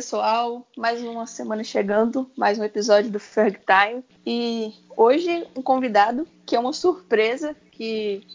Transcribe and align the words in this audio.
Pessoal, 0.00 0.66
mais 0.78 1.02
uma 1.02 1.26
semana 1.26 1.62
chegando, 1.62 2.30
mais 2.34 2.58
um 2.58 2.64
episódio 2.64 3.10
do 3.10 3.20
Ferg 3.20 3.58
Time 3.58 4.02
e 4.24 4.72
hoje 4.96 5.46
um 5.54 5.60
convidado 5.60 6.26
que 6.46 6.56
é 6.56 6.58
uma 6.58 6.72
surpresa 6.72 7.54
que 7.70 8.26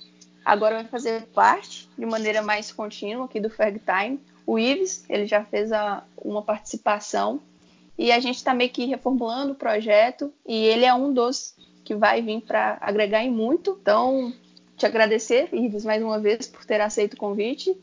agora 0.46 0.76
vai 0.76 0.86
fazer 0.86 1.24
parte 1.34 1.90
de 1.98 2.06
maneira 2.06 2.44
mais 2.44 2.72
contínua 2.72 3.26
aqui 3.26 3.40
do 3.40 3.50
Ferg 3.50 3.80
Time. 3.80 4.20
O 4.46 4.60
Ives, 4.60 5.06
ele 5.10 5.26
já 5.26 5.44
fez 5.44 5.72
a, 5.72 6.04
uma 6.16 6.44
participação 6.44 7.42
e 7.98 8.12
a 8.12 8.20
gente 8.20 8.36
está 8.36 8.54
meio 8.54 8.70
que 8.70 8.86
reformulando 8.86 9.54
o 9.54 9.56
projeto 9.56 10.32
e 10.48 10.66
ele 10.66 10.86
é 10.86 10.94
um 10.94 11.12
dos 11.12 11.56
que 11.84 11.96
vai 11.96 12.22
vir 12.22 12.42
para 12.42 12.78
agregar 12.80 13.24
em 13.24 13.32
muito. 13.32 13.76
Então, 13.82 14.32
te 14.78 14.86
agradecer, 14.86 15.50
Ives, 15.52 15.84
mais 15.84 16.04
uma 16.04 16.20
vez 16.20 16.46
por 16.46 16.64
ter 16.64 16.80
aceito 16.80 17.16
o 17.16 17.18
convite 17.18 17.76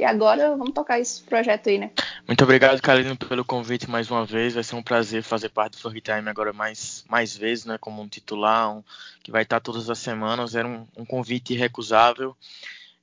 e 0.00 0.04
agora 0.04 0.56
vamos 0.56 0.72
tocar 0.72 0.98
esse 0.98 1.22
projeto 1.22 1.68
aí, 1.68 1.76
né? 1.76 1.90
Muito 2.26 2.42
obrigado, 2.42 2.80
Carolina, 2.80 3.14
pelo 3.16 3.44
convite 3.44 3.88
mais 3.88 4.10
uma 4.10 4.24
vez. 4.24 4.54
Vai 4.54 4.62
ser 4.62 4.74
um 4.74 4.82
prazer 4.82 5.22
fazer 5.22 5.50
parte 5.50 5.72
do 5.72 5.78
Frog 5.78 6.00
Time 6.00 6.30
agora 6.30 6.54
mais, 6.54 7.04
mais 7.06 7.36
vezes, 7.36 7.66
né? 7.66 7.76
Como 7.78 8.00
um 8.00 8.08
titular, 8.08 8.74
um, 8.74 8.82
que 9.22 9.30
vai 9.30 9.42
estar 9.42 9.60
todas 9.60 9.90
as 9.90 9.98
semanas. 9.98 10.54
Era 10.54 10.66
um, 10.66 10.86
um 10.96 11.04
convite 11.04 11.52
irrecusável. 11.52 12.34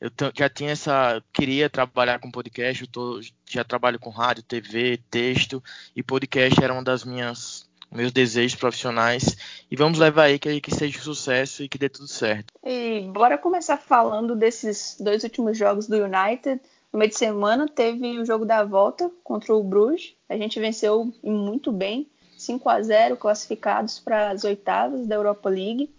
Eu 0.02 0.10
já 0.36 0.50
tinha 0.50 0.72
essa. 0.72 1.22
Queria 1.32 1.70
trabalhar 1.70 2.18
com 2.18 2.32
podcast, 2.32 2.82
eu 2.82 2.88
tô, 2.88 3.22
já 3.48 3.64
trabalho 3.64 4.00
com 4.00 4.10
rádio, 4.10 4.42
TV, 4.42 5.00
texto, 5.12 5.64
e 5.96 6.02
podcast 6.02 6.64
era 6.64 6.74
uma 6.74 6.84
das 6.84 7.04
minhas 7.04 7.68
meus 7.92 8.12
desejos 8.12 8.60
profissionais 8.60 9.38
e 9.72 9.76
vamos 9.76 9.98
levar 9.98 10.24
aí 10.24 10.38
que, 10.38 10.60
que 10.60 10.76
seja 10.76 11.00
um 11.00 11.02
sucesso 11.02 11.64
e 11.64 11.70
que 11.70 11.78
dê 11.78 11.88
tudo 11.88 12.08
certo. 12.08 12.54
E 12.64 13.02
bora 13.14 13.38
começar 13.38 13.78
falando 13.78 14.36
desses 14.36 14.98
dois 15.00 15.24
últimos 15.24 15.58
jogos 15.58 15.88
do 15.88 15.96
United. 15.96 16.62
No 16.98 17.00
meio 17.00 17.12
de 17.12 17.18
semana 17.20 17.68
teve 17.68 18.18
o 18.18 18.26
jogo 18.26 18.44
da 18.44 18.64
volta 18.64 19.12
contra 19.24 19.54
o 19.54 19.64
Bruges. 19.64 20.16
A 20.28 20.36
gente 20.36 20.60
venceu 20.60 21.14
muito 21.24 21.72
bem, 21.72 22.10
5 22.36 22.68
a 22.68 22.82
0 22.82 23.18
classificados 23.18 24.00
para 24.00 24.32
as 24.32 24.44
oitavas 24.44 25.06
da 25.06 25.14
Europa 25.14 25.48
League. 25.48 25.94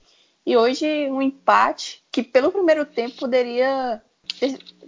E 0.44 0.56
hoje 0.56 1.08
um 1.08 1.22
empate 1.22 2.02
que 2.10 2.20
pelo 2.20 2.50
primeiro 2.50 2.84
tempo 2.84 3.14
poderia 3.16 4.02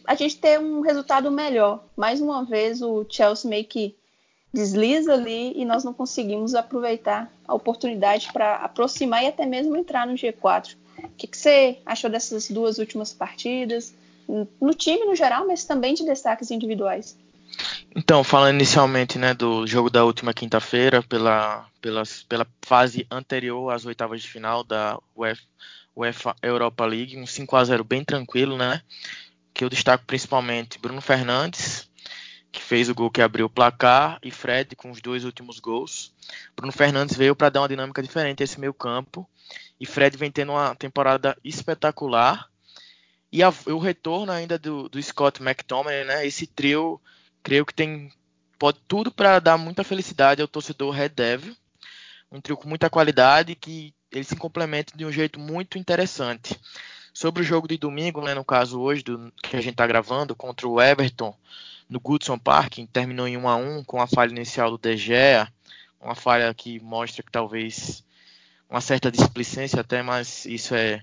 a 0.04 0.14
gente 0.16 0.36
ter 0.36 0.58
um 0.58 0.80
resultado 0.80 1.30
melhor. 1.30 1.84
Mais 1.96 2.20
uma 2.20 2.44
vez 2.44 2.82
o 2.82 3.06
Chelsea 3.08 3.48
meio 3.48 3.66
que 3.66 3.94
desliza 4.52 5.12
ali 5.12 5.52
e 5.54 5.64
nós 5.64 5.84
não 5.84 5.94
conseguimos 5.94 6.56
aproveitar 6.56 7.32
a 7.46 7.54
oportunidade 7.54 8.32
para 8.32 8.56
aproximar 8.56 9.22
e 9.22 9.28
até 9.28 9.46
mesmo 9.46 9.76
entrar 9.76 10.08
no 10.08 10.14
G4. 10.14 10.74
O 11.04 11.08
que, 11.16 11.28
que, 11.28 11.36
você 11.36 11.78
achou 11.86 12.10
dessas 12.10 12.50
duas 12.50 12.78
últimas 12.78 13.12
partidas? 13.12 13.94
No 14.60 14.74
time 14.74 15.04
no 15.06 15.14
geral, 15.14 15.46
mas 15.46 15.64
também 15.64 15.94
de 15.94 16.04
destaques 16.04 16.50
individuais. 16.50 17.16
Então, 17.94 18.22
falando 18.22 18.54
inicialmente 18.54 19.18
né, 19.18 19.34
do 19.34 19.66
jogo 19.66 19.90
da 19.90 20.04
última 20.04 20.32
quinta-feira, 20.32 21.02
pela, 21.02 21.66
pela, 21.80 22.02
pela 22.28 22.46
fase 22.62 23.06
anterior 23.10 23.72
às 23.72 23.84
oitavas 23.84 24.22
de 24.22 24.28
final 24.28 24.62
da 24.62 24.98
UEFA, 25.16 25.42
UEFA 25.96 26.36
Europa 26.42 26.86
League, 26.86 27.18
um 27.18 27.26
5 27.26 27.56
a 27.56 27.64
0 27.64 27.84
bem 27.84 28.04
tranquilo, 28.04 28.56
né? 28.56 28.80
Que 29.52 29.64
eu 29.64 29.68
destaco 29.68 30.04
principalmente 30.06 30.78
Bruno 30.78 31.00
Fernandes, 31.00 31.90
que 32.52 32.62
fez 32.62 32.88
o 32.88 32.94
gol 32.94 33.10
que 33.10 33.20
abriu 33.20 33.46
o 33.46 33.50
placar, 33.50 34.18
e 34.22 34.30
Fred 34.30 34.76
com 34.76 34.90
os 34.90 35.00
dois 35.00 35.24
últimos 35.24 35.58
gols. 35.58 36.12
Bruno 36.56 36.72
Fernandes 36.72 37.16
veio 37.16 37.34
para 37.34 37.50
dar 37.50 37.62
uma 37.62 37.68
dinâmica 37.68 38.02
diferente 38.02 38.42
a 38.42 38.44
esse 38.44 38.60
meio 38.60 38.72
campo, 38.72 39.28
e 39.80 39.86
Fred 39.86 40.16
vem 40.16 40.30
tendo 40.30 40.52
uma 40.52 40.74
temporada 40.76 41.36
espetacular 41.44 42.48
e 43.32 43.42
a, 43.42 43.52
o 43.66 43.78
retorno 43.78 44.32
ainda 44.32 44.58
do, 44.58 44.88
do 44.88 45.02
Scott 45.02 45.42
McTominay, 45.42 46.04
né? 46.04 46.26
Esse 46.26 46.46
trio, 46.46 47.00
creio 47.42 47.64
que 47.64 47.74
tem 47.74 48.10
pode 48.58 48.78
tudo 48.86 49.10
para 49.10 49.38
dar 49.38 49.56
muita 49.56 49.82
felicidade 49.82 50.42
ao 50.42 50.48
torcedor 50.48 50.90
Red 50.92 51.10
Devil. 51.10 51.56
Um 52.30 52.40
trio 52.40 52.56
com 52.56 52.68
muita 52.68 52.90
qualidade 52.90 53.54
que 53.54 53.94
eles 54.12 54.28
se 54.28 54.36
complementam 54.36 54.96
de 54.96 55.04
um 55.06 55.10
jeito 55.10 55.40
muito 55.40 55.78
interessante. 55.78 56.58
Sobre 57.12 57.42
o 57.42 57.44
jogo 57.44 57.66
de 57.66 57.78
domingo, 57.78 58.22
né, 58.22 58.34
no 58.34 58.44
caso 58.44 58.80
hoje, 58.80 59.02
do, 59.02 59.32
que 59.42 59.56
a 59.56 59.60
gente 59.60 59.72
está 59.72 59.86
gravando, 59.86 60.36
contra 60.36 60.68
o 60.68 60.80
Everton, 60.80 61.34
no 61.88 61.98
Goodson 61.98 62.38
Park, 62.38 62.78
terminou 62.92 63.26
em 63.26 63.36
1 63.36 63.48
a 63.48 63.56
1 63.56 63.84
com 63.84 64.00
a 64.00 64.06
falha 64.06 64.30
inicial 64.30 64.70
do 64.70 64.78
De 64.78 64.96
Gea, 64.96 65.52
uma 66.00 66.14
falha 66.14 66.52
que 66.54 66.78
mostra 66.80 67.22
que 67.22 67.32
talvez 67.32 68.04
uma 68.68 68.80
certa 68.80 69.10
displicência 69.10 69.80
até, 69.80 70.02
mas 70.02 70.44
isso 70.44 70.74
é 70.74 71.02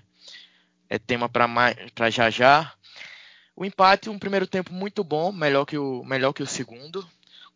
é 0.88 0.98
tema 0.98 1.28
para 1.28 2.10
já 2.10 2.30
já. 2.30 2.72
O 3.54 3.64
empate, 3.64 4.08
um 4.08 4.18
primeiro 4.18 4.46
tempo 4.46 4.72
muito 4.72 5.02
bom, 5.02 5.32
melhor 5.32 5.64
que 5.64 5.76
o, 5.76 6.04
melhor 6.04 6.32
que 6.32 6.42
o 6.42 6.46
segundo. 6.46 7.06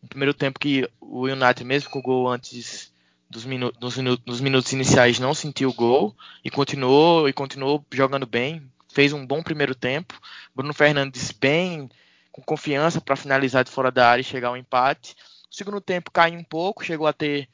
Um 0.03 0.07
primeiro 0.07 0.33
tempo 0.33 0.59
que 0.59 0.87
o 0.99 1.27
United, 1.27 1.63
mesmo 1.63 1.89
com 1.89 1.99
o 1.99 2.01
gol 2.01 2.27
antes 2.27 2.91
dos, 3.29 3.45
minu 3.45 3.71
minu 3.97 4.19
minutos 4.41 4.73
iniciais, 4.73 5.17
não 5.17 5.33
sentiu 5.33 5.69
o 5.69 5.73
gol 5.73 6.15
e 6.43 6.49
continuou 6.49 7.27
e 7.29 7.33
continuou 7.33 7.85
jogando 7.91 8.25
bem. 8.25 8.69
Fez 8.93 9.13
um 9.13 9.25
bom 9.25 9.41
primeiro 9.41 9.73
tempo. 9.73 10.19
Bruno 10.53 10.73
Fernandes 10.73 11.31
bem, 11.31 11.89
com 12.31 12.41
confiança 12.41 12.99
para 12.99 13.15
finalizar 13.15 13.63
de 13.63 13.71
fora 13.71 13.89
da 13.89 14.09
área 14.09 14.21
e 14.21 14.25
chegar 14.25 14.49
ao 14.49 14.57
empate. 14.57 15.15
O 15.49 15.55
segundo 15.55 15.79
tempo 15.79 16.11
caiu 16.11 16.37
um 16.37 16.43
pouco, 16.43 16.83
chegou 16.83 17.07
a 17.07 17.13
ter. 17.13 17.47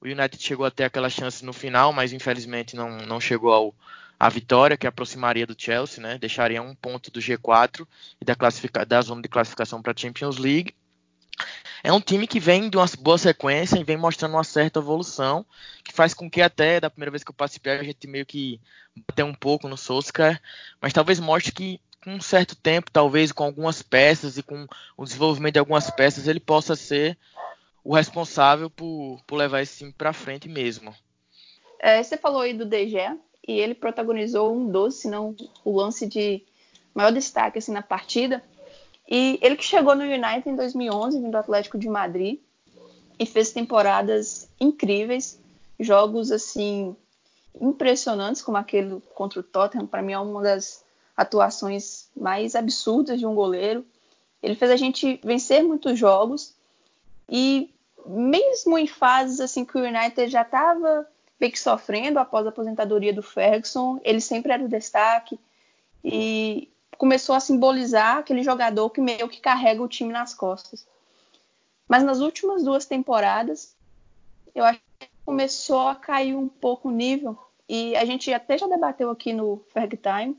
O 0.00 0.06
United 0.06 0.40
chegou 0.40 0.66
a 0.66 0.70
ter 0.70 0.84
aquela 0.84 1.08
chance 1.08 1.44
no 1.44 1.52
final, 1.52 1.92
mas 1.92 2.12
infelizmente 2.12 2.76
não, 2.76 2.98
não 2.98 3.18
chegou 3.18 3.52
ao, 3.52 3.74
a 4.18 4.28
vitória 4.28 4.76
que 4.76 4.86
aproximaria 4.86 5.46
do 5.46 5.54
Chelsea, 5.56 6.02
né? 6.02 6.18
Deixaria 6.18 6.62
um 6.62 6.74
ponto 6.74 7.10
do 7.10 7.20
G4 7.20 7.86
e 8.20 8.24
da, 8.24 8.34
da 8.84 9.00
zona 9.02 9.22
de 9.22 9.28
classificação 9.28 9.82
para 9.82 9.92
a 9.92 9.96
Champions 9.96 10.38
League. 10.38 10.74
É 11.84 11.92
um 11.92 12.00
time 12.00 12.26
que 12.26 12.40
vem 12.40 12.70
de 12.70 12.76
uma 12.76 12.86
boa 12.98 13.18
sequência 13.18 13.78
e 13.78 13.84
vem 13.84 13.96
mostrando 13.96 14.32
uma 14.32 14.44
certa 14.44 14.78
evolução, 14.78 15.44
que 15.84 15.92
faz 15.92 16.14
com 16.14 16.30
que 16.30 16.40
até 16.40 16.80
da 16.80 16.90
primeira 16.90 17.10
vez 17.10 17.22
que 17.22 17.30
eu 17.30 17.34
participei 17.34 17.74
a 17.74 17.82
gente 17.82 18.06
meio 18.06 18.24
que 18.24 18.60
bateu 19.06 19.26
um 19.26 19.34
pouco 19.34 19.68
no 19.68 19.76
Solskjaer, 19.76 20.40
mas 20.80 20.92
talvez 20.92 21.20
mostre 21.20 21.52
que 21.52 21.80
com 22.02 22.14
um 22.14 22.20
certo 22.20 22.54
tempo, 22.54 22.90
talvez 22.90 23.32
com 23.32 23.44
algumas 23.44 23.82
peças 23.82 24.38
e 24.38 24.42
com 24.42 24.66
o 24.96 25.04
desenvolvimento 25.04 25.54
de 25.54 25.58
algumas 25.58 25.90
peças, 25.90 26.26
ele 26.26 26.40
possa 26.40 26.74
ser 26.74 27.18
o 27.84 27.94
responsável 27.94 28.70
por, 28.70 29.20
por 29.26 29.36
levar 29.36 29.60
esse 29.60 29.78
time 29.78 29.92
para 29.92 30.12
frente 30.12 30.48
mesmo. 30.48 30.94
É, 31.78 32.02
você 32.02 32.16
falou 32.16 32.40
aí 32.40 32.54
do 32.54 32.64
DG, 32.64 32.96
e 33.46 33.52
ele 33.60 33.74
protagonizou 33.74 34.54
um 34.54 34.68
doce, 34.68 35.02
se 35.02 35.08
não 35.08 35.34
o 35.64 35.76
lance 35.76 36.06
de 36.06 36.42
maior 36.94 37.12
destaque 37.12 37.58
assim, 37.58 37.72
na 37.72 37.82
partida. 37.82 38.42
E 39.08 39.38
ele 39.40 39.56
que 39.56 39.64
chegou 39.64 39.94
no 39.94 40.02
United 40.02 40.48
em 40.48 40.56
2011, 40.56 41.18
vindo 41.18 41.30
do 41.30 41.36
Atlético 41.36 41.78
de 41.78 41.88
Madrid, 41.88 42.40
e 43.18 43.24
fez 43.24 43.52
temporadas 43.52 44.48
incríveis, 44.60 45.40
jogos 45.78 46.30
assim 46.32 46.96
impressionantes, 47.60 48.42
como 48.42 48.58
aquele 48.58 49.00
contra 49.14 49.40
o 49.40 49.42
Tottenham, 49.42 49.86
para 49.86 50.02
mim 50.02 50.12
é 50.12 50.18
uma 50.18 50.42
das 50.42 50.84
atuações 51.16 52.08
mais 52.14 52.54
absurdas 52.54 53.18
de 53.18 53.26
um 53.26 53.34
goleiro. 53.34 53.84
Ele 54.42 54.54
fez 54.54 54.70
a 54.70 54.76
gente 54.76 55.18
vencer 55.24 55.62
muitos 55.62 55.98
jogos 55.98 56.54
e 57.28 57.70
mesmo 58.06 58.78
em 58.78 58.86
fases 58.86 59.40
assim 59.40 59.64
que 59.64 59.76
o 59.76 59.82
United 59.82 60.28
já 60.28 60.42
estava 60.42 61.06
meio 61.38 61.52
que 61.52 61.58
sofrendo 61.58 62.18
após 62.18 62.46
a 62.46 62.50
aposentadoria 62.50 63.12
do 63.12 63.22
Ferguson. 63.22 64.00
Ele 64.02 64.20
sempre 64.20 64.52
era 64.52 64.64
o 64.64 64.68
destaque 64.68 65.38
e 66.04 66.70
começou 66.96 67.34
a 67.34 67.40
simbolizar 67.40 68.18
aquele 68.18 68.42
jogador 68.42 68.90
que 68.90 69.00
meio 69.00 69.28
que 69.28 69.40
carrega 69.40 69.82
o 69.82 69.88
time 69.88 70.12
nas 70.12 70.34
costas. 70.34 70.86
Mas 71.88 72.02
nas 72.02 72.20
últimas 72.20 72.64
duas 72.64 72.86
temporadas, 72.86 73.74
eu 74.54 74.64
acho 74.64 74.80
que 74.98 75.08
começou 75.24 75.88
a 75.88 75.94
cair 75.94 76.34
um 76.34 76.48
pouco 76.48 76.88
o 76.88 76.92
nível. 76.92 77.38
E 77.68 77.96
a 77.96 78.04
gente 78.04 78.32
até 78.32 78.56
já 78.56 78.66
debateu 78.66 79.10
aqui 79.10 79.32
no 79.32 79.62
Ferg 79.72 79.96
Time 79.96 80.36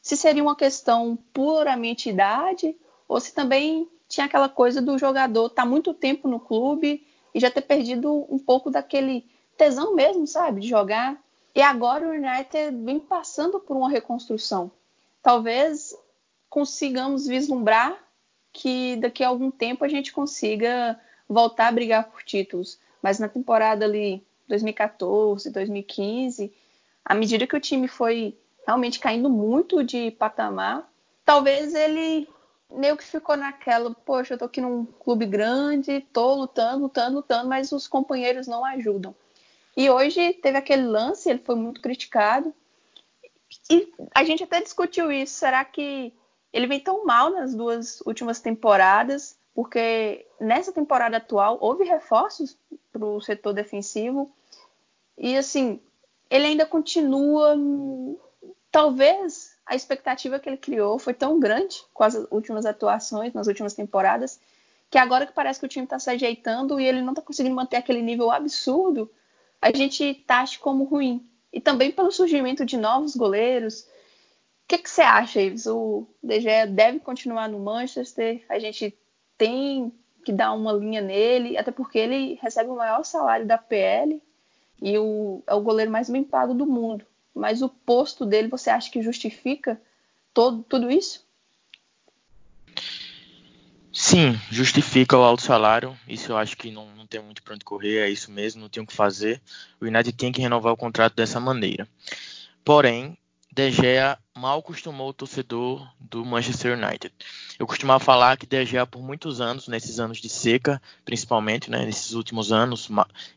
se 0.00 0.16
seria 0.16 0.42
uma 0.42 0.56
questão 0.56 1.16
puramente 1.32 2.08
idade 2.08 2.74
ou 3.06 3.20
se 3.20 3.34
também 3.34 3.88
tinha 4.08 4.26
aquela 4.26 4.48
coisa 4.48 4.80
do 4.80 4.98
jogador 4.98 5.46
estar 5.46 5.62
tá 5.62 5.68
muito 5.68 5.92
tempo 5.92 6.26
no 6.26 6.40
clube 6.40 7.06
e 7.34 7.40
já 7.40 7.50
ter 7.50 7.62
perdido 7.62 8.26
um 8.28 8.38
pouco 8.38 8.70
daquele 8.70 9.29
tesão 9.60 9.94
mesmo, 9.94 10.26
sabe, 10.26 10.62
de 10.62 10.68
jogar. 10.68 11.22
E 11.54 11.60
agora 11.60 12.06
o 12.06 12.12
United 12.12 12.74
vem 12.82 12.98
passando 12.98 13.60
por 13.60 13.76
uma 13.76 13.90
reconstrução. 13.90 14.70
Talvez 15.22 15.94
consigamos 16.48 17.26
vislumbrar 17.26 17.94
que 18.54 18.96
daqui 18.96 19.22
a 19.22 19.28
algum 19.28 19.50
tempo 19.50 19.84
a 19.84 19.88
gente 19.88 20.12
consiga 20.12 20.98
voltar 21.28 21.68
a 21.68 21.72
brigar 21.72 22.04
por 22.04 22.22
títulos. 22.22 22.78
Mas 23.02 23.18
na 23.18 23.28
temporada 23.28 23.84
ali 23.84 24.24
2014, 24.48 25.50
2015, 25.50 26.50
à 27.04 27.14
medida 27.14 27.46
que 27.46 27.56
o 27.56 27.60
time 27.60 27.86
foi 27.86 28.34
realmente 28.66 28.98
caindo 28.98 29.28
muito 29.28 29.84
de 29.84 30.10
patamar, 30.12 30.90
talvez 31.22 31.74
ele 31.74 32.26
meio 32.70 32.96
que 32.96 33.04
ficou 33.04 33.36
naquela, 33.36 33.94
poxa, 34.06 34.34
eu 34.34 34.38
tô 34.38 34.46
aqui 34.46 34.62
num 34.62 34.86
clube 34.86 35.26
grande, 35.26 36.00
tô 36.14 36.34
lutando, 36.34 36.84
lutando, 36.84 37.16
lutando, 37.16 37.46
mas 37.46 37.72
os 37.72 37.86
companheiros 37.86 38.46
não 38.46 38.64
ajudam. 38.64 39.14
E 39.76 39.88
hoje 39.88 40.34
teve 40.34 40.58
aquele 40.58 40.82
lance, 40.82 41.28
ele 41.28 41.40
foi 41.40 41.54
muito 41.54 41.80
criticado. 41.80 42.52
E 43.70 43.92
a 44.14 44.24
gente 44.24 44.44
até 44.44 44.60
discutiu 44.60 45.10
isso. 45.10 45.34
Será 45.34 45.64
que 45.64 46.12
ele 46.52 46.66
vem 46.66 46.80
tão 46.80 47.04
mal 47.04 47.30
nas 47.30 47.54
duas 47.54 48.00
últimas 48.02 48.40
temporadas? 48.40 49.38
porque 49.54 50.26
nessa 50.40 50.72
temporada 50.72 51.16
atual 51.16 51.58
houve 51.60 51.84
reforços 51.84 52.56
para 52.92 53.04
o 53.04 53.20
setor 53.20 53.52
defensivo 53.52 54.30
e 55.18 55.36
assim 55.36 55.80
ele 56.30 56.46
ainda 56.46 56.64
continua 56.64 57.56
talvez 58.70 59.56
a 59.66 59.74
expectativa 59.74 60.38
que 60.38 60.48
ele 60.48 60.56
criou 60.56 60.98
foi 60.98 61.14
tão 61.14 61.38
grande 61.40 61.82
com 61.92 62.04
as 62.04 62.14
últimas 62.30 62.64
atuações 62.64 63.32
nas 63.32 63.48
últimas 63.48 63.74
temporadas 63.74 64.40
que 64.88 64.98
agora 64.98 65.26
que 65.26 65.32
parece 65.32 65.60
que 65.60 65.66
o 65.66 65.68
time 65.68 65.84
está 65.84 65.98
se 65.98 66.10
ajeitando 66.10 66.80
e 66.80 66.84
ele 66.86 67.02
não 67.02 67.12
está 67.12 67.22
conseguindo 67.22 67.54
manter 67.54 67.76
aquele 67.76 68.02
nível 68.02 68.28
absurdo, 68.30 69.08
a 69.60 69.70
gente 69.76 70.14
taxa 70.26 70.58
como 70.58 70.84
ruim. 70.84 71.26
E 71.52 71.60
também 71.60 71.90
pelo 71.90 72.10
surgimento 72.10 72.64
de 72.64 72.76
novos 72.76 73.16
goleiros. 73.16 73.82
O 73.82 73.86
que, 74.68 74.78
que 74.78 74.90
você 74.90 75.02
acha, 75.02 75.40
Ives? 75.40 75.66
O 75.66 76.06
DG 76.22 76.66
deve 76.68 77.00
continuar 77.00 77.48
no 77.48 77.58
Manchester? 77.58 78.44
A 78.48 78.58
gente 78.58 78.96
tem 79.36 79.92
que 80.24 80.32
dar 80.32 80.52
uma 80.52 80.72
linha 80.72 81.00
nele, 81.00 81.56
até 81.56 81.72
porque 81.72 81.98
ele 81.98 82.38
recebe 82.40 82.70
o 82.70 82.76
maior 82.76 83.04
salário 83.04 83.46
da 83.46 83.58
PL 83.58 84.22
e 84.80 84.98
o, 84.98 85.42
é 85.46 85.54
o 85.54 85.60
goleiro 85.60 85.90
mais 85.90 86.08
bem 86.08 86.22
pago 86.22 86.54
do 86.54 86.66
mundo. 86.66 87.04
Mas 87.34 87.62
o 87.62 87.68
posto 87.68 88.24
dele, 88.24 88.48
você 88.48 88.70
acha 88.70 88.90
que 88.90 89.02
justifica 89.02 89.80
todo, 90.32 90.62
tudo 90.62 90.90
isso? 90.90 91.26
Sim, 94.10 94.36
justifica 94.50 95.16
o 95.16 95.22
alto 95.22 95.40
salário. 95.40 95.96
Isso 96.08 96.32
eu 96.32 96.36
acho 96.36 96.56
que 96.56 96.68
não, 96.68 96.84
não 96.96 97.06
tem 97.06 97.22
muito 97.22 97.44
para 97.44 97.54
onde 97.54 97.64
correr, 97.64 97.98
é 97.98 98.10
isso 98.10 98.28
mesmo, 98.28 98.60
não 98.60 98.68
tem 98.68 98.82
o 98.82 98.86
que 98.86 98.92
fazer. 98.92 99.40
O 99.80 99.84
United 99.84 100.12
tem 100.14 100.32
que 100.32 100.40
renovar 100.40 100.72
o 100.72 100.76
contrato 100.76 101.14
dessa 101.14 101.38
maneira. 101.38 101.86
Porém, 102.64 103.16
De 103.52 103.70
Gea 103.70 104.18
mal 104.36 104.58
acostumou 104.58 105.10
o 105.10 105.12
torcedor 105.12 105.88
do 106.00 106.24
Manchester 106.24 106.76
United. 106.76 107.14
Eu 107.56 107.68
costumava 107.68 108.02
falar 108.02 108.36
que 108.36 108.46
De 108.46 108.66
Gea, 108.66 108.84
por 108.84 109.00
muitos 109.00 109.40
anos, 109.40 109.68
nesses 109.68 110.00
anos 110.00 110.18
de 110.18 110.28
seca, 110.28 110.82
principalmente, 111.04 111.70
né, 111.70 111.84
nesses 111.84 112.12
últimos 112.12 112.50
anos 112.50 112.88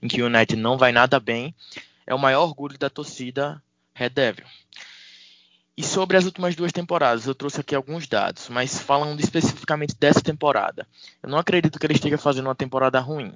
em 0.02 0.08
que 0.08 0.24
o 0.24 0.26
United 0.26 0.60
não 0.60 0.76
vai 0.76 0.92
nada 0.92 1.20
bem, 1.20 1.54
é 2.08 2.16
o 2.16 2.20
maior 2.20 2.46
orgulho 2.46 2.80
da 2.80 2.90
torcida 2.90 3.62
Red 3.94 4.10
Devil. 4.10 4.46
E 5.76 5.82
sobre 5.82 6.18
as 6.18 6.26
últimas 6.26 6.56
duas 6.56 6.72
temporadas, 6.72 7.26
eu 7.26 7.34
trouxe 7.34 7.60
aqui 7.60 7.74
alguns 7.74 8.08
dados, 8.08 8.48
mas 8.48 8.78
falando 8.80 9.20
especificamente 9.20 9.96
dessa 10.00 10.22
temporada. 10.22 10.88
Eu 11.22 11.30
não 11.30 11.38
acredito 11.40 11.80
que 11.80 11.86
ele 11.86 11.96
esteja 11.96 12.18
fazendo 12.18 12.46
uma 12.46 12.54
temporada 12.54 13.00
ruim. 13.00 13.34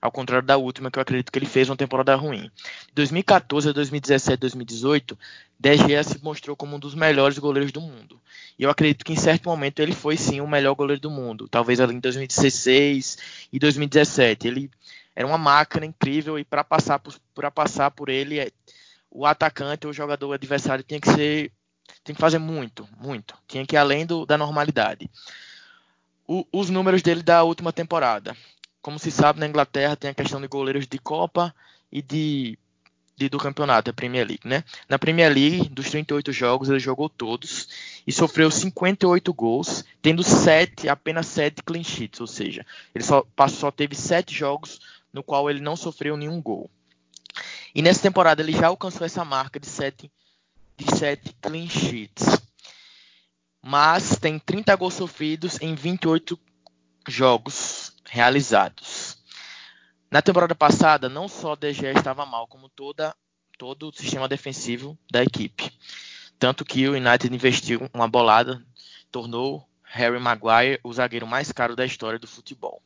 Ao 0.00 0.12
contrário 0.12 0.46
da 0.46 0.58
última, 0.58 0.90
que 0.90 0.98
eu 0.98 1.02
acredito 1.02 1.32
que 1.32 1.38
ele 1.38 1.46
fez 1.46 1.70
uma 1.70 1.76
temporada 1.76 2.14
ruim. 2.14 2.50
De 2.88 2.94
2014 2.94 3.70
a 3.70 3.72
2017, 3.72 4.38
2018, 4.38 5.18
De 5.58 5.76
Gea 5.78 6.04
se 6.04 6.22
mostrou 6.22 6.54
como 6.54 6.76
um 6.76 6.78
dos 6.78 6.94
melhores 6.94 7.38
goleiros 7.38 7.72
do 7.72 7.80
mundo. 7.80 8.20
E 8.58 8.64
eu 8.64 8.70
acredito 8.70 9.04
que 9.04 9.14
em 9.14 9.16
certo 9.16 9.48
momento 9.48 9.80
ele 9.80 9.94
foi 9.94 10.16
sim 10.16 10.42
o 10.42 10.46
melhor 10.46 10.74
goleiro 10.74 11.00
do 11.00 11.10
mundo. 11.10 11.48
Talvez 11.48 11.80
ali 11.80 11.94
em 11.94 12.00
2016 12.00 13.48
e 13.50 13.58
2017. 13.58 14.46
Ele 14.46 14.70
era 15.16 15.26
uma 15.26 15.38
máquina 15.38 15.86
incrível 15.86 16.38
e 16.38 16.44
para 16.44 16.62
passar 16.62 16.98
por, 16.98 17.14
passar 17.50 17.90
por 17.90 18.08
ele, 18.08 18.52
o 19.10 19.24
atacante 19.24 19.86
ou 19.86 19.90
o 19.90 19.94
jogador 19.94 20.32
adversário 20.34 20.84
tinha 20.84 21.00
que 21.00 21.10
ser 21.10 21.50
tem 22.04 22.14
que 22.14 22.20
fazer 22.20 22.38
muito, 22.38 22.88
muito. 22.98 23.34
Tinha 23.46 23.66
que 23.66 23.76
ir 23.76 23.78
além 23.78 24.06
do, 24.06 24.24
da 24.24 24.38
normalidade. 24.38 25.10
O, 26.26 26.46
os 26.52 26.70
números 26.70 27.02
dele 27.02 27.22
da 27.22 27.42
última 27.42 27.72
temporada. 27.72 28.36
Como 28.80 28.98
se 28.98 29.10
sabe, 29.10 29.40
na 29.40 29.46
Inglaterra 29.46 29.96
tem 29.96 30.10
a 30.10 30.14
questão 30.14 30.40
de 30.40 30.48
goleiros 30.48 30.86
de 30.86 30.98
Copa 30.98 31.54
e 31.90 32.00
de, 32.00 32.58
de, 33.16 33.28
do 33.28 33.38
campeonato, 33.38 33.90
a 33.90 33.92
Premier 33.92 34.26
League, 34.26 34.46
né? 34.46 34.62
Na 34.88 34.98
Premier 34.98 35.32
League, 35.32 35.68
dos 35.68 35.90
38 35.90 36.32
jogos, 36.32 36.68
ele 36.68 36.78
jogou 36.78 37.08
todos 37.08 37.68
e 38.06 38.12
sofreu 38.12 38.50
58 38.50 39.32
gols, 39.34 39.84
tendo 40.00 40.22
7, 40.22 40.88
apenas 40.88 41.26
7 41.26 41.62
clean 41.62 41.82
sheets, 41.82 42.20
ou 42.20 42.26
seja, 42.26 42.64
ele 42.94 43.04
só, 43.04 43.26
só 43.48 43.70
teve 43.70 43.94
7 43.94 44.34
jogos 44.34 44.80
no 45.12 45.22
qual 45.22 45.50
ele 45.50 45.60
não 45.60 45.76
sofreu 45.76 46.16
nenhum 46.16 46.40
gol. 46.40 46.70
E 47.74 47.82
nessa 47.82 48.02
temporada 48.02 48.42
ele 48.42 48.52
já 48.52 48.68
alcançou 48.68 49.04
essa 49.04 49.24
marca 49.24 49.58
de 49.58 49.66
7 49.66 50.10
de 50.78 50.96
7 50.96 51.34
clean 51.40 51.68
sheets. 51.68 52.40
Mas 53.60 54.16
tem 54.16 54.38
30 54.38 54.74
gols 54.76 54.94
sofridos 54.94 55.60
em 55.60 55.74
28 55.74 56.38
jogos 57.08 57.92
realizados. 58.06 59.18
Na 60.10 60.22
temporada 60.22 60.54
passada, 60.54 61.08
não 61.08 61.28
só 61.28 61.56
DG 61.56 61.88
estava 61.88 62.24
mal, 62.24 62.46
como 62.46 62.68
toda, 62.68 63.14
todo 63.58 63.88
o 63.88 63.92
sistema 63.92 64.28
defensivo 64.28 64.96
da 65.10 65.22
equipe. 65.22 65.70
Tanto 66.38 66.64
que 66.64 66.88
o 66.88 66.92
United 66.92 67.34
investiu 67.34 67.90
uma 67.92 68.08
bolada, 68.08 68.64
tornou 69.10 69.68
Harry 69.82 70.20
Maguire 70.20 70.80
o 70.84 70.92
zagueiro 70.92 71.26
mais 71.26 71.50
caro 71.50 71.74
da 71.74 71.84
história 71.84 72.18
do 72.18 72.28
futebol. 72.28 72.80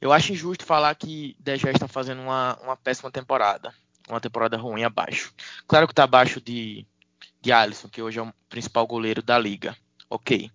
Eu 0.00 0.12
acho 0.12 0.32
injusto 0.32 0.64
falar 0.64 0.94
que 0.94 1.36
DG 1.40 1.68
está 1.68 1.88
fazendo 1.88 2.22
uma, 2.22 2.56
uma 2.62 2.76
péssima 2.76 3.10
temporada, 3.10 3.74
uma 4.08 4.20
temporada 4.20 4.56
ruim 4.56 4.84
abaixo. 4.84 5.34
Claro 5.66 5.86
que 5.86 5.92
está 5.92 6.04
abaixo 6.04 6.40
de 6.40 6.86
de 7.40 7.52
Alisson, 7.52 7.88
que 7.88 8.02
hoje 8.02 8.18
é 8.18 8.22
o 8.22 8.32
principal 8.48 8.86
goleiro 8.86 9.22
da 9.22 9.38
liga. 9.38 9.76
Ok. 10.08 10.50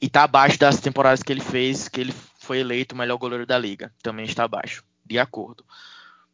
E 0.00 0.06
está 0.06 0.24
abaixo 0.24 0.58
das 0.58 0.80
temporadas 0.80 1.22
que 1.22 1.32
ele 1.32 1.40
fez, 1.40 1.88
que 1.88 2.00
ele 2.00 2.14
foi 2.38 2.58
eleito 2.58 2.94
o 2.94 2.98
melhor 2.98 3.18
goleiro 3.18 3.46
da 3.46 3.58
liga. 3.58 3.92
Também 4.02 4.24
está 4.24 4.44
abaixo. 4.44 4.82
De 5.04 5.18
acordo. 5.18 5.64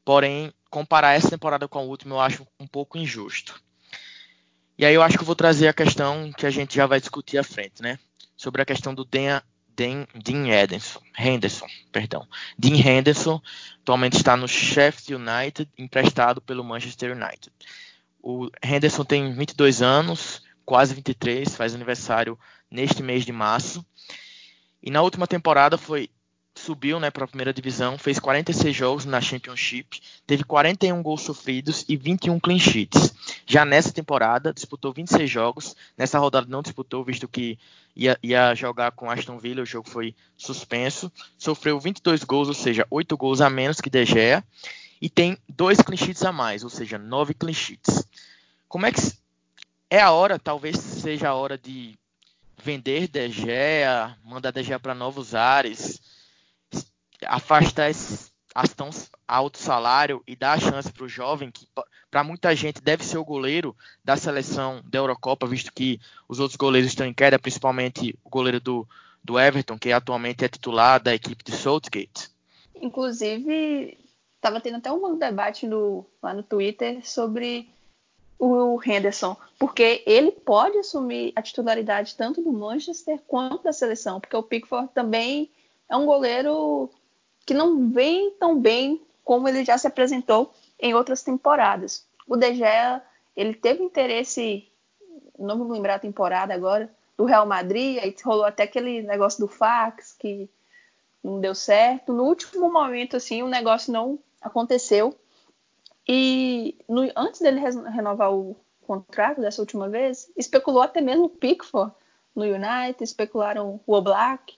Porém, 0.04 0.52
comparar 0.70 1.14
essa 1.14 1.30
temporada 1.30 1.66
com 1.66 1.78
a 1.78 1.82
última 1.82 2.14
eu 2.14 2.20
acho 2.20 2.46
um 2.60 2.66
pouco 2.66 2.96
injusto. 2.96 3.60
E 4.78 4.84
aí 4.84 4.94
eu 4.94 5.02
acho 5.02 5.16
que 5.16 5.22
eu 5.22 5.26
vou 5.26 5.34
trazer 5.34 5.68
a 5.68 5.72
questão 5.72 6.30
que 6.32 6.46
a 6.46 6.50
gente 6.50 6.76
já 6.76 6.86
vai 6.86 7.00
discutir 7.00 7.38
à 7.38 7.42
frente, 7.42 7.82
né? 7.82 7.98
Sobre 8.36 8.60
a 8.60 8.64
questão 8.66 8.94
do 8.94 9.04
Dean, 9.04 9.42
Dean, 9.74 10.06
Dean 10.14 10.46
Henderson, 10.46 11.00
Henderson, 11.18 11.66
perdão. 11.90 12.28
Dean 12.58 12.76
Henderson 12.76 13.40
atualmente 13.80 14.16
está 14.16 14.36
no 14.36 14.46
Sheffield 14.46 15.14
United, 15.14 15.70
emprestado 15.78 16.40
pelo 16.40 16.62
Manchester 16.62 17.12
United. 17.12 17.50
O 18.28 18.50
Henderson 18.60 19.04
tem 19.04 19.32
22 19.32 19.82
anos, 19.82 20.42
quase 20.64 20.92
23, 20.92 21.54
faz 21.54 21.76
aniversário 21.76 22.36
neste 22.68 23.00
mês 23.00 23.24
de 23.24 23.30
março. 23.30 23.86
E 24.82 24.90
na 24.90 25.00
última 25.00 25.28
temporada 25.28 25.78
foi 25.78 26.10
subiu 26.52 26.98
né, 26.98 27.08
para 27.08 27.24
a 27.24 27.28
primeira 27.28 27.52
divisão, 27.52 27.96
fez 27.96 28.18
46 28.18 28.74
jogos 28.74 29.04
na 29.04 29.20
Championship, 29.20 30.00
teve 30.26 30.42
41 30.42 31.00
gols 31.04 31.22
sofridos 31.22 31.84
e 31.88 31.96
21 31.96 32.40
clean 32.40 32.58
sheets. 32.58 33.14
Já 33.46 33.64
nessa 33.64 33.92
temporada, 33.92 34.52
disputou 34.52 34.92
26 34.92 35.30
jogos. 35.30 35.76
Nessa 35.96 36.18
rodada 36.18 36.48
não 36.48 36.62
disputou, 36.62 37.04
visto 37.04 37.28
que 37.28 37.56
ia, 37.94 38.18
ia 38.24 38.52
jogar 38.56 38.90
com 38.90 39.08
Aston 39.08 39.38
Villa, 39.38 39.62
o 39.62 39.66
jogo 39.66 39.88
foi 39.88 40.16
suspenso. 40.36 41.12
Sofreu 41.38 41.78
22 41.78 42.24
gols, 42.24 42.48
ou 42.48 42.54
seja, 42.54 42.84
8 42.90 43.16
gols 43.16 43.40
a 43.40 43.48
menos 43.48 43.80
que 43.80 43.88
De 43.88 44.04
Gea 44.04 44.42
e 45.00 45.08
tem 45.08 45.38
dois 45.48 45.80
clean 45.80 45.96
sheets 45.96 46.24
a 46.24 46.32
mais, 46.32 46.64
ou 46.64 46.70
seja, 46.70 46.98
nove 46.98 47.34
clean 47.34 47.54
sheets. 47.54 48.06
Como 48.68 48.86
é 48.86 48.92
que 48.92 49.00
é 49.90 50.00
a 50.00 50.10
hora, 50.10 50.38
talvez 50.38 50.76
seja 50.78 51.28
a 51.28 51.34
hora 51.34 51.56
de 51.56 51.96
vender 52.62 53.08
De 53.08 53.30
Gea, 53.30 54.16
mandar 54.24 54.50
De 54.50 54.62
Gea 54.62 54.78
para 54.78 54.94
novos 54.94 55.34
ares, 55.34 56.00
afastar 57.26 57.90
esses 57.90 58.34
as 58.56 58.72
tão 58.72 58.88
alto 59.28 59.58
salário 59.58 60.22
e 60.26 60.34
dar 60.34 60.54
a 60.54 60.58
chance 60.58 60.90
para 60.90 61.04
o 61.04 61.08
jovem, 61.08 61.50
que 61.50 61.68
para 62.10 62.24
muita 62.24 62.56
gente 62.56 62.80
deve 62.80 63.04
ser 63.04 63.18
o 63.18 63.24
goleiro 63.24 63.76
da 64.02 64.16
seleção 64.16 64.80
da 64.86 64.98
Eurocopa, 64.98 65.46
visto 65.46 65.70
que 65.74 66.00
os 66.26 66.40
outros 66.40 66.56
goleiros 66.56 66.88
estão 66.88 67.06
em 67.06 67.12
queda, 67.12 67.38
principalmente 67.38 68.18
o 68.24 68.30
goleiro 68.30 68.58
do, 68.58 68.88
do 69.22 69.38
Everton, 69.38 69.78
que 69.78 69.92
atualmente 69.92 70.42
é 70.42 70.48
titular 70.48 71.02
da 71.02 71.14
equipe 71.14 71.44
de 71.44 71.52
Southgate. 71.52 72.30
Inclusive, 72.80 73.98
estava 74.46 74.60
tendo 74.60 74.76
até 74.76 74.92
um 74.92 75.18
debate 75.18 75.66
no, 75.66 76.06
lá 76.22 76.32
no 76.32 76.42
Twitter 76.42 77.04
sobre 77.06 77.68
o 78.38 78.78
Henderson, 78.84 79.36
porque 79.58 80.02
ele 80.06 80.30
pode 80.30 80.78
assumir 80.78 81.32
a 81.34 81.42
titularidade 81.42 82.14
tanto 82.14 82.40
do 82.40 82.52
Manchester 82.52 83.18
quanto 83.26 83.64
da 83.64 83.72
seleção, 83.72 84.20
porque 84.20 84.36
o 84.36 84.42
Pickford 84.42 84.90
também 84.94 85.50
é 85.88 85.96
um 85.96 86.06
goleiro 86.06 86.90
que 87.44 87.54
não 87.54 87.90
vem 87.90 88.30
tão 88.32 88.60
bem 88.60 89.00
como 89.24 89.48
ele 89.48 89.64
já 89.64 89.76
se 89.78 89.86
apresentou 89.86 90.52
em 90.78 90.94
outras 90.94 91.22
temporadas. 91.22 92.06
O 92.28 92.36
De 92.36 92.54
Gea, 92.54 93.02
ele 93.34 93.54
teve 93.54 93.82
interesse, 93.82 94.70
não 95.38 95.56
me 95.56 95.72
lembrar 95.72 95.96
a 95.96 96.00
temporada 96.00 96.54
agora, 96.54 96.92
do 97.16 97.24
Real 97.24 97.46
Madrid, 97.46 97.98
aí 97.98 98.14
rolou 98.22 98.44
até 98.44 98.64
aquele 98.64 99.02
negócio 99.02 99.40
do 99.40 99.48
fax 99.48 100.12
que 100.12 100.48
não 101.24 101.40
deu 101.40 101.54
certo. 101.54 102.12
No 102.12 102.24
último 102.24 102.70
momento, 102.70 103.16
assim, 103.16 103.42
o 103.42 103.48
negócio 103.48 103.92
não 103.92 104.18
aconteceu. 104.46 105.18
E 106.08 106.76
no, 106.88 107.10
antes 107.16 107.40
dele 107.40 107.60
renovar 107.60 108.32
o 108.32 108.56
contrato 108.86 109.40
dessa 109.40 109.60
última 109.60 109.88
vez, 109.88 110.30
especulou 110.36 110.80
até 110.80 111.00
mesmo 111.00 111.24
o 111.24 111.28
Pickford 111.28 111.92
no 112.34 112.44
United, 112.44 113.02
especularam 113.02 113.80
o 113.86 113.94
Oblak. 113.94 114.56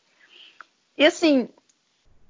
E 0.96 1.06
assim, 1.06 1.48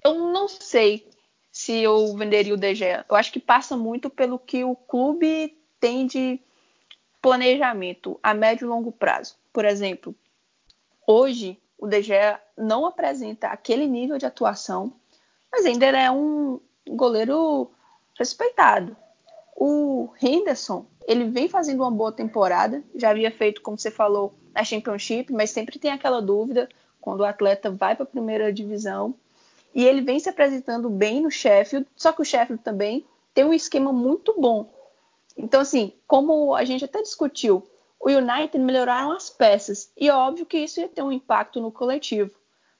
eu 0.04 0.14
não 0.32 0.46
sei 0.46 1.08
se 1.50 1.80
eu 1.80 2.16
venderia 2.16 2.54
o 2.54 2.74
Gea. 2.74 3.04
Eu 3.08 3.16
acho 3.16 3.32
que 3.32 3.40
passa 3.40 3.76
muito 3.76 4.08
pelo 4.08 4.38
que 4.38 4.62
o 4.62 4.76
clube 4.76 5.58
tem 5.80 6.06
de 6.06 6.40
planejamento 7.20 8.18
a 8.22 8.32
médio 8.32 8.66
e 8.66 8.68
longo 8.68 8.92
prazo. 8.92 9.36
Por 9.52 9.64
exemplo, 9.64 10.14
hoje 11.06 11.58
o 11.76 11.90
Gea 11.90 12.40
não 12.56 12.86
apresenta 12.86 13.48
aquele 13.48 13.86
nível 13.86 14.18
de 14.18 14.26
atuação, 14.26 14.92
mas 15.50 15.64
ainda 15.64 15.86
é 15.86 16.10
um 16.10 16.60
goleiro 16.88 17.70
respeitado. 18.18 18.96
O 19.56 20.10
Henderson, 20.22 20.86
ele 21.06 21.24
vem 21.24 21.48
fazendo 21.48 21.80
uma 21.82 21.90
boa 21.90 22.12
temporada, 22.12 22.82
já 22.94 23.10
havia 23.10 23.30
feito, 23.30 23.60
como 23.60 23.78
você 23.78 23.90
falou, 23.90 24.34
na 24.54 24.64
Championship, 24.64 25.32
mas 25.32 25.50
sempre 25.50 25.78
tem 25.78 25.90
aquela 25.90 26.20
dúvida 26.20 26.68
quando 27.00 27.20
o 27.20 27.24
atleta 27.24 27.70
vai 27.70 27.94
para 27.94 28.04
a 28.04 28.06
primeira 28.06 28.52
divisão. 28.52 29.14
E 29.74 29.84
ele 29.84 30.00
vem 30.00 30.18
se 30.18 30.28
apresentando 30.28 30.88
bem 30.90 31.20
no 31.20 31.30
Sheffield, 31.30 31.86
só 31.96 32.12
que 32.12 32.22
o 32.22 32.24
Sheffield 32.24 32.62
também 32.62 33.04
tem 33.34 33.44
um 33.44 33.54
esquema 33.54 33.92
muito 33.92 34.34
bom. 34.40 34.72
Então, 35.36 35.60
assim, 35.60 35.92
como 36.06 36.54
a 36.54 36.64
gente 36.64 36.84
até 36.84 37.00
discutiu, 37.00 37.62
o 38.00 38.08
United 38.08 38.58
melhoraram 38.58 39.12
as 39.12 39.30
peças. 39.30 39.90
E 39.96 40.08
é 40.08 40.14
óbvio 40.14 40.46
que 40.46 40.58
isso 40.58 40.80
ia 40.80 40.88
ter 40.88 41.02
um 41.02 41.12
impacto 41.12 41.60
no 41.60 41.70
coletivo. 41.70 42.30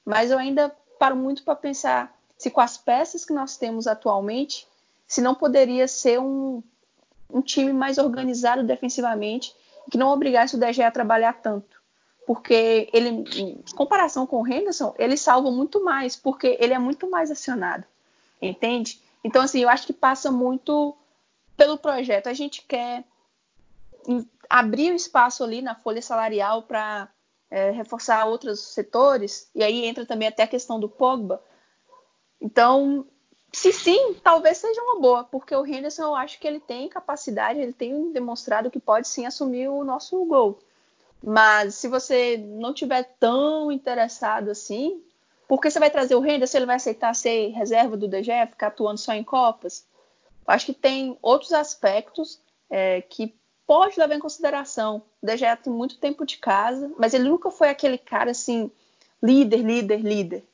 Mas 0.04 0.30
eu 0.30 0.38
ainda 0.38 0.74
paro 0.98 1.14
muito 1.14 1.44
para 1.44 1.54
pensar 1.54 2.17
se 2.38 2.50
com 2.50 2.60
as 2.60 2.78
peças 2.78 3.24
que 3.24 3.32
nós 3.32 3.56
temos 3.56 3.88
atualmente, 3.88 4.66
se 5.06 5.20
não 5.20 5.34
poderia 5.34 5.88
ser 5.88 6.20
um, 6.20 6.62
um 7.28 7.42
time 7.42 7.72
mais 7.72 7.98
organizado 7.98 8.62
defensivamente, 8.62 9.54
que 9.90 9.98
não 9.98 10.10
obrigasse 10.10 10.54
o 10.54 10.58
DG 10.58 10.82
a 10.82 10.90
trabalhar 10.90 11.34
tanto. 11.34 11.76
Porque 12.26 12.88
ele, 12.92 13.08
em 13.08 13.64
comparação 13.74 14.26
com 14.26 14.42
o 14.42 14.46
Henderson, 14.46 14.94
ele 14.98 15.16
salva 15.16 15.50
muito 15.50 15.82
mais, 15.82 16.14
porque 16.14 16.56
ele 16.60 16.74
é 16.74 16.78
muito 16.78 17.10
mais 17.10 17.30
acionado. 17.30 17.84
Entende? 18.40 19.00
Então, 19.24 19.42
assim, 19.42 19.60
eu 19.60 19.68
acho 19.68 19.86
que 19.86 19.92
passa 19.92 20.30
muito 20.30 20.96
pelo 21.56 21.76
projeto. 21.76 22.28
A 22.28 22.34
gente 22.34 22.62
quer 22.62 23.02
abrir 24.48 24.92
o 24.92 24.96
espaço 24.96 25.42
ali 25.42 25.60
na 25.60 25.74
folha 25.74 26.00
salarial 26.00 26.62
para 26.62 27.08
é, 27.50 27.70
reforçar 27.70 28.26
outros 28.26 28.60
setores, 28.60 29.50
e 29.54 29.62
aí 29.62 29.84
entra 29.84 30.06
também 30.06 30.28
até 30.28 30.44
a 30.44 30.48
questão 30.48 30.78
do 30.78 30.88
Pogba. 30.88 31.42
Então, 32.40 33.06
se 33.52 33.72
sim, 33.72 34.14
talvez 34.22 34.58
seja 34.58 34.80
uma 34.82 35.00
boa, 35.00 35.24
porque 35.24 35.54
o 35.54 35.66
Henderson 35.66 36.02
eu 36.02 36.14
acho 36.14 36.38
que 36.38 36.46
ele 36.46 36.60
tem 36.60 36.88
capacidade, 36.88 37.60
ele 37.60 37.72
tem 37.72 38.12
demonstrado 38.12 38.70
que 38.70 38.78
pode 38.78 39.08
sim 39.08 39.26
assumir 39.26 39.68
o 39.68 39.84
nosso 39.84 40.24
gol. 40.24 40.58
Mas 41.22 41.74
se 41.74 41.88
você 41.88 42.36
não 42.36 42.72
tiver 42.72 43.02
tão 43.18 43.72
interessado 43.72 44.50
assim, 44.50 45.02
por 45.48 45.60
que 45.60 45.70
você 45.70 45.80
vai 45.80 45.90
trazer 45.90 46.14
o 46.14 46.24
Henderson? 46.24 46.58
Ele 46.58 46.66
vai 46.66 46.76
aceitar 46.76 47.14
ser 47.14 47.48
reserva 47.48 47.96
do 47.96 48.06
DG, 48.06 48.30
ficar 48.50 48.68
atuando 48.68 48.98
só 48.98 49.12
em 49.14 49.24
Copas? 49.24 49.84
Acho 50.46 50.66
que 50.66 50.74
tem 50.74 51.18
outros 51.20 51.52
aspectos 51.52 52.40
é, 52.70 53.00
que 53.00 53.34
pode 53.66 53.98
levar 53.98 54.14
em 54.14 54.20
consideração. 54.20 55.02
O 55.22 55.26
DG 55.26 55.44
tem 55.56 55.72
muito 55.72 55.98
tempo 55.98 56.24
de 56.24 56.38
casa, 56.38 56.90
mas 56.98 57.14
ele 57.14 57.28
nunca 57.28 57.50
foi 57.50 57.68
aquele 57.68 57.98
cara 57.98 58.30
assim, 58.30 58.70
líder, 59.22 59.62
líder, 59.62 60.00
líder. 60.00 60.44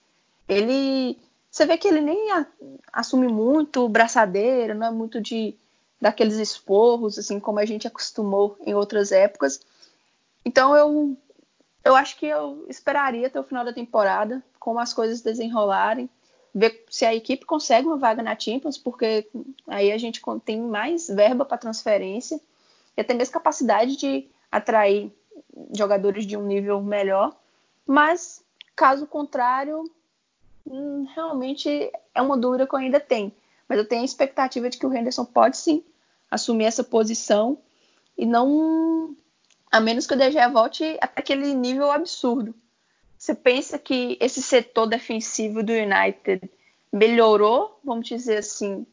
Ele. 0.49 1.19
Você 1.55 1.67
vê 1.67 1.79
que 1.79 1.87
ele 1.87 2.01
nem 2.01 2.33
a, 2.33 2.45
assume 2.93 3.29
muito 3.29 3.89
braçadeira, 3.89 4.75
não 4.75 4.89
é 4.89 4.91
muito 4.91 5.21
de 5.21 5.55
daqueles 6.01 6.35
esporros, 6.35 7.17
assim 7.17 7.39
como 7.39 7.61
a 7.61 7.65
gente 7.65 7.87
acostumou 7.87 8.57
em 8.67 8.75
outras 8.75 9.13
épocas. 9.13 9.61
Então 10.45 10.75
eu, 10.75 11.17
eu 11.85 11.95
acho 11.95 12.17
que 12.19 12.27
eu 12.27 12.67
esperaria 12.69 13.29
até 13.29 13.39
o 13.39 13.45
final 13.45 13.65
da 13.65 13.73
temporada, 13.73 14.43
como 14.59 14.81
as 14.81 14.93
coisas 14.93 15.21
desenrolarem, 15.21 16.11
ver 16.53 16.85
se 16.91 17.07
a 17.07 17.15
equipe 17.15 17.47
consegue 17.47 17.87
uma 17.87 17.99
vaga 17.99 18.21
na 18.21 18.37
Champions, 18.37 18.77
porque 18.77 19.31
aí 19.69 19.93
a 19.93 19.97
gente 19.97 20.21
tem 20.45 20.61
mais 20.61 21.07
verba 21.07 21.45
para 21.45 21.57
transferência 21.57 22.41
e 22.97 23.01
até 23.01 23.15
mesmo 23.15 23.33
capacidade 23.33 23.97
de 23.97 24.29
atrair 24.51 25.13
jogadores 25.73 26.27
de 26.27 26.37
um 26.37 26.45
nível 26.45 26.83
melhor. 26.83 27.33
Mas, 27.87 28.43
caso 28.75 29.07
contrário, 29.07 29.89
hum, 30.66 31.06
realmente 31.14 31.90
é 32.14 32.23
uma 32.23 32.37
dúvida 32.37 32.66
que 32.66 32.75
eu 32.75 32.78
ainda 32.78 33.00
tenho. 33.00 33.33
Mas 33.68 33.78
eu 33.78 33.88
tenho 33.88 34.02
a 34.02 34.04
expectativa 34.04 34.68
de 34.68 34.78
que 34.78 34.87
o 34.87 34.94
Henderson 34.94 35.25
pode 35.25 35.56
sim 35.56 35.85
assumir 36.30 36.64
essa 36.64 36.85
posição 36.85 37.59
e 38.16 38.26
não. 38.26 39.16
A 39.71 39.80
menos 39.80 40.06
que 40.06 40.14
o 40.14 40.16
DG 40.16 40.49
volte 40.49 40.97
até 41.00 41.21
aquele 41.21 41.52
nível 41.52 41.90
absurdo. 41.90 42.54
Você 43.18 43.35
pensa 43.35 43.78
que 43.78 44.16
esse 44.21 44.42
setor 44.42 44.87
defensivo 44.87 45.62
do 45.62 45.73
United 45.73 46.49
melhorou, 46.92 47.80
vamos 47.83 48.06
dizer 48.06 48.38
assim, 48.38 48.87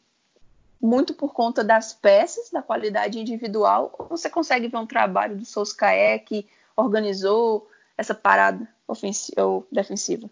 muito 0.80 1.14
por 1.14 1.32
conta 1.32 1.62
das 1.62 1.92
peças, 1.92 2.50
da 2.50 2.62
qualidade 2.62 3.20
individual, 3.20 3.94
ou 3.96 4.08
você 4.08 4.28
consegue 4.28 4.66
ver 4.66 4.78
um 4.78 4.86
trabalho 4.86 5.36
do 5.36 5.44
Solskjaer 5.44 6.24
que 6.24 6.48
organizou 6.76 7.70
essa 7.96 8.14
parada 8.14 8.66
ofensiva 8.88 9.44
ou 9.44 9.66
defensiva? 9.70 10.28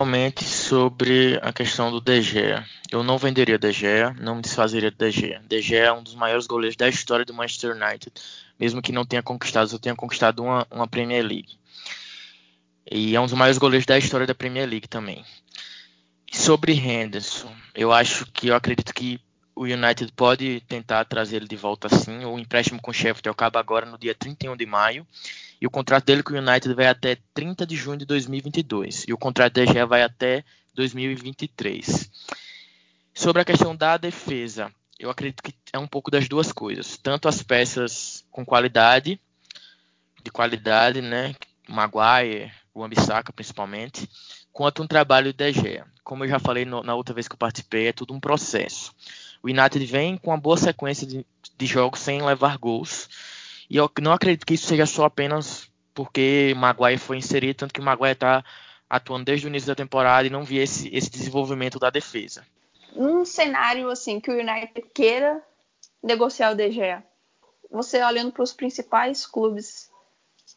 Realmente 0.00 0.46
sobre 0.46 1.38
a 1.42 1.52
questão 1.52 1.92
do 1.92 2.22
Gea. 2.22 2.66
Eu 2.90 3.02
não 3.02 3.18
venderia 3.18 3.58
De 3.58 3.70
Gea, 3.70 4.16
não 4.18 4.36
me 4.36 4.40
desfazeria 4.40 4.90
de 4.90 4.96
De 4.96 5.10
Gea. 5.10 5.42
De 5.46 5.60
Gea 5.60 5.88
é 5.88 5.92
um 5.92 6.02
dos 6.02 6.14
maiores 6.14 6.46
goleiros 6.46 6.74
da 6.74 6.88
história 6.88 7.22
do 7.22 7.34
Manchester 7.34 7.76
United, 7.76 8.10
mesmo 8.58 8.80
que 8.80 8.92
não 8.92 9.04
tenha 9.04 9.22
conquistado, 9.22 9.70
eu 9.70 9.78
tenha 9.78 9.94
conquistado 9.94 10.42
uma, 10.42 10.66
uma 10.70 10.88
Premier 10.88 11.22
League. 11.22 11.58
E 12.90 13.14
é 13.14 13.20
um 13.20 13.26
dos 13.26 13.34
maiores 13.34 13.58
goleiros 13.58 13.84
da 13.84 13.98
história 13.98 14.26
da 14.26 14.34
Premier 14.34 14.66
League 14.66 14.88
também. 14.88 15.22
Sobre 16.32 16.72
Henderson, 16.72 17.54
eu 17.74 17.92
acho 17.92 18.24
que 18.32 18.48
eu 18.48 18.54
acredito 18.54 18.94
que 18.94 19.20
o 19.54 19.64
United 19.64 20.10
pode 20.16 20.62
tentar 20.66 21.04
trazer 21.04 21.36
ele 21.36 21.46
de 21.46 21.56
volta 21.56 21.90
sim. 21.90 22.24
O 22.24 22.38
empréstimo 22.38 22.80
com 22.80 22.90
o 22.90 22.94
Sheffield 22.94 23.28
acaba 23.28 23.60
agora 23.60 23.84
no 23.84 23.98
dia 23.98 24.14
31 24.14 24.56
de 24.56 24.64
maio. 24.64 25.06
E 25.60 25.66
o 25.66 25.70
contrato 25.70 26.06
dele 26.06 26.22
com 26.22 26.32
o 26.32 26.38
United 26.38 26.72
vai 26.74 26.86
até 26.86 27.18
30 27.34 27.66
de 27.66 27.76
junho 27.76 27.98
de 27.98 28.06
2022. 28.06 29.04
E 29.06 29.12
o 29.12 29.18
contrato 29.18 29.54
da 29.54 29.66
Gea 29.66 29.84
vai 29.84 30.02
até 30.02 30.42
2023. 30.74 32.10
Sobre 33.12 33.42
a 33.42 33.44
questão 33.44 33.76
da 33.76 33.96
defesa, 33.98 34.72
eu 34.98 35.10
acredito 35.10 35.42
que 35.42 35.54
é 35.72 35.78
um 35.78 35.86
pouco 35.86 36.10
das 36.10 36.28
duas 36.28 36.52
coisas. 36.52 36.96
Tanto 36.96 37.28
as 37.28 37.42
peças 37.42 38.24
com 38.30 38.44
qualidade, 38.44 39.20
de 40.22 40.30
qualidade, 40.30 41.00
né? 41.02 41.34
Maguire, 41.68 42.52
o 42.74 42.82
Ambissaca 42.82 43.32
principalmente, 43.32 44.08
quanto 44.52 44.82
um 44.82 44.86
trabalho 44.86 45.32
de 45.32 45.52
Gea. 45.52 45.86
Como 46.02 46.24
eu 46.24 46.28
já 46.28 46.38
falei 46.38 46.64
no, 46.64 46.82
na 46.82 46.94
outra 46.94 47.14
vez 47.14 47.28
que 47.28 47.34
eu 47.34 47.38
participei, 47.38 47.88
é 47.88 47.92
tudo 47.92 48.14
um 48.14 48.20
processo. 48.20 48.92
O 49.42 49.48
United 49.48 49.84
vem 49.86 50.16
com 50.16 50.30
uma 50.30 50.40
boa 50.40 50.56
sequência 50.56 51.06
de, 51.06 51.24
de 51.56 51.66
jogos 51.66 52.00
sem 52.00 52.22
levar 52.22 52.58
gols. 52.58 53.08
E 53.70 53.76
eu 53.76 53.88
não 54.02 54.12
acredito 54.12 54.44
que 54.44 54.54
isso 54.54 54.66
seja 54.66 54.84
só 54.84 55.04
apenas 55.04 55.70
porque 55.94 56.52
Maguire 56.56 56.98
foi 56.98 57.18
inserido, 57.18 57.58
tanto 57.58 57.72
que 57.72 57.80
Maguire 57.80 58.14
está 58.14 58.44
atuando 58.88 59.26
desde 59.26 59.46
o 59.46 59.48
início 59.48 59.68
da 59.68 59.76
temporada 59.76 60.26
e 60.26 60.30
não 60.30 60.42
vi 60.42 60.58
esse, 60.58 60.88
esse 60.92 61.08
desenvolvimento 61.08 61.78
da 61.78 61.88
defesa. 61.88 62.44
Um 62.96 63.24
cenário 63.24 63.88
assim 63.88 64.18
que 64.18 64.28
o 64.28 64.34
United 64.34 64.82
queira 64.92 65.40
negociar 66.02 66.50
o 66.50 66.56
De 66.56 66.72
Gea, 66.72 67.04
você 67.70 68.02
olhando 68.02 68.32
para 68.32 68.42
os 68.42 68.52
principais 68.52 69.24
clubes 69.24 69.88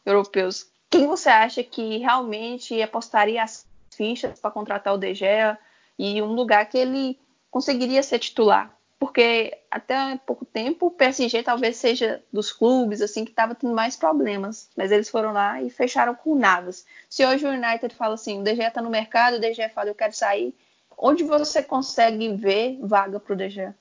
europeus, 0.03 0.65
quem 0.89 1.05
você 1.05 1.29
acha 1.29 1.63
que 1.63 1.97
realmente 1.97 2.81
apostaria 2.81 3.43
as 3.43 3.67
fichas 3.95 4.39
para 4.39 4.49
contratar 4.49 4.95
o 4.95 4.97
De 4.97 5.13
Gea 5.13 5.59
e 5.99 6.19
um 6.19 6.33
lugar 6.33 6.65
que 6.67 6.79
ele 6.79 7.19
conseguiria 7.51 8.01
ser 8.01 8.17
titular? 8.17 8.75
Porque 9.03 9.57
até 9.69 10.17
pouco 10.25 10.45
tempo 10.45 10.85
o 10.85 10.91
PSG 10.91 11.43
talvez 11.43 11.75
seja 11.75 12.23
dos 12.31 12.53
clubes 12.53 13.01
assim 13.01 13.25
que 13.25 13.31
estava 13.31 13.53
tendo 13.53 13.73
mais 13.73 13.97
problemas, 13.97 14.69
mas 14.77 14.93
eles 14.93 15.09
foram 15.09 15.33
lá 15.33 15.61
e 15.61 15.69
fecharam 15.69 16.15
com 16.15 16.39
Navas. 16.39 16.85
Se 17.09 17.25
hoje 17.25 17.45
o 17.45 17.49
United 17.49 17.93
fala 17.95 18.13
assim, 18.13 18.41
o 18.41 18.45
Gea 18.45 18.69
está 18.69 18.81
no 18.81 18.89
mercado, 18.89 19.35
o 19.35 19.39
De 19.41 19.53
Gea 19.53 19.69
fala 19.69 19.89
eu 19.89 19.93
quero 19.93 20.13
sair, 20.13 20.55
onde 20.97 21.25
você 21.25 21.61
consegue 21.61 22.29
ver 22.29 22.79
vaga 22.81 23.19
para 23.19 23.33
o 23.33 23.35
De 23.35 23.49
Gea? 23.49 23.75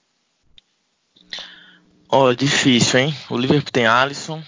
Oh, 2.09 2.35
difícil, 2.35 2.99
hein? 2.99 3.15
O 3.31 3.37
Liverpool 3.37 3.71
tem 3.71 3.87
Alisson, 3.87 4.43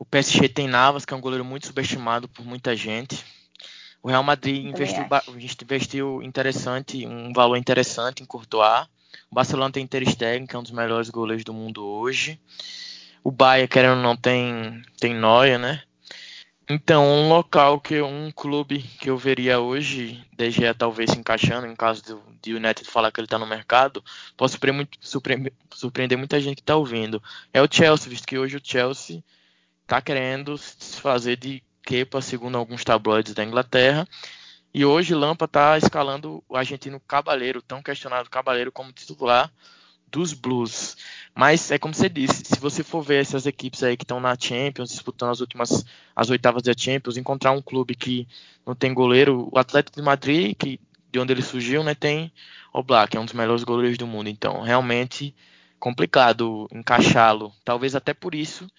o 0.00 0.04
PSG 0.04 0.48
tem 0.48 0.66
Navas, 0.66 1.04
que 1.04 1.14
é 1.14 1.16
um 1.16 1.20
goleiro 1.20 1.44
muito 1.44 1.68
subestimado 1.68 2.28
por 2.28 2.44
muita 2.44 2.74
gente. 2.74 3.24
O 4.02 4.08
Real 4.08 4.24
Madrid 4.24 4.64
investiu, 4.64 5.06
investiu 5.62 6.22
interessante, 6.24 7.06
um 7.06 7.32
valor 7.32 7.56
interessante 7.56 8.20
em 8.20 8.26
Courtois. 8.26 8.88
O 9.30 9.34
Barcelona 9.34 9.72
tem 9.72 9.86
Ter 9.86 10.06
Stegen, 10.08 10.46
que 10.46 10.56
é 10.56 10.58
um 10.58 10.62
dos 10.62 10.72
melhores 10.72 11.10
goleiros 11.10 11.44
do 11.44 11.52
mundo 11.52 11.84
hoje. 11.84 12.40
O 13.22 13.30
Bayern, 13.30 13.68
querendo 13.68 13.96
ou 13.96 14.02
não, 14.02 14.16
tem, 14.16 14.82
tem 14.98 15.14
Neuer, 15.14 15.58
né? 15.58 15.82
Então, 16.70 17.06
um 17.06 17.28
local 17.30 17.80
que 17.80 17.98
um 18.02 18.30
clube 18.30 18.82
que 19.00 19.08
eu 19.08 19.16
veria 19.16 19.58
hoje, 19.58 20.22
DG 20.36 20.74
talvez 20.74 21.10
se 21.10 21.18
encaixando, 21.18 21.66
em 21.66 21.74
caso 21.74 22.04
do, 22.04 22.22
de 22.42 22.52
United 22.52 22.86
falar 22.86 23.10
que 23.10 23.18
ele 23.18 23.24
está 23.24 23.38
no 23.38 23.46
mercado, 23.46 24.04
pode 24.36 24.52
surpreender, 24.52 25.52
surpreender, 25.70 26.18
muita 26.18 26.38
gente 26.38 26.56
que 26.56 26.62
está 26.62 26.76
ouvindo. 26.76 27.22
É 27.54 27.62
o 27.62 27.68
Chelsea, 27.70 28.10
visto 28.10 28.26
que 28.26 28.38
hoje 28.38 28.58
o 28.58 28.60
Chelsea 28.62 29.24
está 29.82 30.02
querendo 30.02 30.58
se 30.58 31.00
fazer 31.00 31.36
de 31.36 31.62
Kepa, 31.82 32.20
segundo 32.20 32.58
alguns 32.58 32.84
tabloides 32.84 33.32
da 33.32 33.42
Inglaterra. 33.42 34.06
E 34.72 34.84
hoje 34.84 35.14
Lampa 35.14 35.46
está 35.46 35.78
escalando 35.78 36.42
o 36.48 36.56
argentino 36.56 37.00
Cabaleiro, 37.00 37.62
tão 37.62 37.82
questionado 37.82 38.28
Cabaleiro 38.28 38.70
como 38.70 38.92
titular 38.92 39.50
dos 40.10 40.32
Blues. 40.32 40.96
Mas 41.34 41.70
é 41.70 41.78
como 41.78 41.94
você 41.94 42.08
disse, 42.08 42.42
se 42.44 42.58
você 42.58 42.82
for 42.82 43.02
ver 43.02 43.22
essas 43.22 43.46
equipes 43.46 43.82
aí 43.82 43.96
que 43.96 44.04
estão 44.04 44.20
na 44.20 44.36
Champions, 44.38 44.90
disputando 44.90 45.30
as 45.30 45.40
últimas 45.40 45.84
as 46.14 46.30
oitavas 46.30 46.62
da 46.62 46.72
Champions, 46.76 47.16
encontrar 47.16 47.52
um 47.52 47.62
clube 47.62 47.94
que 47.94 48.26
não 48.66 48.74
tem 48.74 48.92
goleiro, 48.92 49.48
o 49.52 49.58
Atlético 49.58 49.96
de 49.96 50.02
Madrid, 50.02 50.56
que 50.56 50.80
de 51.10 51.18
onde 51.18 51.32
ele 51.32 51.42
surgiu, 51.42 51.82
né, 51.82 51.94
tem 51.94 52.30
o 52.72 52.82
Black, 52.82 53.16
é 53.16 53.20
um 53.20 53.24
dos 53.24 53.34
melhores 53.34 53.64
goleiros 53.64 53.96
do 53.96 54.06
mundo. 54.06 54.28
Então, 54.28 54.60
realmente 54.60 55.34
complicado 55.78 56.68
encaixá-lo. 56.72 57.52
Talvez 57.64 57.94
até 57.94 58.12
por 58.12 58.34
isso 58.34 58.70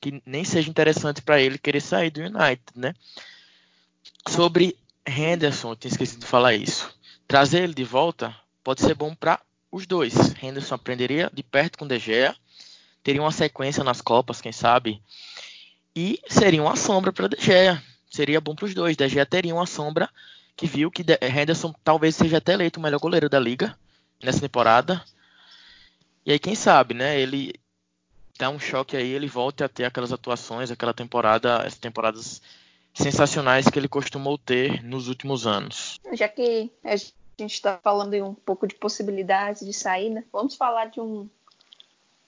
que 0.00 0.22
nem 0.26 0.44
seja 0.44 0.68
interessante 0.68 1.22
para 1.22 1.40
ele 1.40 1.58
querer 1.58 1.80
sair 1.80 2.10
do 2.10 2.20
United, 2.20 2.62
né? 2.74 2.94
Sobre 4.28 4.76
Henderson, 5.06 5.70
eu 5.70 5.76
tinha 5.76 5.90
esquecido 5.90 6.20
de 6.20 6.26
falar 6.26 6.54
isso. 6.54 6.94
Trazer 7.28 7.62
ele 7.62 7.74
de 7.74 7.84
volta 7.84 8.34
pode 8.62 8.82
ser 8.82 8.94
bom 8.94 9.14
para 9.14 9.40
os 9.70 9.86
dois. 9.86 10.14
Henderson 10.42 10.74
aprenderia 10.74 11.30
de 11.32 11.42
perto 11.42 11.78
com 11.78 11.86
De 11.86 11.98
Gea, 11.98 12.34
teria 13.02 13.22
uma 13.22 13.32
sequência 13.32 13.84
nas 13.84 14.00
Copas, 14.00 14.40
quem 14.40 14.52
sabe, 14.52 15.02
e 15.94 16.20
seria 16.28 16.62
uma 16.62 16.76
sombra 16.76 17.12
para 17.12 17.28
De 17.28 17.36
Gea. 17.40 17.82
Seria 18.10 18.40
bom 18.40 18.54
para 18.54 18.66
os 18.66 18.74
dois. 18.74 18.96
De 18.96 19.08
Gea 19.08 19.26
teria 19.26 19.54
uma 19.54 19.66
sombra 19.66 20.08
que 20.56 20.66
viu 20.66 20.90
que 20.90 21.04
Henderson 21.22 21.74
talvez 21.84 22.16
seja 22.16 22.38
até 22.38 22.54
eleito 22.54 22.80
o 22.80 22.82
melhor 22.82 22.98
goleiro 22.98 23.28
da 23.28 23.38
liga 23.38 23.78
nessa 24.22 24.40
temporada. 24.40 25.04
E 26.24 26.32
aí, 26.32 26.38
quem 26.38 26.54
sabe, 26.54 26.94
né? 26.94 27.20
Ele 27.20 27.54
dá 28.38 28.50
um 28.50 28.58
choque 28.58 28.96
aí, 28.96 29.08
ele 29.08 29.28
volte 29.28 29.62
a 29.62 29.68
ter 29.68 29.84
aquelas 29.84 30.12
atuações, 30.12 30.70
aquela 30.70 30.92
temporada, 30.94 31.58
as 31.58 31.76
temporadas 31.76 32.42
sensacionais 32.96 33.68
que 33.68 33.78
ele 33.78 33.88
costumou 33.88 34.38
ter 34.38 34.82
nos 34.82 35.08
últimos 35.08 35.46
anos. 35.46 36.00
Já 36.12 36.28
que 36.28 36.70
a 36.82 36.96
gente 36.96 37.52
está 37.52 37.78
falando 37.82 38.14
um 38.24 38.34
pouco 38.34 38.66
de 38.66 38.74
possibilidades 38.74 39.64
de 39.64 39.72
saída, 39.72 40.24
vamos 40.32 40.54
falar 40.54 40.86
de 40.86 41.00
um 41.00 41.28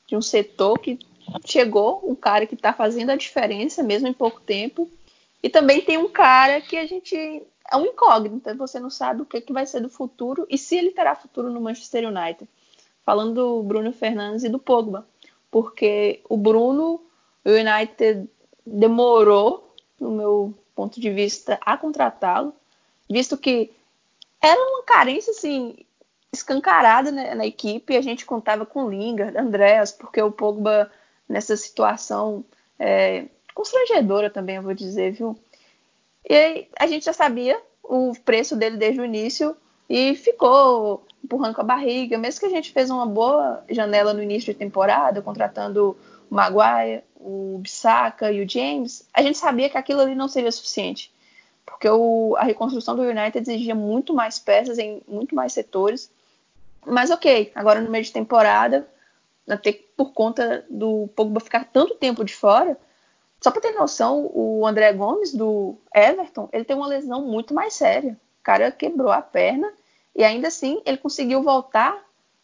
de 0.07 0.17
um 0.17 0.23
setor 0.23 0.79
que 0.79 0.99
chegou, 1.45 2.03
um 2.03 2.15
cara 2.15 2.47
que 2.47 2.55
está 2.55 2.73
fazendo 2.73 3.11
a 3.11 3.17
diferença 3.17 3.83
mesmo 3.83 4.09
em 4.09 4.13
pouco 4.13 4.41
tempo, 4.41 4.91
e 5.43 5.51
também 5.51 5.83
tem 5.83 5.99
um 5.99 6.09
cara 6.09 6.63
que 6.63 6.79
a 6.79 6.87
gente 6.87 7.15
é 7.71 7.77
um 7.77 7.85
incógnito, 7.85 8.57
você 8.57 8.81
não 8.81 8.89
sabe 8.89 9.21
o 9.21 9.27
que, 9.27 9.43
que 9.43 9.53
vai 9.53 9.67
ser 9.67 9.83
do 9.83 9.91
futuro 9.91 10.47
e 10.49 10.57
se 10.57 10.77
ele 10.77 10.93
terá 10.93 11.15
futuro 11.15 11.51
no 11.51 11.61
Manchester 11.61 12.09
United. 12.09 12.49
Falando 13.05 13.35
do 13.35 13.63
Bruno 13.63 13.93
Fernandes 13.93 14.45
e 14.45 14.49
do 14.49 14.59
Pogba, 14.59 15.07
porque 15.51 16.23
o 16.29 16.37
Bruno, 16.37 17.03
o 17.45 17.51
United 17.51 18.29
demorou, 18.67 19.68
no 19.99 20.11
meu 20.11 20.55
ponto 20.75 21.01
de 21.01 21.11
vista, 21.11 21.59
a 21.61 21.77
contratá-lo, 21.77 22.55
visto 23.11 23.37
que 23.37 23.71
era 24.41 24.61
uma 24.61 24.83
carência 24.85 25.31
assim 25.33 25.77
escancarada 26.33 27.11
né, 27.11 27.35
na 27.35 27.47
equipe. 27.47 27.97
A 27.97 28.01
gente 28.01 28.25
contava 28.25 28.65
com 28.65 28.89
Lingard, 28.89 29.37
Andreas, 29.37 29.93
porque 29.93 30.21
o 30.23 30.31
Pogba 30.31 30.91
nessa 31.29 31.57
situação 31.57 32.45
é, 32.79 33.27
constrangedora 33.55 34.31
também, 34.31 34.57
eu 34.57 34.63
vou 34.63 34.75
dizer, 34.75 35.13
viu? 35.13 35.37
E 36.29 36.35
aí, 36.35 36.69
a 36.79 36.87
gente 36.87 37.05
já 37.05 37.13
sabia 37.13 37.61
o 37.83 38.13
preço 38.25 38.55
dele 38.55 38.77
desde 38.77 39.01
o 39.01 39.05
início 39.05 39.57
e 39.89 40.15
ficou 40.15 41.05
empurrando 41.25 41.55
com 41.55 41.63
a 41.63 41.65
barriga. 41.65 42.19
Mesmo 42.19 42.41
que 42.41 42.47
a 42.47 42.51
gente 42.51 42.73
fez 42.73 42.91
uma 42.91 43.07
boa 43.07 43.65
janela 43.69 44.13
no 44.13 44.23
início 44.23 44.53
de 44.53 44.59
temporada, 44.59 45.23
contratando 45.23 45.97
o 46.31 46.35
Maguire, 46.35 47.03
o 47.21 47.59
Bissaka 47.59 48.31
e 48.33 48.43
o 48.43 48.49
James, 48.49 49.07
a 49.13 49.23
gente 49.23 49.39
sabia 49.39 49.69
que 49.69 49.77
aquilo 49.77 50.01
ali 50.01 50.15
não 50.15 50.29
seria 50.29 50.53
suficiente. 50.53 51.13
Porque 51.67 51.89
o, 51.89 52.35
a 52.39 52.45
reconstrução 52.45 52.97
do 52.97 53.03
United 53.03 53.39
exigia 53.39 53.75
muito 53.75 54.15
mais 54.15 54.39
peças 54.39 54.79
em 54.79 55.03
muito 55.07 55.35
mais 55.35 55.53
setores. 55.53 56.11
Mas 56.87 57.11
ok, 57.11 57.53
agora 57.55 57.81
no 57.81 57.91
meio 57.91 58.05
de 58.05 58.13
temporada, 58.13 58.89
até 59.49 59.73
por 59.97 60.13
conta 60.13 60.65
do 60.71 61.09
Pogba 61.15 61.41
ficar 61.41 61.65
tanto 61.65 61.95
tempo 61.95 62.25
de 62.25 62.35
fora, 62.35 62.79
só 63.41 63.51
para 63.51 63.61
ter 63.61 63.73
noção, 63.73 64.31
o 64.35 64.67
André 64.67 64.93
Gomes 64.93 65.33
do 65.33 65.77
Everton, 65.95 66.49
ele 66.53 66.65
tem 66.65 66.77
uma 66.77 66.89
lesão 66.89 67.23
muito 67.23 67.55
mais 67.55 67.75
séria. 67.75 68.19
O 68.41 68.43
cara 68.43 68.71
quebrou 68.73 69.13
a 69.13 69.23
perna 69.23 69.73
e 70.17 70.25
ainda 70.25 70.49
assim 70.49 70.83
ele 70.85 70.97
conseguiu 70.97 71.43
voltar 71.43 71.97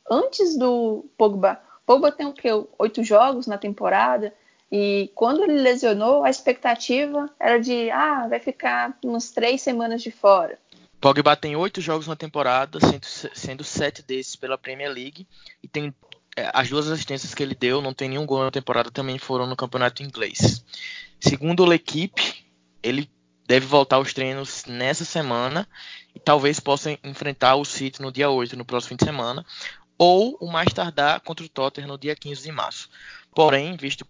antes 0.09 0.57
do 0.57 1.05
Pogba. 1.17 1.61
Pogba 1.85 2.13
tem 2.13 2.27
o 2.27 2.33
quê? 2.33 2.49
Oito 2.79 3.03
jogos 3.03 3.47
na 3.47 3.59
temporada. 3.59 4.33
E 4.77 5.09
quando 5.15 5.45
ele 5.45 5.61
lesionou, 5.61 6.25
a 6.25 6.31
expectativa 6.31 7.31
era 7.39 7.61
de, 7.61 7.93
ah, 7.93 8.27
vai 8.27 8.41
ficar 8.41 8.99
umas 9.05 9.31
três 9.31 9.63
semanas 9.63 10.03
de 10.03 10.11
fora. 10.11 10.59
Pogba 11.01 11.37
tem 11.37 11.55
oito 11.55 11.81
jogos 11.81 12.09
na 12.09 12.17
temporada, 12.17 12.81
sendo, 12.81 13.07
sendo 13.07 13.63
sete 13.63 14.03
desses 14.03 14.35
pela 14.35 14.59
Premier 14.59 14.91
League, 14.91 15.29
e 15.63 15.69
tem 15.69 15.95
é, 16.37 16.51
as 16.53 16.69
duas 16.69 16.91
assistências 16.91 17.33
que 17.33 17.41
ele 17.41 17.55
deu, 17.55 17.81
não 17.81 17.95
tem 17.95 18.09
nenhum 18.09 18.27
gol 18.27 18.43
na 18.43 18.51
temporada, 18.51 18.91
também 18.91 19.17
foram 19.17 19.47
no 19.47 19.55
campeonato 19.55 20.03
inglês. 20.03 20.65
Segundo 21.21 21.71
a 21.71 21.75
equipe, 21.77 22.45
ele 22.83 23.09
deve 23.47 23.67
voltar 23.67 23.95
aos 23.95 24.13
treinos 24.13 24.65
nessa 24.65 25.05
semana 25.05 25.69
e 26.13 26.19
talvez 26.19 26.59
possa 26.59 26.99
enfrentar 27.05 27.55
o 27.55 27.65
City 27.65 28.03
no 28.03 28.11
dia 28.11 28.29
8, 28.29 28.57
no 28.57 28.65
próximo 28.65 28.89
fim 28.89 28.97
de 28.97 29.05
semana, 29.05 29.47
ou 29.97 30.37
o 30.41 30.51
mais 30.51 30.73
tardar 30.73 31.21
contra 31.21 31.47
o 31.47 31.49
Tottenham 31.49 31.87
no 31.87 31.97
dia 31.97 32.17
15 32.17 32.43
de 32.43 32.51
março. 32.51 32.91
Porém, 33.33 33.77
visto 33.77 34.05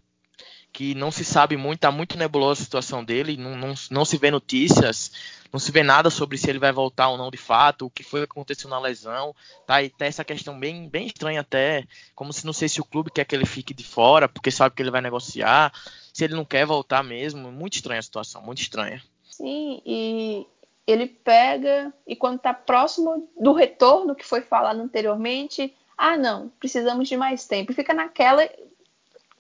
que 0.75 0.93
não 0.93 1.13
se 1.13 1.25
sabe 1.25 1.57
muito, 1.57 1.77
está 1.77 1.93
muito 1.93 2.19
nebulosa 2.19 2.61
a 2.61 2.65
situação 2.65 3.05
dele, 3.05 3.37
não, 3.37 3.57
não, 3.57 3.75
não, 3.93 4.05
se 4.05 4.19
vê 4.19 4.29
notícias, 4.29 5.13
não 5.53 5.61
se 5.61 5.71
vê 5.71 5.85
nada 5.85 6.11
sobre 6.11 6.37
se 6.37 6.51
ele 6.51 6.59
vai 6.59 6.73
voltar 6.73 7.11
ou 7.11 7.17
não 7.17 7.31
de 7.31 7.37
fato, 7.37 7.87
o 7.87 7.91
que 7.91 8.03
foi 8.03 8.27
que 8.27 8.33
aconteceu 8.33 8.69
na 8.69 8.81
lesão, 8.81 9.33
tá? 9.65 9.81
E 9.85 9.89
tá 9.89 10.05
essa 10.05 10.25
questão 10.25 10.59
bem, 10.59 10.89
bem 10.89 11.07
estranha 11.07 11.43
até, 11.43 11.87
como 12.13 12.33
se 12.33 12.45
não 12.45 12.53
sei 12.53 12.69
se 12.69 12.81
o 12.81 12.85
clube 12.85 13.13
quer 13.13 13.25
que 13.25 13.37
ele 13.37 13.47
fique 13.47 13.73
de 13.73 13.85
fora, 13.85 14.29
porque 14.29 14.51
sabe 14.51 14.75
que 14.75 14.83
ele 14.83 14.91
vai 14.91 15.01
negociar, 15.01 15.73
se 16.13 16.25
ele 16.25 16.35
não 16.35 16.45
quer 16.45 16.67
voltar 16.67 17.05
mesmo, 17.05 17.53
muito 17.53 17.75
estranha 17.75 18.01
a 18.01 18.03
situação, 18.03 18.43
muito 18.43 18.61
estranha. 18.61 19.01
Sim, 19.31 19.81
e 19.87 20.45
ele 20.89 21.07
pega 21.07 21.95
e 22.05 22.17
quando 22.17 22.39
está 22.39 22.53
próximo 22.53 23.29
do 23.41 23.53
retorno 23.53 24.17
que 24.17 24.27
foi 24.27 24.41
falado 24.41 24.81
anteriormente, 24.81 25.73
ah 25.97 26.17
não, 26.17 26.49
precisamos 26.59 27.09
de 27.09 27.17
mais 27.17 27.47
tempo, 27.47 27.71
e 27.71 27.77
fica 27.77 27.95
naquela 27.95 28.43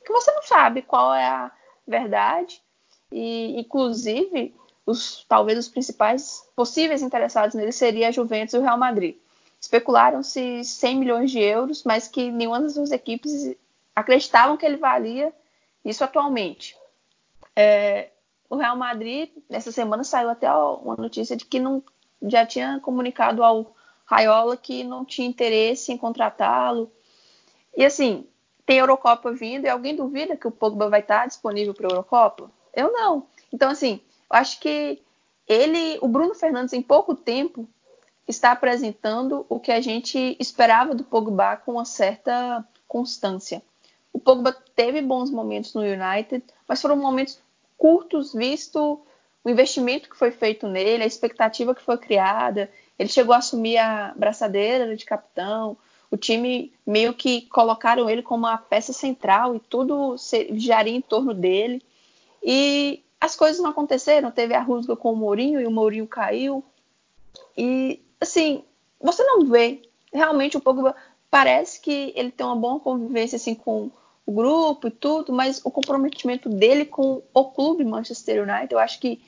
que 0.05 0.13
você 0.13 0.31
não 0.33 0.43
sabe 0.43 0.83
qual 0.83 1.15
é 1.15 1.27
a 1.27 1.51
verdade. 1.87 2.63
E, 3.11 3.59
inclusive, 3.59 4.55
os, 4.87 5.25
talvez 5.29 5.59
os 5.59 5.69
principais 5.69 6.49
possíveis 6.55 7.03
interessados 7.03 7.55
nele 7.55 7.73
seria 7.73 8.09
a 8.09 8.13
Juventus 8.13 8.55
e 8.55 8.59
o 8.59 8.63
Real 8.63 8.79
Madrid. 8.79 9.17
Especularam-se 9.61 10.63
100 10.63 10.97
milhões 10.97 11.31
de 11.31 11.41
euros, 11.41 11.85
mas 11.85 12.07
que 12.07 12.31
nenhuma 12.31 12.61
das 12.61 12.75
duas 12.75 12.91
equipes 12.91 13.57
acreditavam 13.95 14.57
que 14.57 14.67
ele 14.67 14.77
valia 14.77 15.33
isso 15.85 16.05
atualmente. 16.05 16.77
É, 17.57 18.11
o 18.49 18.57
Real 18.57 18.77
Madrid, 18.77 19.31
nessa 19.49 19.73
semana, 19.73 20.05
saiu 20.05 20.29
até 20.29 20.53
uma 20.53 20.97
notícia 20.97 21.37
de 21.37 21.45
que 21.45 21.59
não 21.59 21.83
já 22.23 22.45
tinha 22.45 22.81
comunicado 22.81 23.43
ao 23.43 23.75
Raiola 24.05 24.57
que 24.57 24.85
não 24.85 25.05
tinha 25.05 25.29
interesse 25.29 25.93
em 25.93 25.97
contratá-lo. 25.97 26.91
E 27.77 27.85
assim, 27.85 28.27
tem 28.67 28.79
Eurocopa 28.79 29.33
vindo 29.33 29.65
e 29.65 29.69
alguém 29.69 29.95
duvida 29.95 30.37
que 30.37 30.49
o 30.49 30.51
Pogba 30.51 30.89
vai 30.89 31.01
estar 31.01 31.27
disponível 31.27 31.75
para 31.75 31.87
a 31.87 31.91
Eurocopa? 31.91 32.51
Eu 32.75 32.93
não. 32.93 33.27
Então, 33.53 33.71
assim, 33.71 34.01
eu 34.31 34.37
acho 34.37 34.59
que 34.61 35.01
ele, 35.47 35.99
o 36.01 36.09
Bruno 36.09 36.35
Fernandes, 36.35 36.73
em 36.73 36.83
pouco 36.83 37.15
tempo, 37.15 37.69
está 38.27 38.53
apresentando 38.53 39.45
o 39.49 39.61
que 39.61 39.71
a 39.71 39.81
gente 39.81 40.37
esperava 40.41 40.95
do 40.95 41.05
Pogba 41.05 41.57
com 41.57 41.73
uma 41.73 41.85
certa 41.85 42.67
constância. 42.89 43.63
O 44.13 44.19
Pogba 44.19 44.57
teve 44.75 45.03
bons 45.03 45.31
momentos 45.31 45.75
no 45.75 45.83
United, 45.83 46.43
mas 46.67 46.81
foram 46.81 46.97
momentos 46.97 47.39
curtos, 47.77 48.33
visto 48.33 49.01
o 49.43 49.51
investimento 49.51 50.09
que 50.09 50.17
foi 50.17 50.31
feito 50.31 50.67
nele, 50.67 51.03
a 51.03 51.07
expectativa 51.07 51.75
que 51.75 51.83
foi 51.83 51.99
criada. 51.99 52.71
Ele 52.99 53.09
chegou 53.09 53.35
a 53.35 53.39
assumir 53.39 53.77
a 53.77 54.15
braçadeira 54.17 54.97
de 54.97 55.05
capitão, 55.05 55.77
o 56.15 56.17
time 56.17 56.73
meio 56.87 57.13
que 57.13 57.43
colocaram 57.43 58.09
ele 58.09 58.23
como 58.23 58.47
a 58.47 58.57
peça 58.57 58.93
central 58.93 59.57
e 59.57 59.59
tudo 59.59 60.15
giraria 60.53 60.95
em 60.95 61.01
torno 61.01 61.35
dele. 61.35 61.83
E 62.41 63.03
as 63.21 63.35
coisas 63.35 63.61
não 63.61 63.71
aconteceram. 63.71 64.31
Teve 64.31 64.55
a 64.55 64.63
rusga 64.63 64.95
com 64.95 65.13
o 65.13 65.17
Mourinho 65.17 65.61
e 65.61 65.67
o 65.67 65.73
Mourinho 65.73 66.07
caiu. 66.07 66.63
E, 67.59 68.01
assim, 68.21 68.63
você 69.01 69.25
não 69.25 69.45
vê. 69.47 69.83
Realmente, 70.13 70.57
o 70.57 70.61
Pogba 70.61 70.95
parece 71.29 71.81
que 71.81 72.13
ele 72.15 72.31
tem 72.31 72.47
uma 72.47 72.55
boa 72.55 72.79
convivência 72.79 73.35
assim, 73.35 73.57
com 73.57 73.91
o 74.25 74.33
grupo 74.33 74.87
e 74.87 74.93
tudo, 74.93 75.33
mas 75.33 75.61
o 75.65 75.71
comprometimento 75.71 76.49
dele 76.49 76.85
com 76.85 77.23
o 77.35 77.45
clube 77.47 77.85
Manchester 77.85 78.49
United, 78.49 78.73
eu 78.73 78.79
acho 78.79 79.01
que 79.01 79.21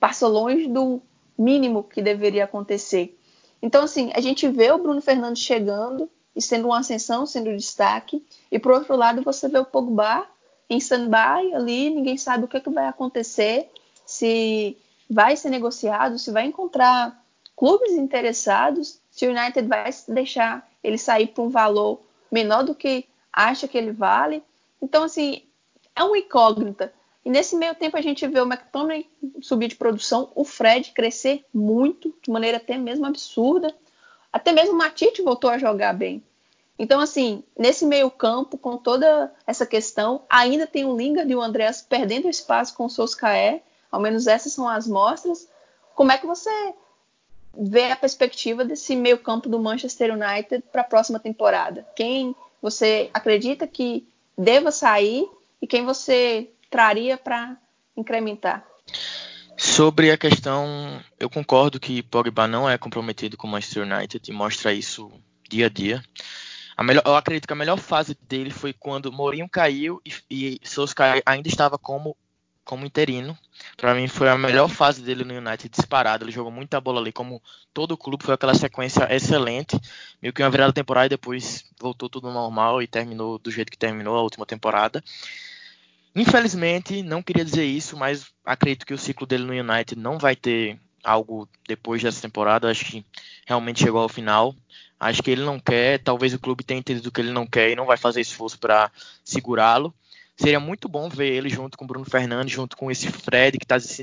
passa 0.00 0.26
longe 0.26 0.66
do 0.66 1.00
mínimo 1.38 1.84
que 1.84 2.02
deveria 2.02 2.44
acontecer. 2.44 3.16
Então, 3.62 3.84
assim, 3.84 4.10
a 4.12 4.20
gente 4.20 4.48
vê 4.48 4.72
o 4.72 4.78
Bruno 4.78 5.00
Fernandes 5.00 5.42
chegando, 5.42 6.10
e 6.36 6.42
sendo 6.42 6.66
uma 6.66 6.80
ascensão, 6.80 7.24
sendo 7.24 7.56
destaque. 7.56 8.24
E 8.52 8.58
por 8.58 8.72
outro 8.72 8.94
lado, 8.94 9.22
você 9.22 9.48
vê 9.48 9.58
o 9.58 9.64
Pogba 9.64 10.26
em 10.68 10.76
stand-by 10.76 11.54
ali, 11.54 11.90
ninguém 11.90 12.18
sabe 12.18 12.44
o 12.44 12.48
que, 12.48 12.58
é 12.58 12.60
que 12.60 12.68
vai 12.68 12.86
acontecer, 12.86 13.70
se 14.04 14.76
vai 15.08 15.36
ser 15.36 15.48
negociado, 15.48 16.18
se 16.18 16.30
vai 16.30 16.44
encontrar 16.44 17.24
clubes 17.56 17.92
interessados, 17.92 19.00
se 19.10 19.26
o 19.26 19.30
United 19.30 19.66
vai 19.66 19.90
deixar 20.08 20.68
ele 20.84 20.98
sair 20.98 21.28
por 21.28 21.44
um 21.44 21.48
valor 21.48 22.00
menor 22.30 22.62
do 22.64 22.74
que 22.74 23.06
acha 23.32 23.66
que 23.66 23.78
ele 23.78 23.92
vale. 23.92 24.42
Então, 24.82 25.04
assim, 25.04 25.42
é 25.94 26.02
uma 26.02 26.18
incógnita. 26.18 26.92
E 27.24 27.30
nesse 27.30 27.56
meio 27.56 27.74
tempo 27.74 27.96
a 27.96 28.00
gente 28.00 28.26
vê 28.26 28.40
o 28.40 28.46
McTominay 28.46 29.06
subir 29.40 29.68
de 29.68 29.74
produção, 29.74 30.30
o 30.34 30.44
Fred 30.44 30.92
crescer 30.92 31.44
muito, 31.52 32.14
de 32.22 32.30
maneira 32.30 32.58
até 32.58 32.76
mesmo 32.76 33.06
absurda. 33.06 33.74
Até 34.36 34.52
mesmo 34.52 34.74
o 34.74 34.76
Matite 34.76 35.22
voltou 35.22 35.48
a 35.48 35.56
jogar 35.56 35.94
bem. 35.94 36.22
Então, 36.78 37.00
assim, 37.00 37.42
nesse 37.58 37.86
meio 37.86 38.10
campo, 38.10 38.58
com 38.58 38.76
toda 38.76 39.32
essa 39.46 39.64
questão, 39.64 40.20
ainda 40.28 40.66
tem 40.66 40.84
o 40.84 40.94
Lingard 40.94 41.32
e 41.32 41.34
o 41.34 41.40
Andreas 41.40 41.80
perdendo 41.80 42.28
espaço 42.28 42.74
com 42.74 42.84
o 42.84 42.90
Soscaé, 42.90 43.62
ao 43.90 43.98
menos 43.98 44.26
essas 44.26 44.52
são 44.52 44.68
as 44.68 44.86
mostras. 44.86 45.48
Como 45.94 46.12
é 46.12 46.18
que 46.18 46.26
você 46.26 46.50
vê 47.56 47.90
a 47.90 47.96
perspectiva 47.96 48.62
desse 48.62 48.94
meio 48.94 49.16
campo 49.16 49.48
do 49.48 49.58
Manchester 49.58 50.12
United 50.12 50.64
para 50.70 50.82
a 50.82 50.84
próxima 50.84 51.18
temporada? 51.18 51.88
Quem 51.96 52.36
você 52.60 53.08
acredita 53.14 53.66
que 53.66 54.06
deva 54.36 54.70
sair 54.70 55.26
e 55.62 55.66
quem 55.66 55.82
você 55.86 56.50
traria 56.70 57.16
para 57.16 57.56
incrementar? 57.96 58.68
Sobre 59.66 60.10
a 60.12 60.16
questão, 60.16 61.02
eu 61.18 61.28
concordo 61.28 61.80
que 61.80 62.00
Pogba 62.00 62.46
não 62.46 62.70
é 62.70 62.78
comprometido 62.78 63.36
com 63.36 63.46
o 63.46 63.50
Manchester 63.50 63.82
United 63.82 64.30
e 64.30 64.32
mostra 64.32 64.72
isso 64.72 65.10
dia 65.50 65.66
a 65.66 65.68
dia. 65.68 66.02
A 66.76 66.84
melhor, 66.84 67.02
eu 67.04 67.16
acredito 67.16 67.46
que 67.46 67.52
a 67.52 67.56
melhor 67.56 67.76
fase 67.76 68.16
dele 68.22 68.50
foi 68.50 68.72
quando 68.72 69.12
Mourinho 69.12 69.48
caiu 69.48 70.00
e, 70.06 70.12
e 70.30 70.60
Solskjaer 70.62 71.20
ainda 71.26 71.48
estava 71.48 71.76
como, 71.76 72.16
como 72.64 72.86
interino. 72.86 73.36
Para 73.76 73.94
mim 73.94 74.06
foi 74.06 74.28
a 74.28 74.38
melhor 74.38 74.68
fase 74.68 75.02
dele 75.02 75.24
no 75.24 75.34
United 75.34 75.68
disparado. 75.68 76.24
Ele 76.24 76.32
jogou 76.32 76.52
muita 76.52 76.80
bola 76.80 77.00
ali, 77.00 77.12
como 77.12 77.42
todo 77.74 77.92
o 77.92 77.98
clube 77.98 78.24
foi 78.24 78.34
aquela 78.34 78.54
sequência 78.54 79.12
excelente, 79.14 79.78
meio 80.22 80.32
que 80.32 80.42
uma 80.42 80.50
virada 80.50 80.72
temporada 80.72 81.06
e 81.06 81.10
depois 81.10 81.66
voltou 81.78 82.08
tudo 82.08 82.30
normal 82.30 82.80
e 82.80 82.86
terminou 82.86 83.36
do 83.36 83.50
jeito 83.50 83.70
que 83.70 83.76
terminou 83.76 84.16
a 84.16 84.22
última 84.22 84.46
temporada. 84.46 85.02
Infelizmente, 86.16 87.02
não 87.02 87.22
queria 87.22 87.44
dizer 87.44 87.66
isso, 87.66 87.94
mas 87.94 88.24
acredito 88.42 88.86
que 88.86 88.94
o 88.94 88.98
ciclo 88.98 89.26
dele 89.26 89.44
no 89.44 89.52
United 89.52 90.00
não 90.00 90.18
vai 90.18 90.34
ter 90.34 90.80
algo 91.04 91.46
depois 91.68 92.02
dessa 92.02 92.22
temporada. 92.22 92.70
Acho 92.70 92.86
que 92.86 93.04
realmente 93.46 93.80
chegou 93.80 94.00
ao 94.00 94.08
final. 94.08 94.56
Acho 94.98 95.22
que 95.22 95.30
ele 95.30 95.44
não 95.44 95.60
quer, 95.60 95.98
talvez 96.02 96.32
o 96.32 96.38
clube 96.38 96.64
tenha 96.64 96.80
entendido 96.80 97.12
que 97.12 97.20
ele 97.20 97.32
não 97.32 97.46
quer 97.46 97.70
e 97.70 97.76
não 97.76 97.84
vai 97.84 97.98
fazer 97.98 98.22
esforço 98.22 98.58
para 98.58 98.90
segurá-lo. 99.22 99.94
Seria 100.38 100.58
muito 100.58 100.88
bom 100.88 101.06
ver 101.10 101.32
ele 101.32 101.50
junto 101.50 101.76
com 101.76 101.84
o 101.84 101.88
Bruno 101.88 102.06
Fernandes, 102.06 102.54
junto 102.54 102.78
com 102.78 102.90
esse 102.90 103.10
Fred 103.10 103.58
que 103.58 103.64
está 103.64 103.78
se 103.78 104.02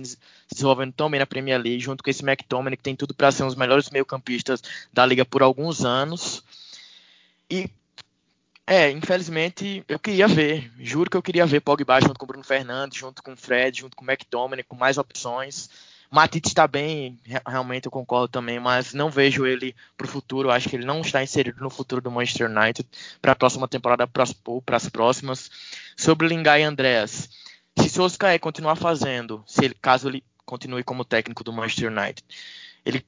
desenvolvendo 0.52 0.94
tão 0.94 1.10
bem 1.10 1.20
na 1.20 1.26
Premier 1.26 1.60
League, 1.60 1.80
junto 1.80 2.04
com 2.04 2.12
esse 2.12 2.24
McTominay 2.24 2.78
que 2.78 2.84
tem 2.84 2.96
tudo 2.96 3.16
para 3.16 3.32
ser 3.32 3.42
um 3.42 3.48
dos 3.48 3.56
melhores 3.56 3.90
meio-campistas 3.90 4.62
da 4.92 5.04
liga 5.04 5.26
por 5.26 5.42
alguns 5.42 5.84
anos. 5.84 6.44
E 7.50 7.70
é, 8.66 8.90
infelizmente 8.90 9.84
eu 9.88 10.00
queria 10.00 10.28
ver, 10.28 10.72
juro 10.80 11.10
que 11.10 11.18
eu 11.18 11.22
queria 11.22 11.46
ver 11.46 11.60
Pogba 11.62 12.00
junto 12.00 12.18
com 12.18 12.26
o 12.26 12.28
Bruno 12.28 12.44
Fernandes, 12.44 12.98
junto 12.98 13.22
com 13.22 13.34
o 13.34 13.38
Fred, 13.38 13.82
junto 13.82 13.96
com 13.96 14.06
o 14.06 14.10
McTominay, 14.10 14.64
com 14.64 14.76
mais 14.76 14.98
opções. 14.98 15.70
Matite 16.10 16.50
está 16.50 16.68
bem, 16.68 17.20
realmente 17.48 17.88
eu 17.88 17.92
concordo 17.92 18.28
também, 18.28 18.60
mas 18.60 18.94
não 18.94 19.10
vejo 19.10 19.48
ele 19.48 19.76
para 19.98 20.06
o 20.06 20.10
futuro. 20.10 20.52
Acho 20.52 20.70
que 20.70 20.76
ele 20.76 20.86
não 20.86 21.02
está 21.02 21.24
inserido 21.24 21.60
no 21.60 21.72
futuro 21.72 22.00
do 22.00 22.12
Manchester 22.12 22.50
United 22.50 22.88
para 23.20 23.32
a 23.32 23.36
próxima 23.36 23.68
temporada 23.68 24.08
ou 24.46 24.62
para 24.62 24.78
as 24.78 24.88
próximas. 24.90 25.50
Sobre 25.98 26.28
Lingard 26.28 26.62
e 26.62 26.66
Andreas, 26.66 27.30
se 27.80 27.90
Solskjaer 27.90 28.40
continuar 28.40 28.76
fazendo, 28.76 29.44
se 29.48 29.66
ele, 29.66 29.74
caso 29.82 30.08
ele 30.08 30.24
continue 30.46 30.84
como 30.84 31.04
técnico 31.04 31.44
do 31.44 31.52
Manchester 31.52 31.92
United, 31.92 32.24
ele 32.86 33.04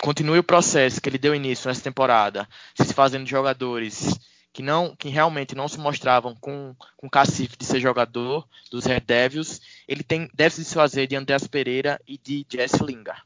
continue 0.00 0.38
o 0.38 0.44
processo 0.44 1.00
que 1.00 1.08
ele 1.08 1.18
deu 1.18 1.34
início 1.34 1.68
nessa 1.68 1.82
temporada, 1.82 2.48
se 2.76 2.94
fazendo 2.94 3.26
jogadores 3.26 4.16
que 4.54 4.62
não 4.62 4.94
que 4.94 5.08
realmente 5.08 5.56
não 5.56 5.66
se 5.66 5.78
mostravam 5.80 6.34
com, 6.36 6.76
com 6.96 7.10
cacife 7.10 7.56
de 7.58 7.66
ser 7.66 7.80
jogador 7.80 8.48
dos 8.70 8.86
Red 8.86 9.00
Devils, 9.00 9.60
ele 9.88 10.04
tem, 10.04 10.30
deve 10.32 10.54
se 10.54 10.72
fazer 10.72 11.08
de 11.08 11.16
Andreas 11.16 11.48
Pereira 11.48 12.00
e 12.06 12.16
de 12.16 12.46
Jesse 12.48 12.82
Lingard. 12.82 13.20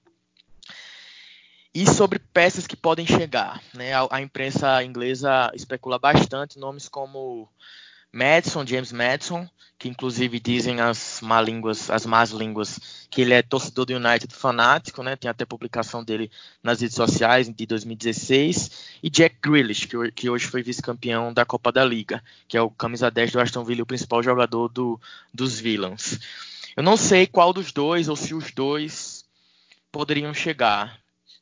E 1.74 1.86
sobre 1.86 2.18
peças 2.18 2.66
que 2.66 2.74
podem 2.74 3.06
chegar, 3.06 3.62
né? 3.74 3.92
a, 3.92 4.08
a 4.10 4.22
imprensa 4.22 4.82
inglesa 4.82 5.52
especula 5.54 5.98
bastante 5.98 6.58
nomes 6.58 6.88
como 6.88 7.46
Madison, 8.12 8.66
James 8.66 8.92
Madison, 8.92 9.48
que 9.78 9.88
inclusive 9.88 10.40
dizem 10.40 10.80
as 10.80 11.20
má 11.22 11.40
línguas, 11.40 11.88
as 11.88 12.04
más 12.04 12.30
línguas, 12.30 13.06
que 13.08 13.22
ele 13.22 13.32
é 13.32 13.42
torcedor 13.42 13.86
do 13.86 13.94
United 13.94 14.34
fanático, 14.34 15.02
né? 15.02 15.14
Tem 15.14 15.30
até 15.30 15.44
publicação 15.44 16.02
dele 16.02 16.30
nas 16.62 16.80
redes 16.80 16.96
sociais 16.96 17.48
de 17.48 17.66
2016. 17.66 18.98
E 19.02 19.08
Jack 19.08 19.36
Grealish, 19.40 19.86
que, 19.86 20.10
que 20.12 20.28
hoje 20.28 20.46
foi 20.46 20.62
vice-campeão 20.62 21.32
da 21.32 21.44
Copa 21.44 21.70
da 21.70 21.84
Liga, 21.84 22.22
que 22.48 22.56
é 22.56 22.62
o 22.62 22.70
camisa 22.70 23.10
10 23.10 23.32
do 23.32 23.40
Aston 23.40 23.64
Villa, 23.64 23.82
o 23.82 23.86
principal 23.86 24.22
jogador 24.22 24.68
do, 24.68 25.00
dos 25.32 25.60
Villains. 25.60 26.18
Eu 26.76 26.82
não 26.82 26.96
sei 26.96 27.26
qual 27.26 27.52
dos 27.52 27.72
dois 27.72 28.08
ou 28.08 28.16
se 28.16 28.34
os 28.34 28.50
dois 28.50 29.24
poderiam 29.92 30.34
chegar. 30.34 30.98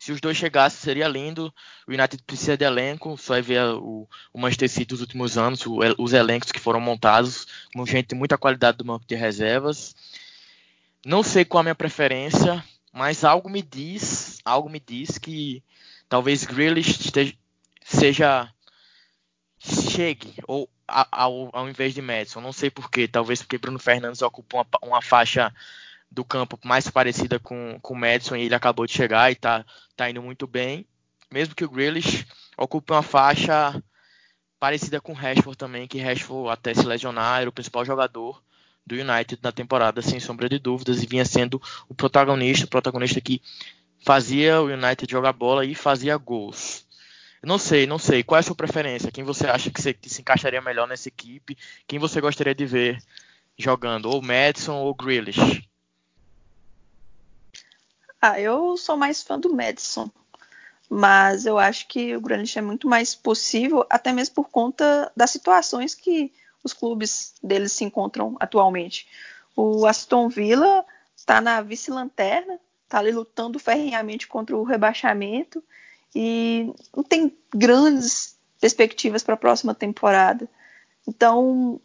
Se 0.06 0.12
os 0.12 0.20
dois 0.20 0.36
chegassem, 0.36 0.78
seria 0.78 1.08
lindo. 1.08 1.52
O 1.84 1.90
United 1.90 2.22
precisa 2.22 2.56
de 2.56 2.64
elenco, 2.64 3.18
só 3.18 3.32
vai 3.32 3.42
ver 3.42 3.64
o, 3.74 4.08
o 4.32 4.38
Manchester 4.38 4.68
City 4.68 4.86
dos 4.86 5.00
últimos 5.00 5.36
anos, 5.36 5.66
o, 5.66 5.80
os 5.98 6.12
elencos 6.12 6.52
que 6.52 6.60
foram 6.60 6.78
montados, 6.78 7.44
com 7.74 7.84
gente 7.84 8.10
de 8.10 8.14
muita 8.14 8.38
qualidade 8.38 8.78
do 8.78 8.84
banco 8.84 9.04
de 9.04 9.16
reservas. 9.16 9.96
Não 11.04 11.24
sei 11.24 11.44
qual 11.44 11.58
a 11.58 11.64
minha 11.64 11.74
preferência, 11.74 12.64
mas 12.92 13.24
algo 13.24 13.50
me 13.50 13.60
diz, 13.60 14.38
algo 14.44 14.68
me 14.70 14.78
diz 14.78 15.18
que 15.18 15.60
talvez 16.08 16.44
Grealish 16.44 17.00
esteja, 17.00 17.34
seja 17.84 18.54
chegue 19.58 20.34
ou 20.46 20.70
ao, 20.86 21.50
ao 21.52 21.68
invés 21.68 21.94
de 21.94 22.00
Madison. 22.00 22.40
Não 22.40 22.52
sei 22.52 22.70
porquê, 22.70 23.08
talvez 23.08 23.42
porque 23.42 23.58
Bruno 23.58 23.80
Fernandes 23.80 24.22
ocupa 24.22 24.58
uma, 24.58 24.66
uma 24.82 25.02
faixa 25.02 25.52
do 26.16 26.24
campo 26.24 26.58
mais 26.64 26.88
parecida 26.88 27.38
com, 27.38 27.78
com 27.82 27.92
o 27.92 27.96
Madison 27.96 28.36
e 28.36 28.44
ele 28.44 28.54
acabou 28.54 28.86
de 28.86 28.92
chegar 28.94 29.30
e 29.30 29.34
tá, 29.34 29.66
tá 29.94 30.08
indo 30.08 30.22
muito 30.22 30.46
bem. 30.46 30.86
Mesmo 31.30 31.54
que 31.54 31.64
o 31.64 31.68
Grealish 31.68 32.26
ocupe 32.56 32.90
uma 32.90 33.02
faixa 33.02 33.82
parecida 34.58 34.98
com 34.98 35.12
o 35.12 35.14
Rashford 35.14 35.58
também, 35.58 35.86
que 35.86 36.00
Rashford 36.00 36.48
até 36.48 36.72
se 36.72 36.86
lesionar 36.86 37.42
era 37.42 37.50
o 37.50 37.52
principal 37.52 37.84
jogador 37.84 38.42
do 38.86 38.94
United 38.94 39.38
na 39.42 39.52
temporada, 39.52 40.00
sem 40.00 40.18
sombra 40.18 40.48
de 40.48 40.58
dúvidas, 40.58 41.02
e 41.02 41.06
vinha 41.06 41.24
sendo 41.24 41.60
o 41.86 41.94
protagonista, 41.94 42.64
o 42.64 42.70
protagonista 42.70 43.20
que 43.20 43.42
fazia 44.02 44.62
o 44.62 44.68
United 44.68 45.10
jogar 45.10 45.34
bola 45.34 45.66
e 45.66 45.74
fazia 45.74 46.16
gols. 46.16 46.86
Não 47.42 47.58
sei, 47.58 47.86
não 47.86 47.98
sei. 47.98 48.22
Qual 48.22 48.38
é 48.38 48.40
a 48.40 48.42
sua 48.42 48.56
preferência? 48.56 49.12
Quem 49.12 49.22
você 49.22 49.46
acha 49.46 49.70
que, 49.70 49.82
você, 49.82 49.92
que 49.92 50.08
se 50.08 50.22
encaixaria 50.22 50.62
melhor 50.62 50.88
nessa 50.88 51.08
equipe? 51.08 51.58
Quem 51.86 51.98
você 51.98 52.22
gostaria 52.22 52.54
de 52.54 52.64
ver 52.64 53.02
jogando? 53.58 54.06
Ou 54.06 54.22
Madison 54.22 54.76
ou 54.76 54.94
Grealish? 54.94 55.65
Ah, 58.20 58.40
eu 58.40 58.76
sou 58.76 58.96
mais 58.96 59.22
fã 59.22 59.38
do 59.38 59.54
Madison. 59.54 60.10
Mas 60.88 61.46
eu 61.46 61.58
acho 61.58 61.88
que 61.88 62.16
o 62.16 62.20
Grealish 62.20 62.58
é 62.58 62.62
muito 62.62 62.88
mais 62.88 63.14
possível, 63.14 63.84
até 63.90 64.12
mesmo 64.12 64.36
por 64.36 64.48
conta 64.48 65.10
das 65.16 65.30
situações 65.30 65.94
que 65.94 66.32
os 66.62 66.72
clubes 66.72 67.34
deles 67.42 67.72
se 67.72 67.84
encontram 67.84 68.36
atualmente. 68.38 69.08
O 69.54 69.86
Aston 69.86 70.28
Villa 70.28 70.84
está 71.16 71.40
na 71.40 71.60
vice-lanterna, 71.60 72.60
está 72.84 72.98
ali 72.98 73.10
lutando 73.10 73.58
ferrenhamente 73.58 74.28
contra 74.28 74.56
o 74.56 74.62
rebaixamento 74.62 75.62
e 76.14 76.72
não 76.94 77.02
tem 77.02 77.36
grandes 77.54 78.38
perspectivas 78.60 79.22
para 79.22 79.34
a 79.34 79.38
próxima 79.38 79.74
temporada. 79.74 80.48
Então, 81.06 81.80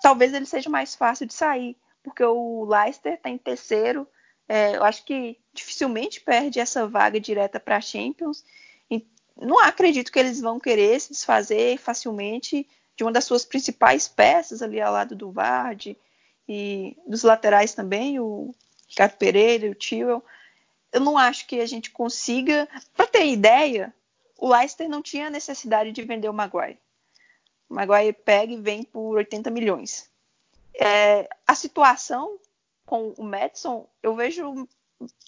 talvez 0.00 0.34
ele 0.34 0.46
seja 0.46 0.68
mais 0.68 0.94
fácil 0.94 1.26
de 1.26 1.34
sair, 1.34 1.76
porque 2.02 2.24
o 2.24 2.64
Leicester 2.64 3.14
está 3.14 3.30
em 3.30 3.38
terceiro, 3.38 4.06
é, 4.52 4.76
eu 4.76 4.84
acho 4.84 5.02
que 5.06 5.38
dificilmente 5.54 6.20
perde 6.20 6.60
essa 6.60 6.86
vaga 6.86 7.18
direta 7.18 7.58
para 7.58 7.78
a 7.78 7.80
Champions. 7.80 8.44
E 8.90 9.02
não 9.34 9.58
acredito 9.58 10.12
que 10.12 10.18
eles 10.18 10.42
vão 10.42 10.60
querer 10.60 11.00
se 11.00 11.08
desfazer 11.08 11.78
facilmente 11.78 12.68
de 12.94 13.02
uma 13.02 13.10
das 13.10 13.24
suas 13.24 13.46
principais 13.46 14.08
peças 14.08 14.60
ali 14.60 14.78
ao 14.78 14.92
lado 14.92 15.16
do 15.16 15.32
Vardy 15.32 15.96
e 16.46 16.94
dos 17.06 17.22
laterais 17.22 17.72
também, 17.72 18.20
o 18.20 18.54
Ricardo 18.86 19.16
Pereira 19.16 19.70
o 19.70 19.74
Tio. 19.74 20.22
Eu 20.92 21.00
não 21.00 21.16
acho 21.16 21.46
que 21.46 21.58
a 21.58 21.66
gente 21.66 21.90
consiga. 21.90 22.68
Para 22.94 23.06
ter 23.06 23.24
ideia, 23.24 23.90
o 24.36 24.46
Leicester 24.54 24.86
não 24.86 25.00
tinha 25.00 25.30
necessidade 25.30 25.92
de 25.92 26.02
vender 26.02 26.28
o 26.28 26.34
Maguire. 26.34 26.78
O 27.70 27.74
Maguire 27.74 28.12
pega 28.12 28.52
e 28.52 28.60
vem 28.60 28.82
por 28.82 29.16
80 29.16 29.50
milhões. 29.50 30.10
É, 30.74 31.26
a 31.46 31.54
situação 31.54 32.38
com 32.86 33.14
o 33.16 33.22
Madison, 33.22 33.88
eu 34.02 34.14
vejo 34.14 34.68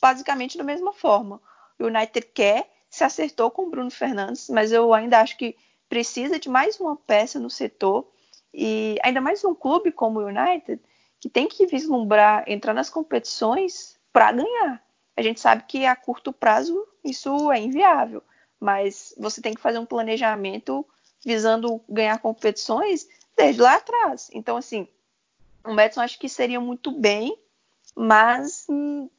basicamente 0.01 0.59
da 0.59 0.65
mesma 0.65 0.93
forma. 0.93 1.41
O 1.79 1.85
United 1.85 2.27
quer, 2.33 2.71
se 2.89 3.05
acertou 3.05 3.51
com 3.51 3.63
o 3.63 3.71
Bruno 3.71 3.91
Fernandes, 3.91 4.49
mas 4.49 4.73
eu 4.73 4.95
ainda 4.95 5.21
acho 5.21 5.37
que 5.37 5.57
precisa 5.89 6.39
de 6.39 6.49
mais 6.49 6.79
uma 6.79 6.97
peça 6.97 7.39
no 7.39 7.51
setor 7.51 8.09
e 8.53 8.97
ainda 9.03 9.21
mais 9.21 9.45
um 9.45 9.55
clube 9.55 9.91
como 9.91 10.21
o 10.21 10.27
United 10.27 10.81
que 11.21 11.29
tem 11.29 11.49
que 11.49 11.67
vislumbrar 11.67 12.45
entrar 12.47 12.75
nas 12.75 12.91
competições 12.91 13.99
para 14.13 14.31
ganhar. 14.33 14.85
A 15.17 15.23
gente 15.23 15.41
sabe 15.41 15.65
que 15.67 15.87
a 15.87 15.97
curto 15.97 16.33
prazo 16.33 16.87
isso 17.03 17.51
é 17.51 17.59
inviável, 17.59 18.23
mas 18.61 19.15
você 19.17 19.41
tem 19.41 19.55
que 19.55 19.61
fazer 19.61 19.79
um 19.79 19.87
planejamento 19.87 20.87
visando 21.25 21.81
ganhar 21.89 22.19
competições 22.19 23.09
desde 23.37 23.63
lá 23.63 23.77
atrás. 23.77 24.31
Então, 24.33 24.57
assim, 24.57 24.87
o 25.65 25.73
Madison 25.73 26.03
acho 26.03 26.19
que 26.19 26.29
seria 26.29 26.61
muito 26.61 26.91
bem, 26.93 27.39
mas 27.97 28.67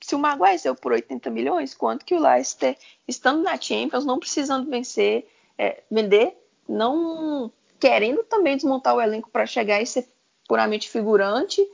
se 0.02 0.16
o 0.16 0.20
Maguire 0.20 0.60
saiu 0.60 0.76
por 0.76 0.92
80 0.92 1.30
milhões, 1.30 1.74
quanto 1.74 2.06
que 2.06 2.14
o 2.14 2.20
Leicester, 2.20 2.78
estando 3.08 3.42
na 3.42 3.60
Champions, 3.60 4.06
não 4.06 4.20
precisando 4.20 4.70
vencer, 4.70 5.28
é, 5.58 5.84
vender, 5.90 6.38
não 6.68 7.52
querendo 7.80 8.24
também 8.24 8.56
desmontar 8.56 8.96
o 8.96 9.02
elenco 9.02 9.30
para 9.30 9.46
chegar 9.46 9.82
e 9.82 9.86
ser 9.86 10.08
puramente 10.48 10.90
figurante, 10.90 11.66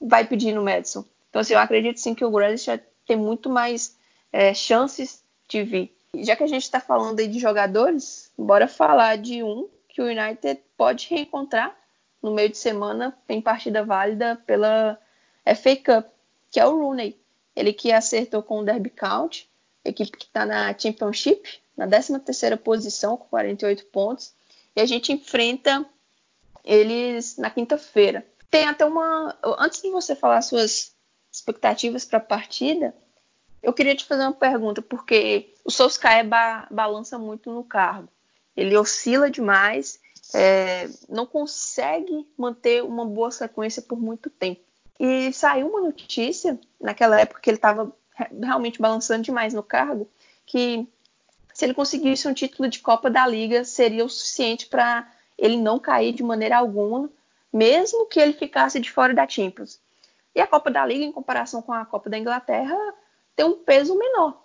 vai 0.00 0.26
pedir 0.26 0.52
no 0.52 0.62
Madison. 0.62 1.04
Então, 1.30 1.40
assim, 1.40 1.54
eu 1.54 1.58
acredito 1.58 1.98
sim 1.98 2.14
que 2.14 2.24
o 2.24 2.30
Grealish 2.30 2.66
já 2.66 2.78
tem 3.06 3.16
muito 3.16 3.48
mais 3.48 3.96
é, 4.32 4.52
chances 4.52 5.24
de 5.48 5.62
vir. 5.62 5.96
Já 6.18 6.36
que 6.36 6.44
a 6.44 6.46
gente 6.46 6.62
está 6.62 6.78
falando 6.78 7.18
aí 7.18 7.26
de 7.26 7.38
jogadores, 7.38 8.30
bora 8.38 8.68
falar 8.68 9.16
de 9.16 9.42
um 9.42 9.68
que 9.88 10.00
o 10.00 10.06
United 10.06 10.60
pode 10.76 11.08
reencontrar 11.08 11.74
no 12.22 12.32
meio 12.32 12.48
de 12.48 12.56
semana 12.56 13.16
em 13.28 13.40
partida 13.40 13.84
válida 13.84 14.40
pela 14.46 14.98
FA 15.44 15.76
Cup, 15.76 16.13
que 16.54 16.60
é 16.60 16.64
o 16.64 16.78
Rooney. 16.78 17.20
Ele 17.56 17.72
que 17.72 17.90
acertou 17.90 18.40
com 18.40 18.60
o 18.60 18.64
Derby 18.64 18.88
County, 18.88 19.50
equipe 19.84 20.16
que 20.16 20.26
está 20.26 20.46
na 20.46 20.72
Championship, 20.78 21.42
na 21.76 21.84
13ª 21.84 22.56
posição 22.56 23.16
com 23.16 23.26
48 23.26 23.86
pontos. 23.86 24.32
E 24.76 24.80
a 24.80 24.86
gente 24.86 25.12
enfrenta 25.12 25.84
eles 26.62 27.36
na 27.38 27.50
quinta-feira. 27.50 28.24
Tem 28.48 28.68
até 28.68 28.84
uma... 28.84 29.36
Antes 29.58 29.82
de 29.82 29.90
você 29.90 30.14
falar 30.14 30.42
suas 30.42 30.94
expectativas 31.32 32.04
para 32.04 32.18
a 32.18 32.22
partida, 32.22 32.94
eu 33.60 33.72
queria 33.72 33.96
te 33.96 34.04
fazer 34.04 34.22
uma 34.22 34.32
pergunta, 34.32 34.80
porque 34.80 35.52
o 35.64 35.72
Solskjaer 35.72 36.24
ba 36.24 36.68
balança 36.70 37.18
muito 37.18 37.50
no 37.50 37.64
cargo. 37.64 38.08
Ele 38.56 38.76
oscila 38.76 39.28
demais, 39.28 39.98
é, 40.32 40.88
não 41.08 41.26
consegue 41.26 42.28
manter 42.38 42.84
uma 42.84 43.04
boa 43.04 43.32
sequência 43.32 43.82
por 43.82 44.00
muito 44.00 44.30
tempo. 44.30 44.63
E 44.98 45.32
saiu 45.32 45.68
uma 45.68 45.80
notícia, 45.80 46.58
naquela 46.80 47.20
época 47.20 47.40
que 47.40 47.50
ele 47.50 47.56
estava 47.56 47.92
realmente 48.40 48.80
balançando 48.80 49.22
demais 49.22 49.52
no 49.52 49.62
cargo, 49.62 50.08
que 50.46 50.86
se 51.52 51.64
ele 51.64 51.74
conseguisse 51.74 52.28
um 52.28 52.34
título 52.34 52.68
de 52.68 52.80
Copa 52.80 53.10
da 53.10 53.26
Liga, 53.26 53.64
seria 53.64 54.04
o 54.04 54.08
suficiente 54.08 54.66
para 54.66 55.10
ele 55.38 55.56
não 55.56 55.78
cair 55.78 56.12
de 56.12 56.22
maneira 56.22 56.58
alguma, 56.58 57.10
mesmo 57.52 58.06
que 58.06 58.20
ele 58.20 58.32
ficasse 58.32 58.80
de 58.80 58.90
fora 58.90 59.14
da 59.14 59.28
Champions. 59.28 59.80
E 60.34 60.40
a 60.40 60.46
Copa 60.46 60.70
da 60.70 60.84
Liga, 60.84 61.04
em 61.04 61.12
comparação 61.12 61.62
com 61.62 61.72
a 61.72 61.84
Copa 61.84 62.10
da 62.10 62.18
Inglaterra, 62.18 62.76
tem 63.36 63.46
um 63.46 63.58
peso 63.58 63.96
menor. 63.96 64.42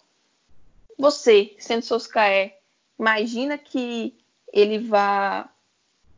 Você, 0.98 1.56
sendo 1.60 1.84
Solskjaer, 1.84 2.58
imagina 2.98 3.58
que 3.58 4.16
ele 4.52 4.80
vá 4.80 5.50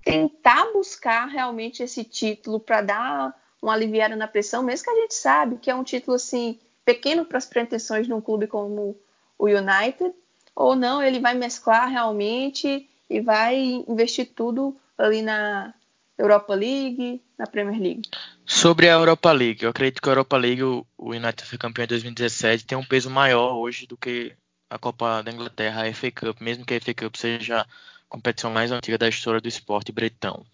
tentar 0.04 0.72
buscar 0.74 1.28
realmente 1.28 1.84
esse 1.84 2.04
título 2.04 2.60
para 2.60 2.82
dar 2.82 3.41
uma 3.62 3.74
aliviada 3.74 4.16
na 4.16 4.28
pressão, 4.28 4.64
mesmo 4.64 4.86
que 4.86 4.90
a 4.90 5.02
gente 5.02 5.14
sabe 5.14 5.58
que 5.58 5.70
é 5.70 5.76
um 5.76 5.84
título 5.84 6.16
assim 6.16 6.60
pequeno 6.84 7.26
para 7.26 7.38
as 7.38 7.46
pretensões 7.46 8.08
de 8.08 8.14
um 8.14 8.20
clube 8.20 8.48
como 8.48 8.98
o 9.38 9.46
United, 9.46 10.14
ou 10.56 10.76
não, 10.76 11.02
ele 11.02 11.20
vai 11.20 11.36
mesclar 11.36 11.90
realmente 11.90 12.90
e 13.10 13.22
vai 13.22 13.84
investir 13.88 14.32
tudo 14.36 14.76
ali 14.98 15.22
na 15.22 15.74
Europa 16.18 16.54
League, 16.54 17.22
na 17.38 17.48
Premier 17.48 17.80
League. 17.80 18.10
Sobre 18.46 18.90
a 18.90 18.94
Europa 18.94 19.32
League, 19.32 19.64
eu 19.64 19.70
acredito 19.70 20.02
que 20.02 20.10
a 20.10 20.12
Europa 20.12 20.38
League, 20.38 20.64
o 20.64 20.86
United 21.00 21.46
foi 21.46 21.58
campeão 21.58 21.86
em 21.86 21.88
2017, 21.88 22.66
tem 22.66 22.78
um 22.78 22.84
peso 22.84 23.10
maior 23.10 23.56
hoje 23.56 23.88
do 23.88 23.98
que 23.98 24.34
a 24.70 24.78
Copa 24.78 25.22
da 25.22 25.32
Inglaterra, 25.32 25.88
a 25.88 25.94
FA 25.94 26.12
Cup, 26.12 26.42
mesmo 26.42 26.66
que 26.66 26.74
a 26.74 26.82
FA 26.82 26.94
Cup 26.94 27.16
seja 27.16 27.62
a 27.62 27.66
competição 28.08 28.52
mais 28.52 28.72
antiga 28.72 28.98
da 28.98 29.10
história 29.10 29.42
do 29.42 29.48
esporte 29.48 29.92
bretão. 29.92 30.46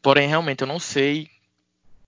Porém, 0.00 0.28
realmente, 0.28 0.62
eu 0.62 0.66
não 0.66 0.78
sei 0.78 1.30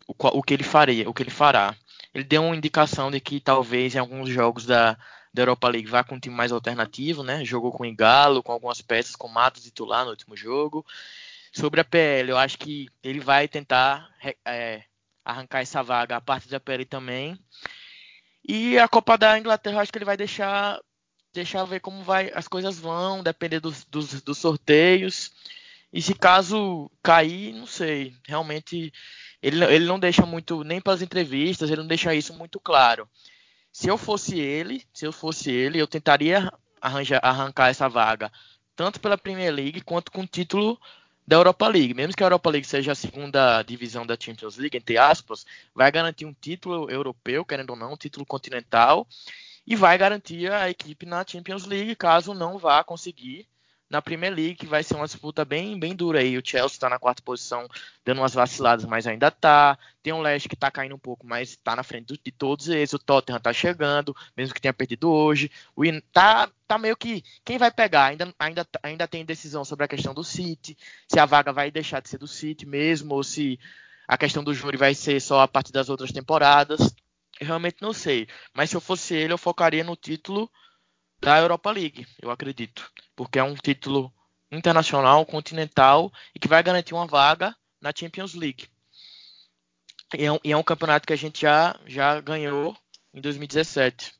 o, 0.06 0.14
o 0.38 0.42
que 0.42 0.54
ele 0.54 0.62
faria, 0.62 1.08
o 1.08 1.14
que 1.14 1.22
ele 1.22 1.30
fará. 1.30 1.74
Ele 2.14 2.24
deu 2.24 2.44
uma 2.44 2.56
indicação 2.56 3.10
de 3.10 3.20
que 3.20 3.40
talvez 3.40 3.94
em 3.94 3.98
alguns 3.98 4.28
jogos 4.28 4.64
da, 4.64 4.96
da 5.32 5.42
Europa 5.42 5.68
League 5.68 5.90
vá 5.90 6.04
com 6.04 6.14
um 6.14 6.20
time 6.20 6.34
mais 6.34 6.52
alternativo, 6.52 7.24
né? 7.24 7.44
Jogou 7.44 7.72
com 7.72 7.82
o 7.82 7.86
Igalo, 7.86 8.42
com 8.42 8.52
algumas 8.52 8.80
peças, 8.80 9.16
com 9.16 9.26
Matos 9.26 9.64
titular 9.64 10.04
no 10.04 10.10
último 10.10 10.36
jogo. 10.36 10.86
Sobre 11.52 11.80
a 11.80 11.84
PL, 11.84 12.30
eu 12.30 12.38
acho 12.38 12.58
que 12.58 12.88
ele 13.02 13.20
vai 13.20 13.48
tentar 13.48 14.08
é, 14.44 14.84
arrancar 15.24 15.60
essa 15.60 15.82
vaga 15.82 16.16
a 16.16 16.20
parte 16.20 16.48
da 16.48 16.60
PL 16.60 16.84
também. 16.84 17.38
E 18.46 18.78
a 18.78 18.86
Copa 18.86 19.16
da 19.16 19.38
Inglaterra, 19.38 19.76
eu 19.76 19.80
acho 19.80 19.90
que 19.90 19.98
ele 19.98 20.04
vai 20.04 20.16
deixar 20.16 20.80
deixar 21.32 21.64
ver 21.64 21.80
como 21.80 22.04
vai 22.04 22.30
as 22.32 22.46
coisas 22.46 22.78
vão, 22.78 23.20
depender 23.22 23.58
dos, 23.58 23.84
dos, 23.84 24.22
dos 24.22 24.38
sorteios. 24.38 25.32
E 25.92 26.00
se 26.00 26.14
caso 26.14 26.90
cair, 27.02 27.52
não 27.52 27.66
sei. 27.66 28.14
Realmente 28.24 28.92
ele, 29.44 29.62
ele 29.66 29.84
não 29.84 29.98
deixa 29.98 30.24
muito, 30.24 30.64
nem 30.64 30.80
pelas 30.80 31.02
entrevistas, 31.02 31.70
ele 31.70 31.82
não 31.82 31.86
deixa 31.86 32.14
isso 32.14 32.32
muito 32.32 32.58
claro. 32.58 33.06
Se 33.70 33.88
eu 33.88 33.98
fosse 33.98 34.40
ele, 34.40 34.82
se 34.92 35.04
eu 35.06 35.12
fosse 35.12 35.50
ele, 35.50 35.78
eu 35.78 35.86
tentaria 35.86 36.50
arranjar, 36.80 37.20
arrancar 37.22 37.68
essa 37.68 37.86
vaga, 37.86 38.32
tanto 38.74 38.98
pela 38.98 39.18
Premier 39.18 39.52
League 39.52 39.82
quanto 39.82 40.10
com 40.10 40.22
o 40.22 40.26
título 40.26 40.80
da 41.26 41.36
Europa 41.36 41.68
League. 41.68 41.92
Mesmo 41.92 42.14
que 42.14 42.22
a 42.22 42.26
Europa 42.26 42.48
League 42.48 42.66
seja 42.66 42.92
a 42.92 42.94
segunda 42.94 43.62
divisão 43.62 44.06
da 44.06 44.16
Champions 44.18 44.56
League, 44.56 44.78
entre 44.78 44.96
aspas, 44.96 45.44
vai 45.74 45.92
garantir 45.92 46.24
um 46.24 46.32
título 46.32 46.90
europeu, 46.90 47.44
querendo 47.44 47.70
ou 47.70 47.76
não, 47.76 47.92
um 47.92 47.98
título 47.98 48.24
continental, 48.24 49.06
e 49.66 49.76
vai 49.76 49.98
garantir 49.98 50.50
a 50.50 50.70
equipe 50.70 51.04
na 51.04 51.22
Champions 51.26 51.66
League, 51.66 51.94
caso 51.96 52.32
não 52.32 52.56
vá 52.56 52.82
conseguir 52.82 53.46
na 53.94 54.02
Premier 54.02 54.34
League, 54.34 54.56
que 54.56 54.66
vai 54.66 54.82
ser 54.82 54.96
uma 54.96 55.06
disputa 55.06 55.44
bem, 55.44 55.78
bem 55.78 55.94
dura 55.94 56.18
aí. 56.18 56.36
O 56.36 56.42
Chelsea 56.44 56.74
está 56.74 56.90
na 56.90 56.98
quarta 56.98 57.22
posição, 57.22 57.68
dando 58.04 58.20
umas 58.20 58.34
vaciladas, 58.34 58.84
mas 58.84 59.06
ainda 59.06 59.30
tá. 59.30 59.78
Tem 60.02 60.12
o 60.12 60.20
Leste 60.20 60.48
que 60.48 60.56
está 60.56 60.70
caindo 60.70 60.96
um 60.96 60.98
pouco, 60.98 61.24
mas 61.24 61.50
está 61.50 61.76
na 61.76 61.84
frente 61.84 62.20
de 62.22 62.32
todos 62.32 62.68
eles. 62.68 62.92
O 62.92 62.98
Tottenham 62.98 63.38
está 63.38 63.52
chegando, 63.52 64.14
mesmo 64.36 64.52
que 64.52 64.60
tenha 64.60 64.74
perdido 64.74 65.08
hoje. 65.10 65.50
O 65.76 65.84
In... 65.84 66.00
tá, 66.12 66.50
tá 66.66 66.76
meio 66.76 66.96
que 66.96 67.22
quem 67.44 67.56
vai 67.56 67.70
pegar? 67.70 68.06
Ainda, 68.06 68.34
ainda, 68.38 68.66
ainda 68.82 69.08
tem 69.08 69.24
decisão 69.24 69.64
sobre 69.64 69.84
a 69.84 69.88
questão 69.88 70.12
do 70.12 70.24
City, 70.24 70.76
se 71.08 71.20
a 71.20 71.24
vaga 71.24 71.52
vai 71.52 71.70
deixar 71.70 72.00
de 72.00 72.08
ser 72.08 72.18
do 72.18 72.26
City 72.26 72.66
mesmo, 72.66 73.14
ou 73.14 73.22
se 73.22 73.58
a 74.08 74.18
questão 74.18 74.42
do 74.42 74.52
júri 74.52 74.76
vai 74.76 74.94
ser 74.94 75.20
só 75.20 75.40
a 75.40 75.48
partir 75.48 75.72
das 75.72 75.88
outras 75.88 76.10
temporadas. 76.10 76.94
Eu 77.40 77.46
realmente 77.46 77.76
não 77.80 77.92
sei. 77.92 78.26
Mas 78.52 78.70
se 78.70 78.76
eu 78.76 78.80
fosse 78.80 79.14
ele, 79.14 79.32
eu 79.32 79.38
focaria 79.38 79.84
no 79.84 79.94
título 79.96 80.50
da 81.24 81.38
Europa 81.38 81.70
League, 81.70 82.06
eu 82.20 82.30
acredito, 82.30 82.92
porque 83.16 83.38
é 83.38 83.42
um 83.42 83.54
título 83.54 84.12
internacional, 84.52 85.24
continental 85.24 86.12
e 86.34 86.38
que 86.38 86.46
vai 86.46 86.62
garantir 86.62 86.92
uma 86.92 87.06
vaga 87.06 87.56
na 87.80 87.92
Champions 87.96 88.34
League. 88.34 88.68
E 90.16 90.24
é 90.24 90.30
um, 90.30 90.38
e 90.44 90.52
é 90.52 90.56
um 90.56 90.62
campeonato 90.62 91.06
que 91.06 91.14
a 91.14 91.16
gente 91.16 91.40
já, 91.40 91.74
já 91.86 92.20
ganhou 92.20 92.76
em 93.12 93.22
2017. 93.22 94.14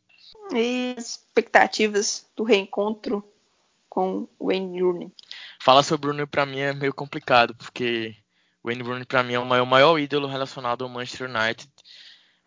E 0.54 0.94
expectativas 0.96 2.26
do 2.34 2.42
reencontro 2.42 3.22
com 3.88 4.26
o 4.38 4.46
Wayne 4.46 4.80
Rooney? 4.80 5.12
Falar 5.60 5.82
sobre 5.82 6.08
o 6.08 6.10
Rooney 6.10 6.26
para 6.26 6.46
mim 6.46 6.58
é 6.58 6.72
meio 6.72 6.94
complicado, 6.94 7.54
porque 7.54 8.16
o 8.62 8.68
Wayne 8.68 8.82
Rooney 8.82 9.04
para 9.04 9.22
mim 9.22 9.34
é 9.34 9.38
o 9.38 9.44
maior, 9.44 9.66
maior 9.66 9.98
ídolo 9.98 10.26
relacionado 10.26 10.82
ao 10.82 10.90
Manchester 10.90 11.28
United 11.28 11.70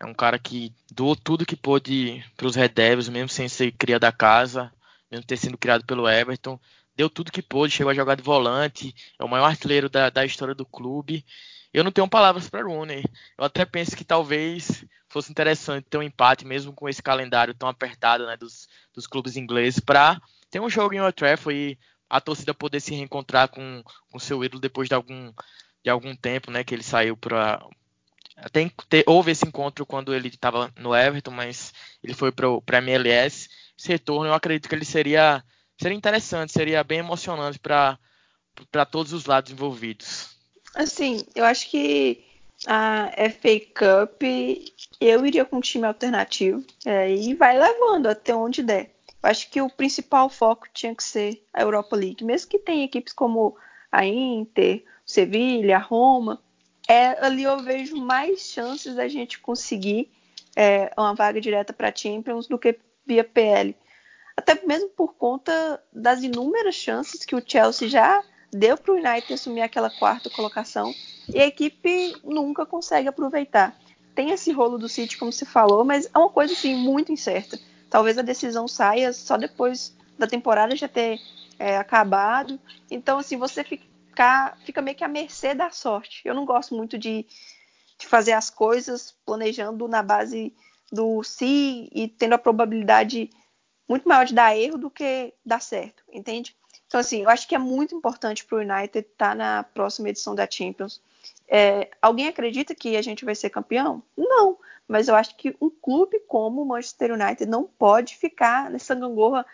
é 0.00 0.06
um 0.06 0.14
cara 0.14 0.38
que 0.38 0.72
doou 0.92 1.16
tudo 1.16 1.46
que 1.46 1.56
pôde 1.56 2.24
para 2.36 2.46
os 2.46 2.54
Red 2.54 2.68
Devils, 2.68 3.08
mesmo 3.08 3.28
sem 3.28 3.48
ser 3.48 3.72
cria 3.72 3.98
da 3.98 4.12
casa, 4.12 4.72
mesmo 5.10 5.26
ter 5.26 5.36
sido 5.36 5.58
criado 5.58 5.84
pelo 5.84 6.08
Everton. 6.08 6.58
Deu 6.94 7.10
tudo 7.10 7.32
que 7.32 7.42
pôde, 7.42 7.74
chegou 7.74 7.90
a 7.90 7.94
jogar 7.94 8.14
de 8.14 8.22
volante, 8.22 8.94
é 9.18 9.24
o 9.24 9.28
maior 9.28 9.46
artilheiro 9.46 9.88
da, 9.88 10.10
da 10.10 10.24
história 10.24 10.54
do 10.54 10.64
clube. 10.64 11.24
Eu 11.72 11.84
não 11.84 11.92
tenho 11.92 12.08
palavras 12.08 12.48
para 12.48 12.62
Rooney. 12.64 13.04
Eu 13.36 13.44
até 13.44 13.64
penso 13.64 13.96
que 13.96 14.04
talvez 14.04 14.84
fosse 15.08 15.30
interessante 15.30 15.86
ter 15.88 15.98
um 15.98 16.02
empate, 16.02 16.44
mesmo 16.44 16.72
com 16.72 16.88
esse 16.88 17.02
calendário 17.02 17.54
tão 17.54 17.68
apertado 17.68 18.26
né, 18.26 18.36
dos, 18.36 18.68
dos 18.94 19.06
clubes 19.06 19.36
ingleses, 19.36 19.80
para 19.80 20.20
ter 20.50 20.60
um 20.60 20.70
jogo 20.70 20.94
em 20.94 21.00
Old 21.00 21.14
Trafford 21.14 21.58
e 21.58 21.78
a 22.08 22.20
torcida 22.20 22.54
poder 22.54 22.80
se 22.80 22.94
reencontrar 22.94 23.48
com 23.48 23.82
o 24.12 24.20
seu 24.20 24.42
ídolo 24.42 24.60
depois 24.60 24.88
de 24.88 24.94
algum, 24.94 25.32
de 25.82 25.90
algum 25.90 26.16
tempo, 26.16 26.50
né, 26.50 26.64
que 26.64 26.74
ele 26.74 26.82
saiu 26.82 27.16
para 27.16 27.60
tem, 28.52 28.70
ter, 28.88 29.04
houve 29.06 29.32
esse 29.32 29.46
encontro 29.46 29.84
quando 29.84 30.14
ele 30.14 30.28
estava 30.28 30.72
no 30.78 30.94
Everton, 30.94 31.30
mas 31.30 31.72
ele 32.02 32.14
foi 32.14 32.30
para 32.30 32.48
a 32.48 32.78
MLS. 32.78 33.48
Esse 33.76 33.88
retorno 33.88 34.26
eu 34.26 34.34
acredito 34.34 34.68
que 34.68 34.74
ele 34.74 34.84
seria, 34.84 35.42
seria 35.80 35.96
interessante, 35.96 36.52
seria 36.52 36.84
bem 36.84 36.98
emocionante 36.98 37.58
para 37.58 37.98
todos 38.90 39.12
os 39.12 39.26
lados 39.26 39.50
envolvidos. 39.50 40.36
Assim, 40.74 41.24
eu 41.34 41.44
acho 41.44 41.68
que 41.70 42.24
a 42.66 43.10
FA 43.30 43.60
Cup 43.74 44.22
eu 45.00 45.24
iria 45.24 45.44
com 45.44 45.56
um 45.56 45.60
time 45.60 45.86
alternativo 45.86 46.64
é, 46.84 47.14
e 47.14 47.34
vai 47.34 47.58
levando 47.58 48.06
até 48.06 48.34
onde 48.34 48.62
der. 48.62 48.94
Eu 49.22 49.30
acho 49.30 49.50
que 49.50 49.60
o 49.60 49.70
principal 49.70 50.28
foco 50.28 50.66
tinha 50.72 50.94
que 50.94 51.02
ser 51.02 51.42
a 51.52 51.62
Europa 51.62 51.96
League, 51.96 52.24
mesmo 52.24 52.50
que 52.50 52.58
tenha 52.58 52.84
equipes 52.84 53.12
como 53.12 53.56
a 53.90 54.04
Inter, 54.04 54.84
Sevilha, 55.04 55.76
a 55.76 55.80
Roma, 55.80 56.40
é, 56.88 57.24
ali 57.24 57.42
eu 57.42 57.58
vejo 57.58 57.96
mais 57.96 58.40
chances 58.40 58.94
da 58.94 59.06
gente 59.06 59.38
conseguir 59.38 60.10
é, 60.56 60.90
uma 60.96 61.14
vaga 61.14 61.40
direta 61.40 61.72
para 61.72 61.94
Champions 61.94 62.48
do 62.48 62.58
que 62.58 62.78
via 63.06 63.22
PL. 63.22 63.76
Até 64.34 64.58
mesmo 64.66 64.88
por 64.90 65.14
conta 65.14 65.82
das 65.92 66.22
inúmeras 66.22 66.74
chances 66.74 67.24
que 67.26 67.36
o 67.36 67.42
Chelsea 67.44 67.88
já 67.88 68.22
deu 68.50 68.78
para 68.78 68.92
o 68.92 68.96
United 68.96 69.34
assumir 69.34 69.60
aquela 69.60 69.90
quarta 69.90 70.30
colocação 70.30 70.94
e 71.28 71.40
a 71.40 71.46
equipe 71.46 72.14
nunca 72.24 72.64
consegue 72.64 73.08
aproveitar. 73.08 73.76
Tem 74.14 74.30
esse 74.30 74.50
rolo 74.50 74.78
do 74.78 74.88
City, 74.88 75.18
como 75.18 75.32
se 75.32 75.44
falou, 75.44 75.84
mas 75.84 76.08
é 76.12 76.18
uma 76.18 76.30
coisa 76.30 76.52
assim 76.52 76.74
muito 76.74 77.12
incerta. 77.12 77.58
Talvez 77.90 78.16
a 78.18 78.22
decisão 78.22 78.66
saia 78.66 79.12
só 79.12 79.36
depois 79.36 79.94
da 80.18 80.26
temporada 80.26 80.74
já 80.74 80.88
ter 80.88 81.20
é, 81.58 81.76
acabado. 81.76 82.58
Então, 82.90 83.18
assim, 83.18 83.36
você 83.36 83.62
fica, 83.62 83.84
fica 84.64 84.82
meio 84.82 84.96
que 84.96 85.04
à 85.04 85.08
mercê 85.08 85.54
da 85.54 85.70
sorte. 85.70 86.22
Eu 86.24 86.34
não 86.34 86.44
gosto 86.44 86.74
muito 86.74 86.98
de, 86.98 87.26
de 87.98 88.06
fazer 88.06 88.32
as 88.32 88.50
coisas 88.50 89.14
planejando 89.24 89.86
na 89.86 90.02
base 90.02 90.54
do 90.90 91.22
si 91.22 91.88
e 91.92 92.08
tendo 92.08 92.34
a 92.34 92.38
probabilidade 92.38 93.30
muito 93.88 94.08
maior 94.08 94.24
de 94.24 94.34
dar 94.34 94.56
erro 94.56 94.78
do 94.78 94.90
que 94.90 95.32
dar 95.44 95.60
certo, 95.60 96.02
entende? 96.12 96.54
Então, 96.86 97.00
assim, 97.00 97.22
eu 97.22 97.30
acho 97.30 97.46
que 97.46 97.54
é 97.54 97.58
muito 97.58 97.94
importante 97.94 98.44
para 98.44 98.56
o 98.56 98.60
United 98.60 98.98
estar 98.98 99.30
tá 99.30 99.34
na 99.34 99.62
próxima 99.62 100.08
edição 100.08 100.34
da 100.34 100.48
Champions. 100.50 101.00
É, 101.46 101.90
alguém 102.00 102.28
acredita 102.28 102.74
que 102.74 102.96
a 102.96 103.02
gente 103.02 103.24
vai 103.24 103.34
ser 103.34 103.50
campeão? 103.50 104.02
Não, 104.16 104.58
mas 104.86 105.08
eu 105.08 105.14
acho 105.14 105.36
que 105.36 105.54
um 105.60 105.70
clube 105.70 106.18
como 106.20 106.62
o 106.62 106.66
Manchester 106.66 107.12
United 107.12 107.46
não 107.46 107.64
pode 107.64 108.16
ficar 108.16 108.70
nessa 108.70 108.94
gangorra 108.94 109.44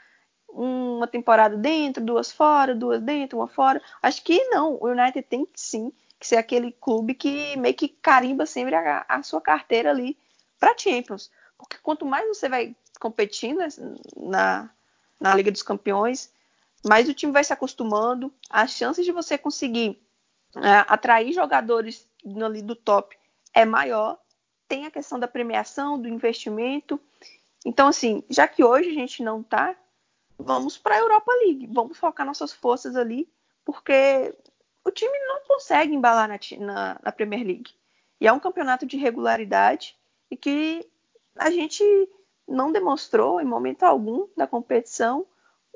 uma 0.55 1.07
temporada 1.07 1.57
dentro, 1.57 2.03
duas 2.03 2.31
fora, 2.31 2.75
duas 2.75 3.03
dentro, 3.03 3.39
uma 3.39 3.49
fora. 3.49 3.83
Acho 4.01 4.23
que 4.23 4.43
não. 4.45 4.79
O 4.81 4.87
United 4.87 5.23
tem 5.23 5.47
sim 5.55 5.93
que 6.19 6.27
ser 6.27 6.37
aquele 6.37 6.73
clube 6.73 7.15
que 7.15 7.57
meio 7.59 7.75
que 7.75 7.89
carimba 7.89 8.47
sempre 8.47 8.75
a, 8.75 9.05
a 9.09 9.23
sua 9.23 9.41
carteira 9.41 9.91
ali 9.91 10.17
para 10.59 10.77
Champions. 10.79 11.31
Porque 11.59 11.77
quanto 11.83 12.07
mais 12.07 12.27
você 12.29 12.49
vai 12.49 12.75
competindo 13.01 13.59
na, 14.17 14.71
na 15.21 15.35
Liga 15.35 15.51
dos 15.51 15.63
Campeões, 15.63 16.33
mais 16.87 17.09
o 17.09 17.15
time 17.15 17.33
vai 17.33 17.43
se 17.43 17.53
acostumando. 17.53 18.33
As 18.49 18.71
chances 18.71 19.05
de 19.05 19.13
você 19.13 19.37
conseguir 19.37 20.01
é, 20.57 20.85
atrair 20.87 21.33
jogadores 21.33 22.09
ali 22.45 22.63
do 22.63 22.77
top 22.77 23.17
é 23.53 23.65
maior. 23.65 24.19
Tem 24.69 24.87
a 24.87 24.91
questão 24.91 25.19
da 25.19 25.29
premiação, 25.29 26.01
do 26.01 26.09
investimento. 26.09 27.01
Então, 27.67 27.89
assim, 27.89 28.23
já 28.31 28.47
que 28.47 28.63
hoje 28.63 28.91
a 28.91 28.95
gente 28.95 29.23
não 29.23 29.43
tá, 29.43 29.75
vamos 30.39 30.77
para 30.77 30.97
a 30.97 30.99
Europa 30.99 31.33
League. 31.45 31.69
Vamos 31.73 31.99
focar 31.99 32.27
nossas 32.27 32.53
forças 32.53 32.97
ali, 32.97 33.29
porque 33.65 34.35
o 34.85 34.91
time 34.91 35.17
não 35.27 35.41
consegue 35.47 35.95
embalar 35.95 36.29
na, 36.29 36.39
na, 36.59 37.01
na 37.03 37.13
Premier 37.13 37.45
League. 37.45 37.73
E 38.21 38.27
é 38.27 38.33
um 38.33 38.41
campeonato 38.41 38.87
de 38.87 38.97
regularidade 38.97 39.97
e 40.31 40.37
que 40.37 40.89
a 41.37 41.51
gente 41.51 41.83
não 42.47 42.71
demonstrou 42.71 43.41
em 43.41 43.45
momento 43.45 43.83
algum 43.83 44.29
da 44.37 44.47
competição 44.47 45.27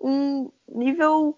um 0.00 0.50
nível 0.68 1.36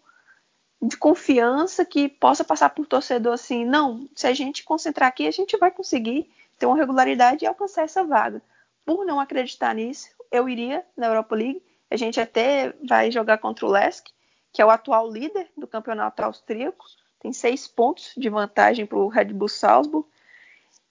de 0.82 0.96
confiança 0.96 1.84
que 1.84 2.08
possa 2.08 2.42
passar 2.42 2.70
por 2.70 2.86
torcedor 2.86 3.34
assim, 3.34 3.64
não, 3.64 4.08
se 4.14 4.26
a 4.26 4.32
gente 4.32 4.64
concentrar 4.64 5.08
aqui, 5.08 5.26
a 5.26 5.30
gente 5.30 5.56
vai 5.56 5.70
conseguir 5.70 6.30
ter 6.58 6.66
uma 6.66 6.76
regularidade 6.76 7.44
e 7.44 7.48
alcançar 7.48 7.82
essa 7.82 8.04
vaga. 8.04 8.42
Por 8.84 9.04
não 9.04 9.20
acreditar 9.20 9.74
nisso, 9.74 10.08
eu 10.30 10.48
iria 10.48 10.84
na 10.96 11.06
Europa 11.06 11.34
League. 11.34 11.62
A 11.90 11.96
gente 11.96 12.20
até 12.20 12.72
vai 12.86 13.10
jogar 13.10 13.38
contra 13.38 13.66
o 13.66 13.70
Lesk, 13.70 14.06
que 14.52 14.62
é 14.62 14.64
o 14.64 14.70
atual 14.70 15.10
líder 15.10 15.50
do 15.56 15.66
campeonato 15.66 16.22
austríaco. 16.22 16.84
Tem 17.18 17.32
seis 17.32 17.66
pontos 17.66 18.12
de 18.16 18.28
vantagem 18.28 18.86
para 18.86 18.98
o 18.98 19.08
Red 19.08 19.26
Bull 19.26 19.48
Salzburg. 19.48 20.06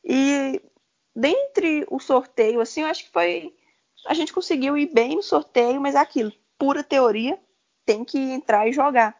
E 0.04 0.62
dentre 1.16 1.86
o 1.90 2.00
sorteio, 2.00 2.62
assim, 2.62 2.82
eu 2.82 2.88
acho 2.88 3.06
que 3.06 3.12
foi. 3.12 3.56
A 4.06 4.14
gente 4.14 4.34
conseguiu 4.34 4.78
ir 4.78 4.88
bem 4.94 5.16
no 5.16 5.24
sorteio, 5.24 5.82
mas 5.82 5.96
é 5.96 6.00
aquilo, 6.00 6.32
pura 6.58 6.84
teoria, 6.84 7.40
tem 7.86 8.06
que 8.06 8.18
entrar 8.18 8.68
e 8.68 8.74
jogar. 8.74 9.20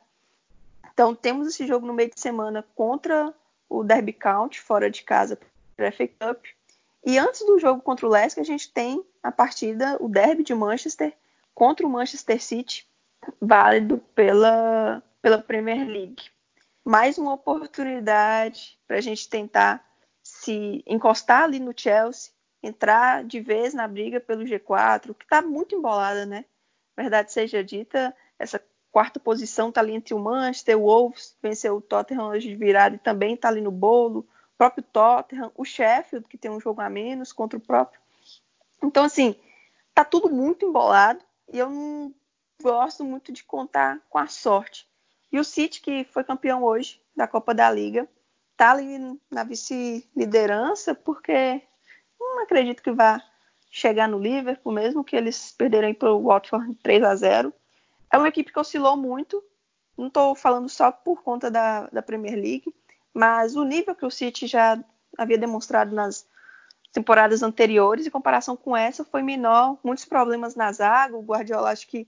Então 0.94 1.16
temos 1.16 1.48
esse 1.48 1.66
jogo 1.66 1.88
no 1.88 1.94
meio 1.94 2.10
de 2.10 2.20
semana 2.20 2.66
contra 2.76 3.34
o 3.70 3.84
Derby 3.84 4.14
County, 4.14 4.60
fora 4.60 4.90
de 4.90 5.04
casa, 5.04 5.40
para 5.76 5.92
FA 5.92 6.08
Cup. 6.08 6.46
E 7.06 7.18
antes 7.18 7.46
do 7.46 7.60
jogo 7.60 7.82
contra 7.82 8.06
o 8.06 8.10
Leicester, 8.10 8.42
a 8.42 8.46
gente 8.46 8.72
tem 8.72 9.04
a 9.24 9.32
partida, 9.32 9.98
o 10.00 10.10
Derby 10.10 10.44
de 10.44 10.54
Manchester 10.54 11.14
contra 11.60 11.86
o 11.86 11.90
Manchester 11.90 12.42
City, 12.42 12.88
válido 13.42 13.98
pela, 14.16 15.04
pela 15.22 15.42
Premier 15.42 15.86
League. 15.86 16.32
Mais 16.86 17.18
uma 17.18 17.34
oportunidade 17.34 18.80
para 18.88 18.96
a 18.96 19.02
gente 19.02 19.28
tentar 19.28 19.86
se 20.24 20.82
encostar 20.88 21.44
ali 21.44 21.60
no 21.60 21.74
Chelsea, 21.76 22.32
entrar 22.64 23.26
de 23.26 23.42
vez 23.42 23.74
na 23.74 23.90
briga 23.90 24.22
pelo 24.22 24.46
G4, 24.46 25.14
que 25.14 25.26
está 25.26 25.42
muito 25.42 25.76
embolada, 25.76 26.26
né? 26.26 26.46
Verdade 26.96 27.34
seja 27.34 27.62
dita, 27.62 28.16
essa 28.40 28.64
quarta 28.90 29.20
posição 29.20 29.68
está 29.68 29.82
ali 29.82 29.94
entre 29.94 30.14
o 30.14 30.20
Manchester, 30.20 30.80
o 30.80 30.84
Wolves 30.84 31.36
venceu 31.44 31.76
o 31.76 31.82
Tottenham 31.82 32.30
hoje 32.30 32.48
de 32.48 32.56
virada 32.56 32.96
e 32.96 33.00
também 33.00 33.34
está 33.34 33.50
ali 33.50 33.60
no 33.60 33.72
bolo, 33.72 34.20
o 34.20 34.58
próprio 34.58 34.82
Tottenham, 34.94 35.52
o 35.58 35.66
Sheffield, 35.66 36.26
que 36.30 36.38
tem 36.38 36.50
um 36.50 36.62
jogo 36.62 36.80
a 36.80 36.90
menos 36.90 37.34
contra 37.34 37.58
o 37.58 37.62
próprio. 37.62 38.00
Então, 38.82 39.04
assim, 39.04 39.36
tá 39.94 40.06
tudo 40.06 40.30
muito 40.30 40.66
embolado 40.66 41.28
e 41.52 41.58
eu 41.58 41.70
não 41.70 42.14
gosto 42.62 43.04
muito 43.04 43.32
de 43.32 43.44
contar 43.44 44.00
com 44.10 44.18
a 44.18 44.28
sorte. 44.28 44.88
E 45.32 45.40
o 45.40 45.44
City, 45.44 45.82
que 45.82 46.04
foi 46.06 46.24
campeão 46.24 46.64
hoje 46.64 47.02
da 47.16 47.28
Copa 47.28 47.54
da 47.54 47.70
Liga, 47.70 48.08
tá 48.58 48.72
ali 48.72 48.98
na 49.30 49.44
vice-liderança, 49.44 50.94
porque 50.96 51.62
não 52.20 52.44
acredito 52.44 52.84
que 52.84 52.92
vá 52.92 53.24
chegar 53.72 54.08
no 54.08 54.20
Liverpool, 54.20 54.74
mesmo 54.74 55.04
que 55.04 55.16
eles 55.16 55.52
perderem 55.52 55.94
para 55.94 56.12
o 56.12 56.24
Watford 56.24 56.76
3 56.76 57.04
a 57.04 57.16
0 57.16 57.54
é 58.12 58.18
uma 58.18 58.28
equipe 58.28 58.52
que 58.52 58.60
oscilou 58.60 58.98
muito. 58.98 59.44
Não 59.98 60.08
estou 60.08 60.34
falando 60.36 60.68
só 60.68 60.92
por 60.92 61.22
conta 61.22 61.52
da, 61.52 61.88
da 61.88 62.02
Premier 62.02 62.36
League, 62.36 62.74
mas 63.14 63.56
o 63.56 63.64
nível 63.64 63.96
que 63.96 64.06
o 64.06 64.12
City 64.12 64.48
já 64.48 64.84
havia 65.18 65.38
demonstrado 65.38 65.94
nas 65.94 66.28
temporadas 66.92 67.44
anteriores, 67.44 68.08
em 68.08 68.12
comparação 68.12 68.56
com 68.56 68.76
essa, 68.76 69.04
foi 69.04 69.22
menor. 69.22 69.78
Muitos 69.84 70.06
problemas 70.06 70.56
na 70.56 70.72
zaga. 70.72 71.16
O 71.16 71.24
Guardiola 71.24 71.72
acho 71.72 71.88
que 71.88 72.08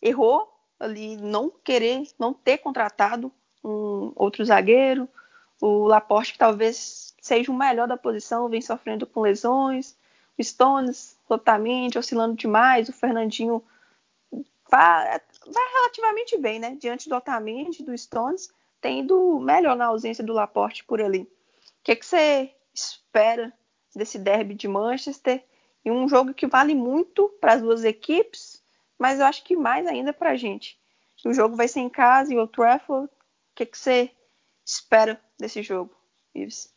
errou 0.00 0.52
ali 0.78 1.16
não 1.16 1.50
querer, 1.50 2.02
não 2.18 2.32
ter 2.32 2.58
contratado 2.58 3.32
um 3.64 4.12
outro 4.14 4.44
zagueiro. 4.44 5.08
O 5.60 5.86
Laporte, 5.86 6.32
que 6.32 6.38
talvez 6.38 7.14
seja 7.20 7.50
o 7.50 7.56
melhor 7.56 7.88
da 7.88 7.96
posição, 7.96 8.48
vem 8.48 8.60
sofrendo 8.60 9.06
com 9.06 9.20
lesões. 9.20 9.96
O 10.38 10.44
Stones, 10.44 11.18
totalmente 11.26 11.98
oscilando 11.98 12.36
demais. 12.36 12.88
O 12.88 12.92
Fernandinho 12.92 13.62
vai, 14.70 15.20
vai 15.46 15.72
relativamente 15.72 16.36
bem, 16.36 16.58
né? 16.58 16.76
Diante 16.78 17.08
do 17.08 17.16
Otamendi, 17.16 17.82
do 17.82 17.96
Stones, 17.96 18.50
tendo 18.80 19.40
melhor 19.40 19.76
na 19.76 19.86
ausência 19.86 20.22
do 20.22 20.34
Laporte 20.34 20.84
por 20.84 21.00
ali. 21.00 21.20
O 21.20 21.28
que, 21.84 21.92
é 21.92 21.96
que 21.96 22.04
você 22.04 22.52
espera 22.74 23.52
desse 23.96 24.18
derby 24.18 24.54
de 24.54 24.68
Manchester? 24.68 25.42
E 25.84 25.90
um 25.90 26.08
jogo 26.08 26.34
que 26.34 26.46
vale 26.46 26.74
muito 26.74 27.28
para 27.40 27.54
as 27.54 27.62
duas 27.62 27.84
equipes, 27.84 28.62
mas 28.98 29.20
eu 29.20 29.26
acho 29.26 29.42
que 29.44 29.56
mais 29.56 29.86
ainda 29.86 30.12
para 30.12 30.30
a 30.30 30.36
gente. 30.36 30.78
O 31.24 31.32
jogo 31.32 31.56
vai 31.56 31.68
ser 31.68 31.80
em 31.80 31.88
casa, 31.88 32.32
em 32.32 32.38
Old 32.38 32.52
Trafford. 32.52 33.06
O 33.06 33.10
que, 33.54 33.66
que 33.66 33.78
você 33.78 34.10
espera 34.64 35.20
desse 35.38 35.62
jogo, 35.62 35.94
Ives? 36.34 36.74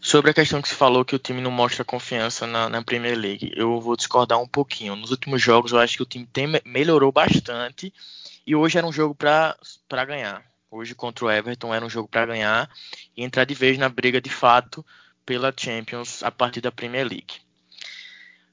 Sobre 0.00 0.30
a 0.30 0.34
questão 0.34 0.62
que 0.62 0.68
se 0.68 0.74
falou 0.74 1.04
que 1.04 1.16
o 1.16 1.18
time 1.18 1.40
não 1.40 1.50
mostra 1.50 1.84
confiança 1.84 2.46
na, 2.46 2.68
na, 2.68 2.82
Premier 2.82 3.18
League, 3.18 3.52
eu 3.56 3.80
vou 3.80 3.96
discordar 3.96 4.40
um 4.40 4.46
pouquinho. 4.46 4.94
Nos 4.94 5.10
últimos 5.10 5.42
jogos, 5.42 5.72
eu 5.72 5.78
acho 5.78 5.96
que 5.96 6.02
o 6.02 6.06
time 6.06 6.26
tem, 6.26 6.46
melhorou 6.64 7.10
bastante 7.10 7.92
e 8.46 8.54
hoje 8.54 8.78
era 8.78 8.86
um 8.86 8.92
jogo 8.92 9.14
para 9.14 10.04
ganhar. 10.04 10.44
Hoje 10.70 10.94
contra 10.94 11.24
o 11.24 11.30
Everton 11.30 11.74
era 11.74 11.84
um 11.84 11.90
jogo 11.90 12.08
para 12.08 12.26
ganhar 12.26 12.70
e 13.16 13.24
entrar 13.24 13.44
de 13.44 13.54
vez 13.54 13.78
na 13.78 13.88
briga 13.88 14.20
de 14.20 14.30
fato 14.30 14.84
pela 15.26 15.52
Champions 15.54 16.22
a 16.22 16.30
partir 16.30 16.60
da 16.60 16.70
Premier 16.70 17.06
League. 17.06 17.40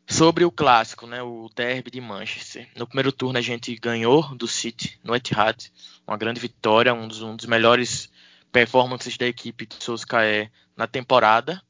Sobre 0.07 0.43
o 0.43 0.51
clássico, 0.51 1.07
né, 1.07 1.21
o 1.21 1.49
derby 1.55 1.89
de 1.89 2.01
Manchester. 2.01 2.67
No 2.75 2.85
primeiro 2.87 3.11
turno 3.11 3.37
a 3.37 3.41
gente 3.41 3.73
ganhou 3.75 4.35
do 4.35 4.47
City 4.47 4.99
no 5.03 5.15
Etihad, 5.15 5.71
uma 6.05 6.17
grande 6.17 6.41
vitória, 6.41 6.93
um 6.93 7.07
dos, 7.07 7.21
um 7.21 7.35
dos 7.35 7.45
melhores 7.45 8.11
performances 8.51 9.17
da 9.17 9.25
equipe 9.25 9.65
de 9.65 9.81
Solskjaer 9.81 10.51
na 10.75 10.87
temporada. 10.87 11.61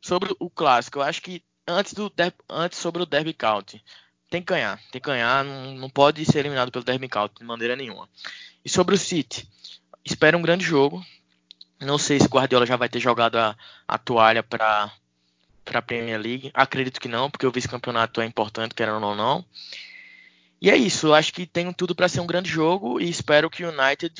Sobre 0.00 0.34
o 0.38 0.48
clássico, 0.48 1.00
eu 1.00 1.02
acho 1.02 1.20
que 1.20 1.42
antes 1.66 1.92
do 1.92 2.10
antes 2.48 2.78
sobre 2.78 3.02
o 3.02 3.06
Derby 3.06 3.34
County, 3.34 3.82
tem 4.30 4.40
que 4.40 4.52
ganhar, 4.52 4.80
tem 4.90 5.00
que 5.00 5.08
ganhar, 5.08 5.44
não, 5.44 5.74
não 5.74 5.90
pode 5.90 6.24
ser 6.24 6.38
eliminado 6.38 6.70
pelo 6.70 6.84
Derby 6.84 7.08
County 7.08 7.40
de 7.40 7.44
maneira 7.44 7.76
nenhuma. 7.76 8.08
E 8.64 8.68
sobre 8.68 8.94
o 8.94 8.98
City, 8.98 9.48
espero 10.04 10.38
um 10.38 10.42
grande 10.42 10.64
jogo. 10.64 11.04
Não 11.80 11.98
sei 11.98 12.18
se 12.18 12.26
o 12.26 12.30
Guardiola 12.30 12.66
já 12.66 12.76
vai 12.76 12.88
ter 12.88 13.00
jogado 13.00 13.36
a, 13.36 13.56
a 13.86 13.98
toalha 13.98 14.42
para 14.42 14.90
a 15.72 15.82
Premier 15.82 16.18
League. 16.18 16.50
Acredito 16.54 17.00
que 17.00 17.08
não, 17.08 17.30
porque 17.30 17.46
o 17.46 17.52
vice-campeonato 17.52 18.20
é 18.20 18.26
importante, 18.26 18.74
querendo 18.74 19.04
ou 19.04 19.14
não. 19.14 19.44
E 20.60 20.70
é 20.70 20.76
isso, 20.76 21.12
acho 21.12 21.32
que 21.32 21.46
tem 21.46 21.70
tudo 21.72 21.94
para 21.94 22.08
ser 22.08 22.20
um 22.20 22.26
grande 22.26 22.48
jogo 22.48 22.98
e 23.00 23.10
espero 23.10 23.50
que 23.50 23.62
o 23.62 23.68
United 23.68 24.14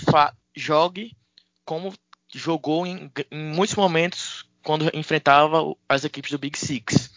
jogue 0.55 1.17
como 1.65 1.93
jogou 2.33 2.87
em, 2.87 3.11
em, 3.31 3.39
muitos 3.39 3.75
momentos 3.75 4.45
quando 4.63 4.91
enfrentava 4.95 5.75
as 5.89 6.05
equipes 6.05 6.31
do 6.31 6.39
Big 6.39 6.59
Six. 6.59 7.11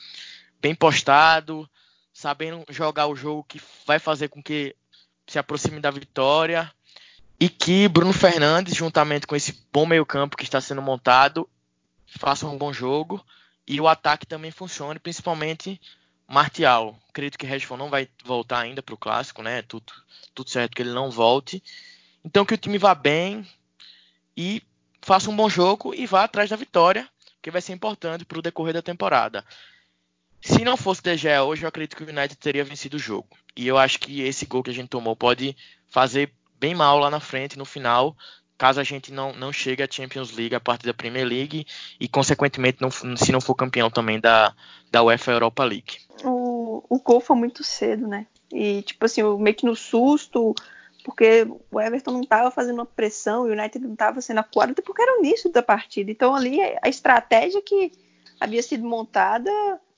Bem 0.62 0.74
postado, 0.74 1.70
sabendo 2.14 2.64
jogar 2.70 3.08
o 3.08 3.16
jogo 3.16 3.44
que 3.44 3.62
vai 3.86 4.00
fazer 4.00 4.30
com 4.30 4.42
que 4.42 4.76
se 5.28 5.38
aproxime 5.38 5.80
da 5.80 5.92
vitória. 5.92 6.72
E 7.40 7.48
que 7.48 7.88
Bruno 7.88 8.12
Fernandes, 8.12 8.76
juntamente 8.76 9.26
com 9.26 9.36
esse 9.36 9.66
bom 9.72 9.86
meio-campo 9.86 10.36
que 10.36 10.44
está 10.44 10.60
sendo 10.60 10.82
montado, 10.82 11.50
faça 12.06 12.46
um 12.46 12.58
bom 12.58 12.74
jogo 12.74 13.24
e 13.66 13.80
o 13.80 13.88
ataque 13.88 14.26
também 14.26 14.52
funcione, 14.52 15.00
principalmente 15.00 15.80
Martial. 16.28 17.00
Acredito 17.10 17.38
que 17.38 17.46
Rashford 17.46 17.82
não 17.82 17.90
vai 17.90 18.10
voltar 18.26 18.60
ainda 18.60 18.84
para 18.84 18.94
o 18.94 18.98
clássico, 18.98 19.42
né? 19.42 19.62
Tudo, 19.62 19.94
tudo 20.36 20.50
certo 20.50 20.76
que 20.76 20.82
ele 20.82 20.92
não 20.92 21.10
volte. 21.10 21.64
Então 22.24 22.46
que 22.46 22.54
o 22.54 22.58
time 22.58 22.78
vá 22.78 22.94
bem 22.94 23.48
e 24.36 24.62
faça 25.02 25.30
um 25.30 25.36
bom 25.36 25.50
jogo 25.50 25.94
e 25.96 26.06
vá 26.06 26.26
atrás 26.26 26.50
da 26.50 26.56
vitória, 26.56 27.08
que 27.42 27.50
vai 27.50 27.62
ser 27.62 27.74
importante 27.74 28.26
para 28.26 28.38
o 28.38 28.42
decorrer 28.42 28.74
da 28.74 28.82
temporada. 28.82 29.46
Se 30.42 30.64
não 30.64 30.78
fosse 30.78 31.02
De 31.02 31.16
Gea 31.16 31.44
hoje, 31.44 31.64
eu 31.64 31.70
acredito 31.70 31.96
que 31.96 32.04
o 32.04 32.10
United 32.10 32.36
teria 32.36 32.64
vencido 32.64 32.98
o 32.98 33.00
jogo. 33.00 33.38
E 33.56 33.68
eu 33.68 33.78
acho 33.78 34.00
que 34.00 34.22
esse 34.22 34.46
gol 34.46 34.64
que 34.64 34.70
a 34.70 34.74
gente 34.74 34.90
tomou 34.90 35.16
pode 35.16 35.56
fazer 35.88 36.34
bem 36.60 36.76
mal 36.76 37.00
lá 37.00 37.10
na 37.10 37.20
frente, 37.20 37.58
no 37.58 37.66
final, 37.66 38.16
caso 38.60 38.80
a 38.80 38.84
gente 38.84 39.12
não, 39.12 39.34
não 39.34 39.54
chegue 39.54 39.82
à 39.82 39.88
Champions 39.90 40.36
League 40.36 40.54
a 40.54 40.60
partir 40.60 40.86
da 40.86 40.94
Premier 40.94 41.26
League 41.26 41.66
e, 42.00 42.08
consequentemente, 42.08 42.80
não, 42.82 42.92
se 42.92 43.32
não 43.32 43.40
for 43.40 43.56
campeão 43.56 43.90
também 43.90 44.20
da, 44.20 44.54
da 44.92 45.02
UEFA 45.02 45.32
Europa 45.32 45.64
League. 45.64 45.98
O, 46.24 46.84
o 46.90 47.00
gol 47.00 47.22
foi 47.22 47.38
muito 47.38 47.64
cedo, 47.64 48.06
né? 48.06 48.28
E, 48.52 48.82
tipo 48.82 49.06
assim, 49.06 49.24
meio 49.38 49.56
que 49.56 49.66
no 49.66 49.76
susto, 49.76 50.54
porque 51.06 51.48
o 51.72 51.80
Everton 51.80 52.12
não 52.12 52.22
estava 52.22 52.52
fazendo 52.52 52.76
uma 52.76 52.86
pressão 52.86 53.44
o 53.44 53.52
United 53.52 53.80
não 53.80 53.94
estava 53.94 54.20
sendo 54.20 54.40
acuado, 54.40 54.72
até 54.72 54.82
porque 54.82 55.02
era 55.02 55.18
o 55.18 55.24
início 55.24 55.50
da 55.52 55.64
partida. 55.64 56.12
Então, 56.12 56.36
ali, 56.36 56.60
a 56.82 56.90
estratégia 56.90 57.62
que 57.62 57.94
havia 58.40 58.62
sido 58.62 58.86
montada 58.86 59.52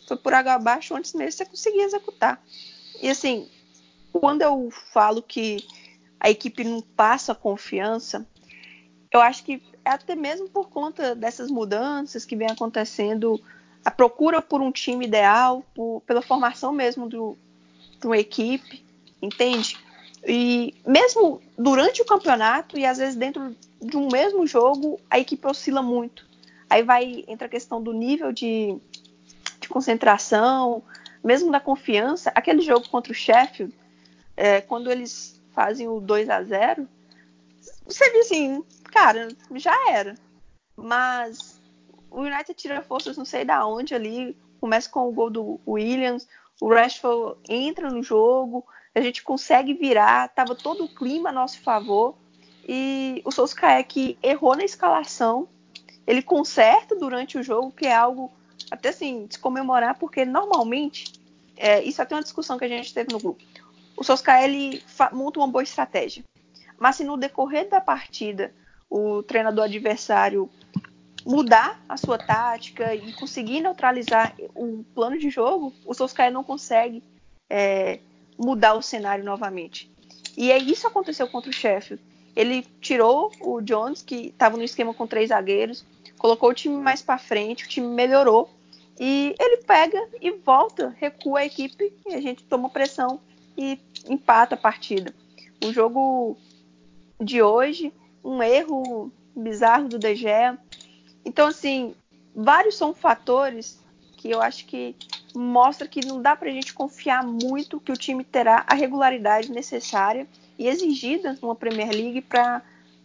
foi 0.08 0.18
por 0.18 0.34
água 0.34 0.54
abaixo 0.54 0.96
antes 0.96 1.14
mesmo 1.14 1.32
você 1.32 1.46
conseguir 1.46 1.82
executar. 1.82 2.40
E, 3.02 3.10
assim, 3.10 3.50
quando 4.14 4.44
eu 4.44 4.70
falo 4.94 5.24
que 5.24 5.66
a 6.22 6.30
equipe 6.30 6.64
não 6.64 6.82
passa 6.82 7.34
confiança, 7.34 8.28
eu 9.12 9.20
acho 9.20 9.44
que 9.44 9.62
é 9.84 9.90
até 9.90 10.16
mesmo 10.16 10.48
por 10.48 10.70
conta 10.70 11.16
dessas 11.16 11.50
mudanças 11.50 12.24
que 12.24 12.36
vem 12.36 12.48
acontecendo, 12.48 13.42
a 13.84 13.90
procura 13.90 14.40
por 14.40 14.62
um 14.62 14.72
time 14.72 15.06
ideal, 15.06 15.66
por, 15.74 16.04
pela 16.06 16.22
formação 16.22 16.72
mesmo 16.72 17.10
do, 17.10 17.36
de 18.00 18.06
uma 18.06 18.20
equipe, 18.20 18.86
entende? 19.20 19.76
E 20.24 20.76
mesmo 20.86 21.42
durante 21.58 22.04
o 22.04 22.06
campeonato 22.06 22.78
e 22.78 22.86
às 22.86 23.00
vezes 23.00 23.16
dentro 23.16 23.56
de 23.82 23.98
um 23.98 24.08
mesmo 24.08 24.46
jogo, 24.46 25.00
a 25.10 25.18
equipe 25.18 25.48
oscila 25.48 25.82
muito. 25.82 26.24
Aí 26.70 26.84
vai 26.84 27.26
entra 27.28 27.48
a 27.48 27.50
questão 27.50 27.82
do 27.82 27.92
nível 27.92 28.32
de, 28.32 28.78
de 29.60 29.68
concentração, 29.68 30.84
mesmo 31.24 31.52
da 31.52 31.60
confiança. 31.60 32.32
Aquele 32.36 32.62
jogo 32.62 32.88
contra 32.90 33.12
o 33.12 33.16
Sheffield, 33.16 33.74
é, 34.38 34.62
quando 34.62 34.92
eles 34.92 35.41
fazem 35.54 35.88
o 35.88 36.00
2 36.00 36.30
a 36.30 36.44
0 36.44 36.88
você 37.86 38.10
vê 38.12 38.20
assim, 38.20 38.64
cara, 38.86 39.28
já 39.56 39.76
era. 39.92 40.16
Mas 40.76 41.60
o 42.10 42.22
United 42.22 42.54
tira 42.54 42.82
forças 42.82 43.18
não 43.18 43.26
sei 43.26 43.46
da 43.46 43.66
onde 43.66 43.94
ali, 43.94 44.36
começa 44.60 44.90
com 44.90 45.08
o 45.08 45.12
gol 45.12 45.30
do 45.30 45.60
Williams, 45.68 46.28
o 46.60 46.70
Rashford 46.70 47.40
entra 47.50 47.90
no 47.90 48.04
jogo, 48.04 48.66
a 48.94 49.02
gente 49.02 49.24
consegue 49.24 49.74
virar, 49.74 50.30
tava 50.30 50.56
todo 50.56 50.86
o 50.86 50.94
clima 50.94 51.30
a 51.30 51.34
nosso 51.34 51.62
favor. 51.62 52.16
E 52.68 53.22
o 53.26 53.32
Solskjaer 53.32 53.86
que 53.88 54.18
errou 54.22 54.56
na 54.56 54.64
escalação, 54.64 55.48
ele 56.06 56.22
conserta 56.22 56.96
durante 56.96 57.38
o 57.38 57.44
jogo, 57.44 57.72
que 57.72 57.88
é 57.88 57.96
algo 57.96 58.32
até 58.70 58.90
assim, 58.90 59.26
de 59.26 59.40
comemorar, 59.40 59.98
porque 59.98 60.24
normalmente, 60.24 61.14
é, 61.58 61.84
isso 61.84 62.02
até 62.02 62.16
uma 62.16 62.22
discussão 62.22 62.58
que 62.58 62.66
a 62.66 62.68
gente 62.68 62.94
teve 62.94 63.12
no 63.12 63.20
grupo 63.20 63.44
o 64.02 64.04
Solskjaer 64.04 64.46
ele 64.46 64.84
monta 65.12 65.40
uma 65.40 65.48
boa 65.48 65.62
estratégia. 65.62 66.24
Mas 66.80 66.96
se 66.96 67.04
no 67.04 67.18
decorrer 67.18 67.70
da 67.70 67.80
partida 67.80 68.52
o 68.90 69.22
treinador 69.22 69.66
adversário 69.66 70.50
mudar 71.24 71.80
a 71.88 71.96
sua 71.98 72.18
tática 72.18 72.96
e 72.96 73.14
conseguir 73.14 73.62
neutralizar 73.62 74.36
o 74.56 74.84
plano 74.96 75.20
de 75.20 75.30
jogo, 75.30 75.72
o 75.86 75.94
Solskjaer 75.94 76.34
não 76.34 76.44
consegue 76.44 77.04
é, 77.48 78.00
mudar 78.40 78.74
o 78.74 78.82
cenário 78.82 79.24
novamente. 79.24 79.92
E 80.36 80.52
é 80.52 80.58
isso 80.58 80.88
aconteceu 80.88 81.28
contra 81.28 81.52
o 81.52 81.54
Sheffield. 81.54 82.04
Ele 82.36 82.66
tirou 82.82 83.32
o 83.40 83.62
Jones, 83.62 84.02
que 84.02 84.30
estava 84.30 84.58
no 84.58 84.64
esquema 84.64 84.96
com 84.96 85.06
três 85.06 85.30
zagueiros, 85.30 85.86
colocou 86.18 86.50
o 86.50 86.56
time 86.56 86.76
mais 86.76 87.04
para 87.04 87.20
frente, 87.20 87.66
o 87.66 87.70
time 87.70 87.88
melhorou. 87.88 88.50
E 89.00 89.36
ele 89.40 89.58
pega 89.58 90.10
e 90.20 90.32
volta, 90.32 90.96
recua 91.00 91.42
a 91.42 91.46
equipe 91.46 91.94
e 92.08 92.16
a 92.16 92.22
gente 92.22 92.44
toma 92.46 92.68
pressão 92.68 93.20
e 93.58 93.80
empata 94.10 94.56
a 94.56 94.58
partida. 94.58 95.14
O 95.64 95.72
jogo 95.72 96.38
de 97.20 97.42
hoje, 97.42 97.94
um 98.24 98.42
erro 98.42 99.12
bizarro 99.36 99.88
do 99.88 100.16
Gea. 100.16 100.58
Então, 101.24 101.48
assim, 101.48 101.96
vários 102.36 102.76
são 102.76 102.94
fatores 102.94 103.80
que 104.18 104.30
eu 104.30 104.42
acho 104.42 104.66
que 104.66 104.96
mostra 105.34 105.88
que 105.88 106.06
não 106.06 106.22
dá 106.22 106.36
para 106.36 106.50
a 106.50 106.54
gente 106.54 106.74
confiar 106.74 107.26
muito 107.26 107.80
que 107.80 107.92
o 107.92 107.98
time 107.98 108.24
terá 108.24 108.64
a 108.68 108.76
regularidade 108.76 109.52
necessária 109.52 110.28
e 110.60 110.68
exigida 110.68 111.38
numa 111.42 111.56
Premier 111.56 111.90
League 111.90 112.22
para 112.22 112.62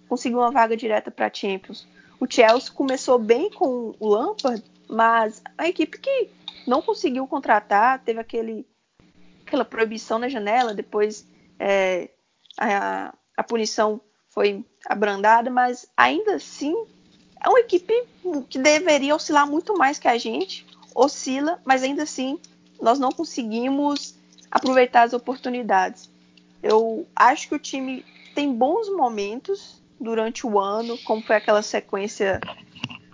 conseguir 0.08 0.34
uma 0.34 0.50
vaga 0.50 0.76
direta 0.76 1.10
para 1.10 1.26
a 1.26 1.32
Champions. 1.32 1.86
O 2.20 2.26
Chelsea 2.28 2.72
começou 2.72 3.18
bem 3.18 3.50
com 3.50 3.94
o 3.98 4.08
Lampard, 4.08 4.62
mas 4.88 5.42
a 5.56 5.68
equipe 5.68 5.98
que 5.98 6.28
não 6.66 6.82
conseguiu 6.82 7.26
contratar, 7.26 8.00
teve 8.00 8.20
aquele 8.20 8.66
aquela 9.46 9.64
proibição 9.64 10.18
na 10.18 10.28
janela, 10.28 10.74
depois 10.74 11.26
é, 11.58 12.10
a, 12.58 13.14
a 13.36 13.42
punição 13.44 14.00
foi 14.28 14.64
abrandada, 14.84 15.48
mas 15.48 15.88
ainda 15.96 16.34
assim 16.34 16.74
é 17.42 17.48
uma 17.48 17.60
equipe 17.60 17.94
que 18.50 18.58
deveria 18.58 19.14
oscilar 19.14 19.46
muito 19.48 19.76
mais 19.78 19.98
que 19.98 20.08
a 20.08 20.18
gente, 20.18 20.66
oscila, 20.94 21.60
mas 21.64 21.82
ainda 21.82 22.02
assim 22.02 22.38
nós 22.80 22.98
não 22.98 23.10
conseguimos 23.10 24.16
aproveitar 24.50 25.02
as 25.02 25.12
oportunidades. 25.12 26.10
Eu 26.62 27.06
acho 27.14 27.48
que 27.48 27.54
o 27.54 27.58
time 27.58 28.04
tem 28.34 28.52
bons 28.52 28.88
momentos 28.88 29.80
durante 30.00 30.46
o 30.46 30.58
ano, 30.58 30.98
como 30.98 31.22
foi 31.22 31.36
aquela 31.36 31.62
sequência 31.62 32.40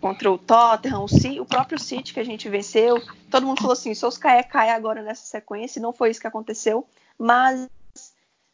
contra 0.03 0.33
o 0.33 0.37
Tottenham, 0.37 1.05
o, 1.05 1.43
o 1.43 1.47
próprio 1.47 1.79
City 1.79 2.13
que 2.13 2.19
a 2.19 2.25
gente 2.25 2.49
venceu. 2.49 3.01
Todo 3.31 3.47
mundo 3.47 3.61
falou 3.61 3.73
assim: 3.73 3.95
Solskjaer 3.95 4.49
cai 4.49 4.71
agora 4.71 5.01
nessa 5.01 5.25
sequência, 5.25 5.79
e 5.79 5.83
não 5.83 5.93
foi 5.93 6.11
isso 6.11 6.21
que 6.21 6.27
aconteceu, 6.27 6.85
mas 7.17 7.71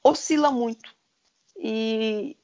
oscila 0.04 0.50
muito. 0.50 0.94
E 1.56 2.36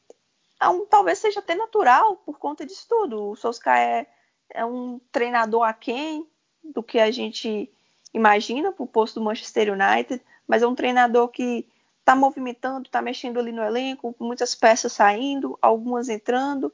é 0.59 0.69
um, 0.69 0.87
talvez 0.87 1.19
seja 1.19 1.41
até 1.41 1.55
natural 1.55 2.17
por 2.17 2.39
conta 2.39 2.65
disso 2.65 2.87
tudo. 2.89 3.31
O 3.31 3.37
Solskjaer 3.37 4.07
é, 4.55 4.61
é 4.63 4.65
um 4.65 4.99
treinador 5.13 5.65
aquém 5.65 6.27
do 6.65 6.83
que 6.83 6.99
a 6.99 7.11
gente 7.11 7.71
imagina 8.15 8.73
para 8.73 8.85
o 8.85 8.89
posto 8.89 9.21
do 9.21 9.25
Manchester 9.27 9.71
United, 9.71 10.25
mas 10.49 10.63
é 10.63 10.67
um 10.67 10.75
treinador 10.75 11.29
que 11.29 11.69
está 12.01 12.17
movimentando, 12.17 12.87
está 12.87 13.03
mexendo 13.03 13.39
ali 13.39 13.53
no 13.53 13.63
elenco, 13.63 14.17
muitas 14.19 14.55
peças 14.55 14.95
saindo, 14.95 15.59
algumas 15.61 16.09
entrando. 16.09 16.73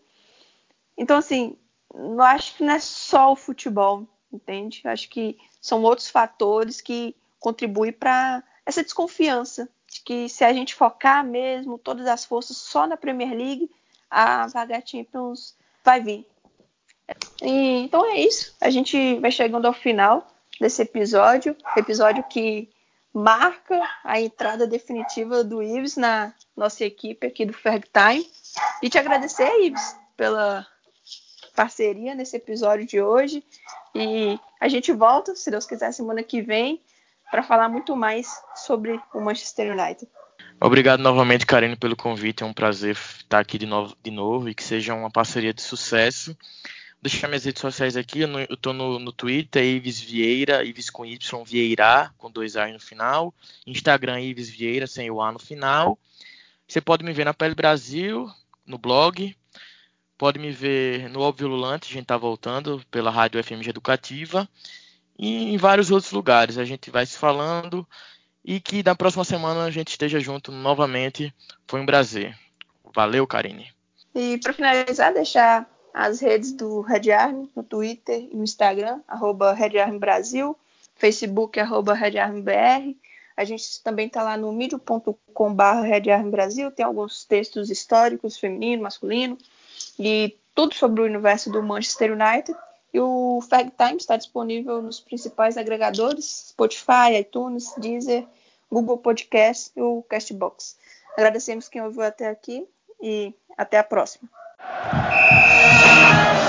Então, 0.97 1.16
assim, 1.16 1.57
eu 1.95 2.20
acho 2.22 2.57
que 2.57 2.64
não 2.64 2.74
é 2.74 2.78
só 2.78 3.32
o 3.32 3.36
futebol, 3.36 4.07
entende? 4.32 4.80
Eu 4.84 4.91
acho 4.91 5.09
que 5.09 5.38
são 5.61 5.82
outros 5.82 6.09
fatores 6.09 6.80
que 6.80 7.14
contribuem 7.38 7.93
para 7.93 8.43
essa 8.64 8.82
desconfiança 8.82 9.68
de 9.88 10.01
que 10.03 10.28
se 10.28 10.45
a 10.45 10.53
gente 10.53 10.74
focar 10.74 11.24
mesmo 11.24 11.78
todas 11.78 12.07
as 12.07 12.24
forças 12.24 12.57
só 12.57 12.86
na 12.86 12.97
Premier 12.97 13.34
League, 13.34 13.70
a 14.09 14.47
vaga 14.47 14.82
Champions 14.84 15.57
vai 15.84 16.01
vir. 16.01 16.26
E, 17.43 17.82
então 17.84 18.05
é 18.07 18.20
isso. 18.20 18.55
A 18.61 18.70
gente 18.70 19.18
vai 19.18 19.32
chegando 19.32 19.66
ao 19.66 19.72
final 19.72 20.26
desse 20.61 20.82
episódio, 20.82 21.57
episódio 21.76 22.22
que 22.24 22.70
marca 23.12 23.82
a 24.05 24.20
entrada 24.20 24.66
definitiva 24.66 25.43
do 25.43 25.62
Ives 25.62 25.97
na 25.97 26.32
nossa 26.57 26.84
equipe 26.84 27.26
aqui 27.26 27.45
do 27.45 27.53
Ferg 27.53 27.84
Time. 27.93 28.30
E 28.82 28.88
te 28.88 28.99
agradecer, 28.99 29.51
Ives, 29.64 29.97
pela 30.16 30.66
parceria 31.61 32.14
nesse 32.14 32.38
episódio 32.38 32.86
de 32.86 33.02
hoje. 33.02 33.44
E 33.94 34.40
a 34.58 34.66
gente 34.66 34.90
volta, 34.94 35.36
se 35.36 35.50
Deus 35.50 35.66
quiser, 35.66 35.92
semana 35.92 36.22
que 36.22 36.40
vem, 36.40 36.80
para 37.30 37.42
falar 37.42 37.68
muito 37.68 37.94
mais 37.94 38.26
sobre 38.54 38.98
o 39.12 39.20
Manchester 39.20 39.78
United. 39.78 40.11
Obrigado 40.58 41.00
novamente, 41.00 41.44
Karine, 41.44 41.76
pelo 41.76 41.94
convite. 41.94 42.42
É 42.42 42.46
um 42.46 42.54
prazer 42.54 42.96
estar 42.96 43.40
aqui 43.40 43.58
de 43.58 43.66
novo, 43.66 43.94
de 44.02 44.11
novo 44.11 44.48
e 44.48 44.54
que 44.54 44.64
seja 44.64 44.94
uma 44.94 45.11
parceria 45.11 45.52
de 45.52 45.61
sucesso. 45.61 46.34
Deixar 47.02 47.28
minhas 47.28 47.44
redes 47.44 47.61
sociais 47.61 47.94
aqui. 47.94 48.20
Eu 48.20 48.54
estou 48.54 48.72
no, 48.72 48.98
no, 48.98 49.12
Twitter, 49.12 49.62
Ives 49.62 50.00
Vieira, 50.00 50.64
Ives 50.64 50.88
com 50.88 51.04
Y, 51.04 51.44
Vieira, 51.44 52.11
com 52.16 52.30
dois 52.30 52.56
A 52.56 52.68
no 52.68 52.80
final. 52.80 53.34
Instagram, 53.66 54.18
Ives 54.18 54.48
Vieira, 54.48 54.86
sem 54.86 55.11
o 55.11 55.20
A 55.20 55.30
no 55.30 55.38
final. 55.38 55.98
Você 56.66 56.80
pode 56.80 57.04
me 57.04 57.12
ver 57.12 57.24
na 57.24 57.34
Pele 57.34 57.54
Brasil, 57.54 58.30
no 58.64 58.78
blog, 58.78 59.36
Pode 60.20 60.38
me 60.38 60.50
ver 60.50 61.08
no 61.08 61.22
Óbvio 61.22 61.48
Lulante, 61.48 61.88
a 61.88 61.94
gente 61.94 62.02
está 62.02 62.14
voltando 62.18 62.82
pela 62.90 63.10
Rádio 63.10 63.42
FMG 63.42 63.70
Educativa 63.70 64.46
e 65.18 65.54
em 65.54 65.56
vários 65.56 65.90
outros 65.90 66.12
lugares. 66.12 66.58
A 66.58 66.64
gente 66.66 66.90
vai 66.90 67.06
se 67.06 67.16
falando 67.16 67.88
e 68.44 68.60
que 68.60 68.82
na 68.82 68.94
próxima 68.94 69.24
semana 69.24 69.64
a 69.64 69.70
gente 69.70 69.88
esteja 69.88 70.20
junto 70.20 70.52
novamente. 70.52 71.34
Foi 71.66 71.80
um 71.80 71.86
prazer. 71.86 72.36
Valeu, 72.94 73.26
Karine. 73.26 73.72
E 74.14 74.36
para 74.36 74.52
finalizar, 74.52 75.14
deixar 75.14 75.66
as 75.94 76.20
redes 76.20 76.52
do 76.52 76.82
Red 76.82 77.10
Army 77.10 77.50
no 77.56 77.62
Twitter 77.62 78.28
e 78.30 78.36
no 78.36 78.44
Instagram, 78.44 79.00
arroba 79.08 79.54
Red 79.54 79.78
Army 79.78 79.98
Brasil, 79.98 80.54
Facebook, 80.96 81.58
arroba 81.58 81.94
Red 81.94 82.18
Army 82.18 82.42
BR. 82.42 82.94
A 83.34 83.44
gente 83.44 83.82
também 83.82 84.08
está 84.08 84.22
lá 84.22 84.36
no 84.36 84.52
medium.com.br 84.52 85.80
Red 85.82 86.30
Brasil, 86.30 86.70
tem 86.70 86.84
alguns 86.84 87.24
textos 87.24 87.70
históricos, 87.70 88.38
feminino, 88.38 88.82
masculino, 88.82 89.38
e 89.99 90.37
tudo 90.55 90.74
sobre 90.74 91.01
o 91.03 91.05
universo 91.05 91.51
do 91.51 91.62
Manchester 91.62 92.12
United. 92.12 92.57
E 92.93 93.01
o 93.01 93.41
Fag 93.49 93.70
Times 93.76 94.03
está 94.03 94.16
disponível 94.16 94.83
nos 94.83 95.01
principais 95.01 95.57
agregadores: 95.57 96.49
Spotify, 96.51 97.18
iTunes, 97.20 97.72
Deezer, 97.78 98.26
Google 98.70 98.99
Podcast 98.99 99.70
e 99.76 99.81
o 99.81 100.03
Castbox. 100.09 100.76
Agradecemos 101.16 101.68
quem 101.68 101.83
ouviu 101.83 102.03
até 102.03 102.28
aqui 102.28 102.66
e 103.01 103.35
até 103.57 103.78
a 103.78 103.85
próxima. 103.85 104.28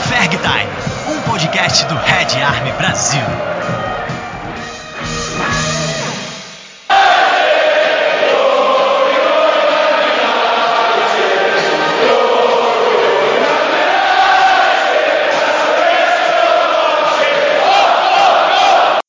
Fag 0.10 0.38
Time, 0.38 1.16
um 1.16 1.30
podcast 1.30 1.86
do 1.86 1.96
Red 1.96 2.42
Army 2.42 2.72
Brasil. 2.74 3.91